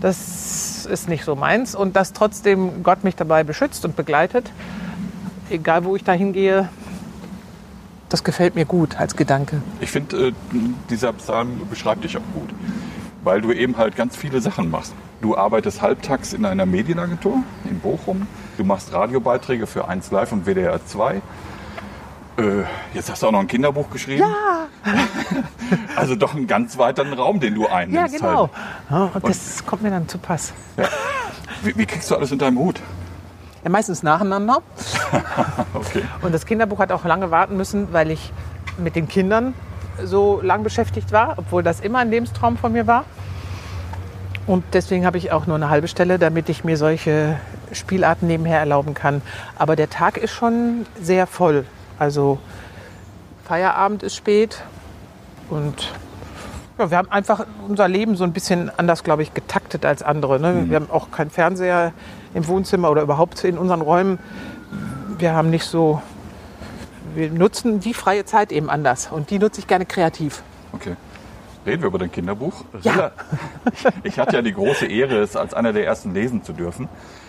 das 0.00 0.86
ist 0.86 1.08
nicht 1.08 1.24
so 1.24 1.34
meins. 1.34 1.74
Und 1.74 1.96
dass 1.96 2.12
trotzdem 2.12 2.82
Gott 2.82 3.04
mich 3.04 3.16
dabei 3.16 3.44
beschützt 3.44 3.84
und 3.84 3.96
begleitet, 3.96 4.50
egal 5.50 5.84
wo 5.84 5.96
ich 5.96 6.04
da 6.04 6.12
hingehe, 6.12 6.68
das 8.08 8.22
gefällt 8.22 8.54
mir 8.54 8.66
gut 8.66 8.98
als 8.98 9.16
Gedanke. 9.16 9.62
Ich 9.80 9.90
finde, 9.90 10.28
äh, 10.28 10.32
dieser 10.90 11.12
Psalm 11.14 11.60
beschreibt 11.68 12.04
dich 12.04 12.16
auch 12.16 12.28
gut, 12.34 12.50
weil 13.24 13.40
du 13.40 13.52
eben 13.52 13.76
halt 13.78 13.96
ganz 13.96 14.16
viele 14.16 14.40
Sachen 14.40 14.70
machst. 14.70 14.94
Du 15.22 15.36
arbeitest 15.36 15.82
halbtags 15.82 16.32
in 16.32 16.44
einer 16.44 16.66
Medienagentur 16.66 17.42
Bochum. 17.86 18.26
Du 18.58 18.64
machst 18.64 18.92
Radiobeiträge 18.92 19.68
für 19.68 19.86
1 19.86 20.10
Live 20.10 20.32
und 20.32 20.44
WDR 20.44 20.84
2. 20.84 21.14
Äh, 21.14 21.20
jetzt 22.94 23.08
hast 23.10 23.22
du 23.22 23.28
auch 23.28 23.32
noch 23.32 23.38
ein 23.38 23.46
Kinderbuch 23.46 23.90
geschrieben. 23.90 24.22
Ja, 24.22 24.66
Also 25.96 26.16
doch 26.16 26.34
einen 26.34 26.48
ganz 26.48 26.76
weiteren 26.78 27.12
Raum, 27.12 27.38
den 27.38 27.54
du 27.54 27.62
ja 27.62 27.72
einnimmst. 27.72 28.16
genau. 28.18 28.50
Halt. 28.90 28.90
Ja, 28.90 29.10
und 29.14 29.28
das 29.28 29.64
kommt 29.64 29.82
mir 29.82 29.90
dann 29.90 30.08
zu 30.08 30.18
Pass. 30.18 30.52
Wie, 31.62 31.76
wie 31.76 31.86
kriegst 31.86 32.10
du 32.10 32.16
alles 32.16 32.32
in 32.32 32.38
deinem 32.38 32.58
Hut? 32.58 32.80
Ja, 33.62 33.70
meistens 33.70 34.02
nacheinander. 34.02 34.62
Okay. 35.74 36.02
Und 36.22 36.32
das 36.34 36.46
Kinderbuch 36.46 36.80
hat 36.80 36.90
auch 36.90 37.04
lange 37.04 37.30
warten 37.30 37.56
müssen, 37.56 37.92
weil 37.92 38.10
ich 38.10 38.32
mit 38.78 38.96
den 38.96 39.06
Kindern 39.08 39.54
so 40.02 40.40
lang 40.42 40.64
beschäftigt 40.64 41.12
war, 41.12 41.34
obwohl 41.36 41.62
das 41.62 41.80
immer 41.80 41.98
ein 41.98 42.10
Lebenstraum 42.10 42.56
von 42.56 42.72
mir 42.72 42.86
war. 42.86 43.04
Und 44.46 44.64
deswegen 44.72 45.04
habe 45.04 45.18
ich 45.18 45.32
auch 45.32 45.46
nur 45.46 45.56
eine 45.56 45.70
halbe 45.70 45.88
Stelle, 45.88 46.18
damit 46.18 46.48
ich 46.48 46.62
mir 46.62 46.76
solche 46.76 47.36
Spielarten 47.72 48.28
nebenher 48.28 48.60
erlauben 48.60 48.94
kann. 48.94 49.22
Aber 49.58 49.74
der 49.74 49.90
Tag 49.90 50.18
ist 50.18 50.30
schon 50.30 50.86
sehr 51.00 51.26
voll. 51.26 51.64
Also 51.98 52.38
Feierabend 53.44 54.02
ist 54.02 54.14
spät 54.14 54.62
und 55.50 55.92
ja, 56.78 56.90
wir 56.90 56.98
haben 56.98 57.10
einfach 57.10 57.46
unser 57.66 57.88
Leben 57.88 58.16
so 58.16 58.24
ein 58.24 58.32
bisschen 58.32 58.70
anders, 58.76 59.02
glaube 59.02 59.22
ich, 59.22 59.32
getaktet 59.32 59.86
als 59.86 60.02
andere. 60.02 60.38
Ne? 60.38 60.66
Wir 60.68 60.76
haben 60.76 60.90
auch 60.90 61.10
keinen 61.10 61.30
Fernseher 61.30 61.92
im 62.34 62.46
Wohnzimmer 62.46 62.90
oder 62.90 63.02
überhaupt 63.02 63.42
in 63.44 63.56
unseren 63.56 63.80
Räumen. 63.80 64.18
Wir 65.18 65.32
haben 65.32 65.48
nicht 65.48 65.64
so, 65.64 66.02
wir 67.14 67.30
nutzen 67.30 67.80
die 67.80 67.94
freie 67.94 68.26
Zeit 68.26 68.52
eben 68.52 68.68
anders 68.68 69.08
und 69.10 69.30
die 69.30 69.38
nutze 69.38 69.60
ich 69.60 69.66
gerne 69.66 69.86
kreativ. 69.86 70.42
Okay. 70.72 70.96
Reden 71.66 71.82
wir 71.82 71.88
über 71.88 71.98
dein 71.98 72.12
Kinderbuch. 72.12 72.64
Ja. 72.82 72.92
Rilla- 72.92 73.12
Ich 74.04 74.18
hatte 74.18 74.36
ja 74.36 74.42
die 74.42 74.52
große 74.52 74.86
Ehre, 74.86 75.18
es 75.18 75.34
als 75.36 75.52
einer 75.52 75.72
der 75.72 75.84
ersten 75.84 76.14
lesen 76.14 76.42
zu 76.44 76.52
dürfen. 76.52 76.88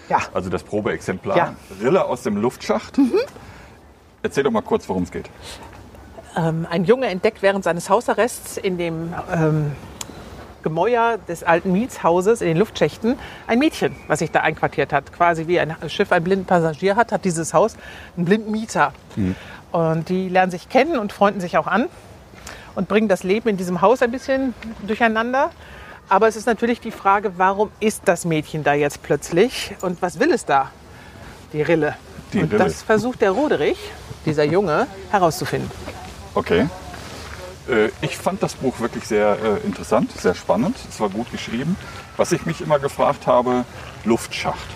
Ja. 0.09 0.19
Also 0.33 0.49
das 0.49 0.63
Probeexemplar. 0.63 1.35
Ja. 1.37 1.55
Rille 1.81 2.05
aus 2.05 2.21
dem 2.21 2.37
Luftschacht. 2.37 2.97
Erzähl 4.23 4.43
doch 4.43 4.51
mal 4.51 4.61
kurz, 4.61 4.87
worum 4.87 5.03
es 5.03 5.11
geht. 5.11 5.29
Ähm, 6.35 6.67
ein 6.69 6.85
Junge 6.85 7.07
entdeckt 7.07 7.41
während 7.41 7.63
seines 7.63 7.89
Hausarrests 7.89 8.57
in 8.57 8.77
dem 8.77 9.13
ähm, 9.33 9.71
Gemäuer 10.63 11.17
des 11.27 11.43
alten 11.43 11.71
Mietshauses 11.71 12.41
in 12.41 12.49
den 12.49 12.57
Luftschächten 12.57 13.17
ein 13.47 13.57
Mädchen, 13.57 13.95
was 14.07 14.19
sich 14.19 14.31
da 14.31 14.41
einquartiert 14.41 14.93
hat. 14.93 15.13
Quasi 15.13 15.47
wie 15.47 15.59
ein 15.59 15.75
Schiff 15.87 16.11
einen 16.11 16.23
blinden 16.25 16.45
Passagier 16.45 16.95
hat, 16.95 17.11
hat 17.11 17.25
dieses 17.25 17.53
Haus 17.53 17.75
einen 18.15 18.25
blinden 18.25 18.51
Mieter. 18.51 18.93
Und 19.71 20.09
die 20.09 20.29
lernen 20.29 20.51
sich 20.51 20.69
kennen 20.69 20.97
und 20.99 21.11
freunden 21.13 21.39
sich 21.39 21.57
auch 21.57 21.67
an 21.67 21.85
und 22.77 22.87
bringen 22.87 23.07
das 23.07 23.23
Leben 23.23 23.49
in 23.49 23.57
diesem 23.57 23.81
Haus 23.81 24.03
ein 24.03 24.11
bisschen 24.11 24.53
durcheinander. 24.85 25.49
Aber 26.09 26.27
es 26.27 26.35
ist 26.35 26.45
natürlich 26.45 26.79
die 26.79 26.91
Frage, 26.91 27.33
warum 27.37 27.71
ist 27.79 28.03
das 28.05 28.23
Mädchen 28.23 28.63
da 28.63 28.75
jetzt 28.75 29.01
plötzlich 29.01 29.75
und 29.81 29.99
was 30.03 30.19
will 30.19 30.31
es 30.31 30.45
da? 30.45 30.69
Die 31.53 31.63
Rille. 31.63 31.95
Die 32.33 32.39
und 32.39 32.53
Rille. 32.53 32.63
das 32.63 32.83
versucht 32.83 33.21
der 33.21 33.31
Roderich, 33.31 33.79
dieser 34.27 34.43
Junge, 34.43 34.85
herauszufinden. 35.09 35.71
Okay. 36.35 36.67
Äh, 37.67 37.89
Ich 38.01 38.15
fand 38.15 38.43
das 38.43 38.53
Buch 38.53 38.79
wirklich 38.79 39.05
sehr 39.05 39.37
äh, 39.43 39.65
interessant, 39.65 40.11
sehr 40.11 40.35
spannend. 40.35 40.77
Es 40.87 40.99
war 40.99 41.09
gut 41.09 41.31
geschrieben. 41.31 41.75
Was 42.15 42.31
ich 42.31 42.45
mich 42.45 42.61
immer 42.61 42.77
gefragt 42.77 43.25
habe, 43.25 43.65
Luftschacht. 44.05 44.67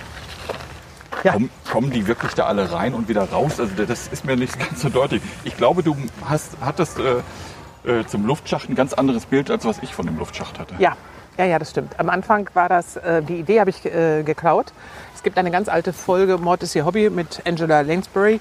Ja. 1.24 1.34
Kommen, 1.34 1.52
kommen 1.72 1.92
die 1.92 2.08
wirklich 2.08 2.34
da 2.34 2.48
alle 2.48 2.72
rein 2.72 2.96
und 2.96 3.08
wieder 3.08 3.30
raus? 3.30 3.60
Also 3.60 3.86
das 3.86 4.08
ist 4.08 4.26
mir 4.26 4.36
nicht 4.36 4.58
ganz 4.60 4.82
so 4.82 4.90
deutlich. 4.90 5.22
Ich 5.44 5.56
glaube, 5.56 5.84
du 5.84 5.96
hast, 6.26 6.54
hattest 6.62 6.98
äh, 6.98 7.18
äh, 7.86 8.04
zum 8.06 8.26
Luftschacht 8.26 8.70
ein 8.70 8.76
ganz 8.76 8.94
anderes 8.94 9.26
Bild, 9.26 9.50
als 9.52 9.66
was 9.66 9.80
ich 9.82 9.94
von 9.94 10.06
dem 10.06 10.18
Luftschacht 10.18 10.60
hatte. 10.60 10.76
Ja, 10.80 10.96
ja, 11.38 11.46
ja, 11.46 11.60
das 11.60 11.72
stimmt. 11.72 12.00
Am 12.00 12.10
Anfang 12.10 12.50
war 12.54 12.70
das, 12.70 12.98
äh, 12.98 13.22
die 13.24 13.36
Idee 13.40 13.60
habe 13.60 13.70
ich 13.70 13.86
äh, 13.86 14.24
geklaut. 14.24 14.74
Es 15.16 15.24
gibt 15.24 15.38
eine 15.38 15.52
ganz 15.52 15.70
alte 15.70 15.94
Folge 15.94 16.38
Mord 16.38 16.64
ist 16.64 16.76
ihr 16.76 16.86
Hobby 16.86 17.10
mit 17.10 17.42
Angela 17.46 17.82
Lansbury. 17.82 18.40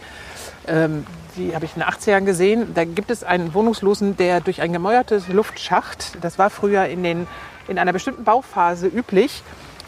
Ähm, 0.66 1.06
die 1.36 1.54
habe 1.54 1.64
ich 1.64 1.76
in 1.76 1.82
den 1.82 1.88
80ern 1.88 2.24
gesehen. 2.24 2.74
Da 2.74 2.84
gibt 2.84 3.10
es 3.10 3.22
einen 3.24 3.54
Wohnungslosen, 3.54 4.16
der 4.16 4.40
durch 4.40 4.60
ein 4.60 4.72
gemäuertes 4.72 5.28
Luftschacht, 5.28 6.18
das 6.22 6.38
war 6.38 6.50
früher 6.50 6.86
in, 6.86 7.02
den, 7.02 7.26
in 7.68 7.78
einer 7.78 7.92
bestimmten 7.92 8.24
Bauphase 8.24 8.88
üblich, 8.88 9.42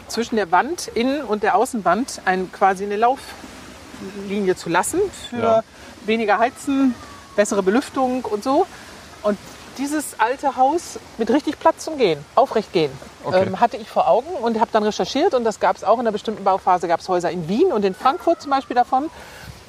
zwischen 0.07 0.35
der 0.35 0.51
Wand, 0.51 0.87
Innen- 0.93 1.23
und 1.23 1.43
der 1.43 1.55
Außenwand 1.55 2.21
ein, 2.25 2.51
quasi 2.51 2.85
eine 2.85 2.97
Lauflinie 2.97 4.55
zu 4.55 4.69
lassen 4.69 4.99
für 5.29 5.37
Ja. 5.37 5.63
weniger 6.05 6.37
Heizen, 6.39 6.93
bessere 7.35 7.63
Belüftung 7.63 8.23
und 8.25 8.43
so. 8.43 8.65
Und 9.23 9.37
dieses 9.77 10.19
alte 10.19 10.55
Haus 10.55 10.99
mit 11.17 11.31
richtig 11.31 11.59
Platz 11.59 11.83
zum 11.85 11.97
Gehen, 11.97 12.23
aufrecht 12.35 12.71
gehen, 12.73 12.91
Okay. 13.23 13.43
ähm, 13.47 13.59
hatte 13.59 13.77
ich 13.77 13.89
vor 13.89 14.07
Augen 14.07 14.29
und 14.41 14.59
habe 14.59 14.69
dann 14.71 14.83
recherchiert. 14.83 15.33
Und 15.33 15.45
das 15.45 15.59
gab 15.59 15.75
es 15.77 15.83
auch 15.83 15.95
in 15.95 16.01
einer 16.01 16.11
bestimmten 16.11 16.43
Bauphase, 16.43 16.87
gab 16.87 16.99
es 16.99 17.07
Häuser 17.09 17.31
in 17.31 17.47
Wien 17.47 17.71
und 17.71 17.83
in 17.85 17.95
Frankfurt 17.95 18.41
zum 18.41 18.51
Beispiel 18.51 18.75
davon. 18.75 19.09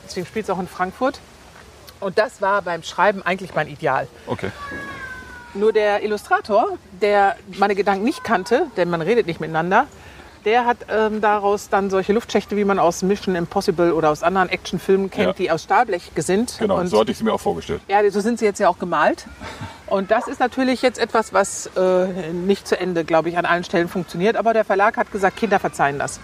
Deswegen 0.04 0.26
spielt 0.26 0.44
es 0.44 0.50
auch 0.50 0.58
in 0.58 0.68
Frankfurt. 0.68 1.20
Und 2.00 2.18
das 2.18 2.42
war 2.42 2.60
beim 2.62 2.82
Schreiben 2.82 3.22
eigentlich 3.22 3.54
mein 3.54 3.68
Ideal. 3.68 4.08
Okay. 4.26 4.50
Nur 5.54 5.72
der 5.72 6.02
Illustrator, 6.02 6.70
der 7.00 7.36
meine 7.58 7.76
Gedanken 7.76 8.04
nicht 8.04 8.24
kannte, 8.24 8.66
denn 8.76 8.90
man 8.90 9.00
redet 9.00 9.26
nicht 9.26 9.40
miteinander, 9.40 9.86
der 10.44 10.66
hat 10.66 10.78
ähm, 10.90 11.20
daraus 11.20 11.68
dann 11.68 11.90
solche 11.90 12.12
Luftschächte, 12.12 12.56
wie 12.56 12.64
man 12.64 12.78
aus 12.78 13.02
Mission 13.02 13.34
Impossible 13.34 13.92
oder 13.92 14.10
aus 14.10 14.22
anderen 14.22 14.48
Actionfilmen 14.48 15.10
kennt, 15.10 15.26
Ja. 15.26 15.32
die 15.32 15.50
aus 15.50 15.62
Stahlblech 15.64 16.10
sind. 16.16 16.56
Genau, 16.58 16.78
Und 16.78 16.88
so 16.88 17.00
hatte 17.00 17.10
ich 17.12 17.18
sie 17.18 17.24
mir 17.24 17.32
auch 17.32 17.40
vorgestellt. 17.40 17.80
ja, 17.88 18.08
so 18.10 18.20
sind 18.20 18.38
sie 18.38 18.44
jetzt 18.44 18.58
ja 18.60 18.68
auch 18.68 18.78
gemalt. 18.78 19.26
Und 19.86 20.10
das 20.10 20.28
ist 20.28 20.40
natürlich 20.40 20.82
jetzt 20.82 20.98
etwas, 20.98 21.32
was 21.32 21.66
äh, 21.76 22.06
nicht 22.32 22.66
zu 22.66 22.78
Ende, 22.78 23.04
glaube 23.04 23.28
ich, 23.28 23.38
an 23.38 23.44
allen 23.44 23.64
Stellen 23.64 23.88
funktioniert. 23.88 24.36
Aber 24.36 24.52
der 24.54 24.64
Verlag 24.64 24.96
hat 24.96 25.12
gesagt, 25.12 25.36
Kinder 25.36 25.58
verzeihen 25.60 25.98
das. 25.98 26.20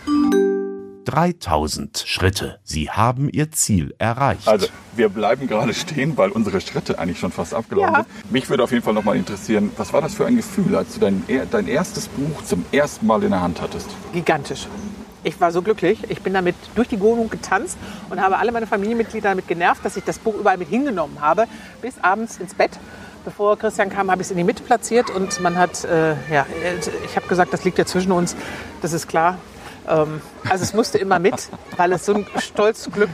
3000 1.10 2.04
Schritte. 2.06 2.58
Sie 2.62 2.90
haben 2.90 3.28
Ihr 3.28 3.50
Ziel 3.50 3.94
erreicht. 3.98 4.46
Also, 4.46 4.68
wir 4.94 5.08
bleiben 5.08 5.48
gerade 5.48 5.74
stehen, 5.74 6.16
weil 6.16 6.30
unsere 6.30 6.60
Schritte 6.60 6.98
eigentlich 6.98 7.18
schon 7.18 7.32
fast 7.32 7.52
abgelaufen 7.54 7.94
Ja. 7.94 8.04
sind. 8.20 8.32
Mich 8.32 8.48
würde 8.48 8.62
auf 8.62 8.70
jeden 8.70 8.84
Fall 8.84 8.94
noch 8.94 9.04
mal 9.04 9.16
interessieren, 9.16 9.70
was 9.76 9.92
war 9.92 10.00
das 10.00 10.14
für 10.14 10.26
ein 10.26 10.36
Gefühl, 10.36 10.76
als 10.76 10.94
du 10.94 11.00
dein, 11.00 11.24
dein 11.50 11.66
erstes 11.66 12.06
Buch 12.08 12.42
zum 12.44 12.64
ersten 12.72 13.06
Mal 13.06 13.22
in 13.24 13.30
der 13.30 13.40
Hand 13.42 13.60
hattest? 13.60 13.88
Gigantisch. 14.12 14.68
Ich 15.22 15.38
war 15.40 15.52
so 15.52 15.60
glücklich. 15.62 15.98
Ich 16.08 16.22
bin 16.22 16.32
damit 16.32 16.54
durch 16.74 16.88
die 16.88 16.98
Wohnung 17.00 17.28
getanzt 17.28 17.76
und 18.08 18.20
habe 18.22 18.38
alle 18.38 18.52
meine 18.52 18.66
Familienmitglieder 18.66 19.30
damit 19.30 19.48
genervt, 19.48 19.84
dass 19.84 19.96
ich 19.96 20.04
das 20.04 20.18
Buch 20.18 20.34
überall 20.34 20.56
mit 20.58 20.68
hingenommen 20.68 21.20
habe, 21.20 21.46
bis 21.82 21.94
abends 22.02 22.38
ins 22.38 22.54
Bett. 22.54 22.70
Bevor 23.24 23.58
Christian 23.58 23.90
kam, 23.90 24.10
habe 24.10 24.22
ich 24.22 24.28
es 24.28 24.30
in 24.30 24.38
die 24.38 24.44
Mitte 24.44 24.62
platziert 24.62 25.10
und 25.10 25.40
man 25.42 25.56
hat, 25.56 25.84
äh, 25.84 26.12
ja, 26.32 26.46
ich 27.04 27.16
habe 27.16 27.26
gesagt, 27.26 27.52
das 27.52 27.64
liegt 27.64 27.76
ja 27.76 27.84
zwischen 27.84 28.12
uns, 28.12 28.34
das 28.80 28.94
ist 28.94 29.08
klar. 29.08 29.36
Ähm, 29.90 30.20
also 30.48 30.64
es 30.64 30.72
musste 30.72 30.98
immer 30.98 31.18
mit, 31.18 31.48
weil 31.76 31.92
es 31.92 32.06
so 32.06 32.14
ein 32.14 32.26
Stolzglück 32.38 33.10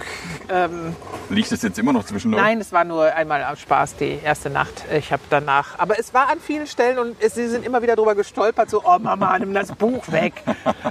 ähm, 0.49 0.95
Liegt 1.29 1.51
es 1.51 1.63
jetzt 1.63 1.79
immer 1.79 1.93
noch 1.93 2.05
zwischen 2.05 2.33
euch? 2.35 2.41
Nein, 2.41 2.61
es 2.61 2.71
war 2.71 2.85
nur 2.85 3.13
einmal 3.13 3.43
am 3.43 3.57
Spaß 3.57 3.97
die 3.97 4.21
erste 4.23 4.49
Nacht. 4.49 4.85
Ich 4.93 5.13
habe 5.13 5.23
danach, 5.29 5.79
aber 5.79 5.99
es 5.99 6.15
war 6.15 6.29
an 6.29 6.39
vielen 6.39 6.67
Stellen 6.67 6.99
und 6.99 7.17
es, 7.21 7.35
sie 7.35 7.49
sind 7.49 7.67
immer 7.67 7.83
wieder 7.83 7.97
drüber 7.97 8.15
gestolpert, 8.15 8.71
so, 8.71 8.83
oh 8.85 8.99
Mama, 9.01 9.37
nimm 9.39 9.53
das 9.53 9.73
Buch 9.73 10.11
weg. 10.13 10.35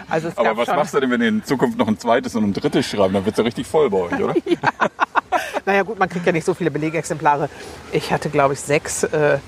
Also 0.09 0.27
es 0.27 0.37
Aber 0.37 0.57
was 0.57 0.67
schon, 0.67 0.75
machst 0.75 0.93
du 0.93 0.99
denn, 0.99 1.11
wenn 1.11 1.21
ihr 1.21 1.29
in 1.29 1.43
Zukunft 1.43 1.77
noch 1.77 1.87
ein 1.87 1.97
zweites 1.97 2.35
und 2.35 2.43
ein 2.43 2.53
drittes 2.53 2.85
schreiben? 2.85 3.13
Dann 3.13 3.25
wird 3.25 3.33
es 3.33 3.37
ja 3.37 3.43
richtig 3.43 3.67
voll 3.67 3.89
bei 3.89 3.97
euch, 3.97 4.21
oder? 4.21 4.35
Naja 5.65 5.81
gut, 5.81 5.97
man 5.97 6.07
kriegt 6.07 6.25
ja 6.25 6.31
nicht 6.31 6.45
so 6.45 6.53
viele 6.53 6.69
Belegexemplare. 6.69 7.49
Ich 7.91 8.11
hatte, 8.11 8.29
glaube 8.29 8.53
ich, 8.53 8.61
sechs. 8.61 9.03
Äh, 9.03 9.39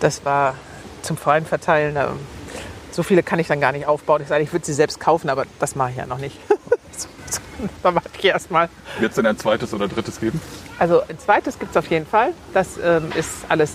das 0.00 0.24
war 0.24 0.54
zum 1.02 1.16
freien 1.16 1.46
Verteilen. 1.46 1.96
Ähm, 1.96 2.18
so 2.96 3.02
viele 3.02 3.22
kann 3.22 3.38
ich 3.38 3.46
dann 3.46 3.60
gar 3.60 3.72
nicht 3.72 3.86
aufbauen. 3.86 4.22
Ich 4.22 4.28
sage, 4.28 4.42
ich 4.42 4.52
würde 4.52 4.64
sie 4.64 4.72
selbst 4.72 4.98
kaufen, 4.98 5.28
aber 5.28 5.44
das 5.60 5.76
mache 5.76 5.90
ich 5.90 5.96
ja 5.96 6.06
noch 6.06 6.18
nicht. 6.18 6.38
da 7.82 7.94
warte 7.94 8.08
ich 8.18 8.24
erstmal. 8.24 8.70
Wird 8.98 9.10
es 9.10 9.16
denn 9.16 9.26
ein 9.26 9.38
zweites 9.38 9.74
oder 9.74 9.86
drittes 9.86 10.18
geben? 10.18 10.40
Also 10.78 11.02
ein 11.02 11.18
zweites 11.18 11.58
gibt 11.58 11.72
es 11.72 11.76
auf 11.76 11.88
jeden 11.88 12.06
Fall. 12.06 12.32
Das 12.54 12.78
ähm, 12.82 13.12
ist 13.14 13.30
alles 13.50 13.72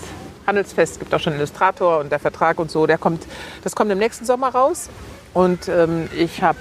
handelsfest. 0.48 0.94
Es 0.94 1.00
gibt 1.00 1.14
auch 1.14 1.20
schon 1.20 1.34
einen 1.34 1.40
Illustrator 1.40 2.00
und 2.00 2.12
der 2.12 2.20
Vertrag 2.20 2.58
und 2.60 2.72
so. 2.72 2.88
Der 2.88 2.98
kommt, 2.98 3.28
das 3.64 3.76
kommt 3.76 3.92
im 3.92 4.00
nächsten 4.00 4.26
Sommer 4.26 4.50
raus. 4.50 4.90
Und 5.36 5.68
ähm, 5.68 6.10
ich 6.18 6.42
habe 6.42 6.58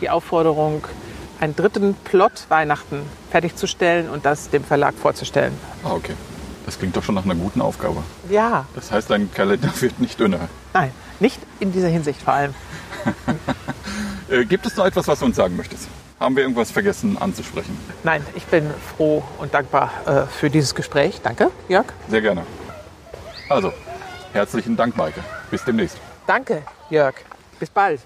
die 0.00 0.10
Aufforderung, 0.10 0.84
einen 1.38 1.54
dritten 1.54 1.94
Plot 1.94 2.46
Weihnachten 2.48 3.02
fertigzustellen 3.30 4.10
und 4.10 4.26
das 4.26 4.50
dem 4.50 4.64
Verlag 4.64 4.94
vorzustellen. 4.94 5.56
Ah, 5.84 5.92
okay. 5.92 6.14
Das 6.66 6.78
klingt 6.78 6.96
doch 6.96 7.02
schon 7.04 7.14
nach 7.14 7.24
einer 7.24 7.36
guten 7.36 7.60
Aufgabe. 7.62 8.02
Ja, 8.28 8.66
Das 8.74 8.90
heißt, 8.90 9.08
dein 9.10 9.32
Kalender 9.32 9.70
wird 9.80 10.00
nicht 10.00 10.18
dünner. 10.20 10.48
nein, 10.74 10.90
nicht 11.20 11.38
in 11.60 11.72
dieser 11.72 11.88
Hinsicht 11.88 12.22
vor 12.22 12.34
allem. 12.34 12.54
Äh, 14.30 14.44
gibt 14.44 14.64
es 14.64 14.76
noch 14.76 14.86
etwas, 14.86 15.08
was 15.08 15.18
du 15.18 15.24
uns 15.24 15.34
sagen 15.34 15.56
möchtest? 15.56 15.88
Haben 16.20 16.36
wir 16.36 16.44
irgendwas 16.44 16.70
vergessen 16.70 17.18
anzusprechen? 17.18 17.76
Nein, 18.04 18.24
ich 18.36 18.44
bin 18.44 18.70
froh 18.96 19.24
und 19.38 19.52
dankbar 19.52 19.90
äh, 20.06 20.26
für 20.26 20.50
dieses 20.50 20.76
Gespräch. 20.76 21.20
Danke, 21.20 21.50
Jörg. 21.68 21.86
Sehr 22.08 22.20
gerne. 22.20 22.46
Also, 23.48 23.72
herzlichen 24.32 24.76
Dank, 24.76 24.96
Maike. 24.96 25.20
Bis 25.50 25.64
demnächst. 25.64 25.96
Danke, 26.28 26.62
Jörg. 26.90 27.14
Bis 27.58 27.70
bald. 27.70 28.00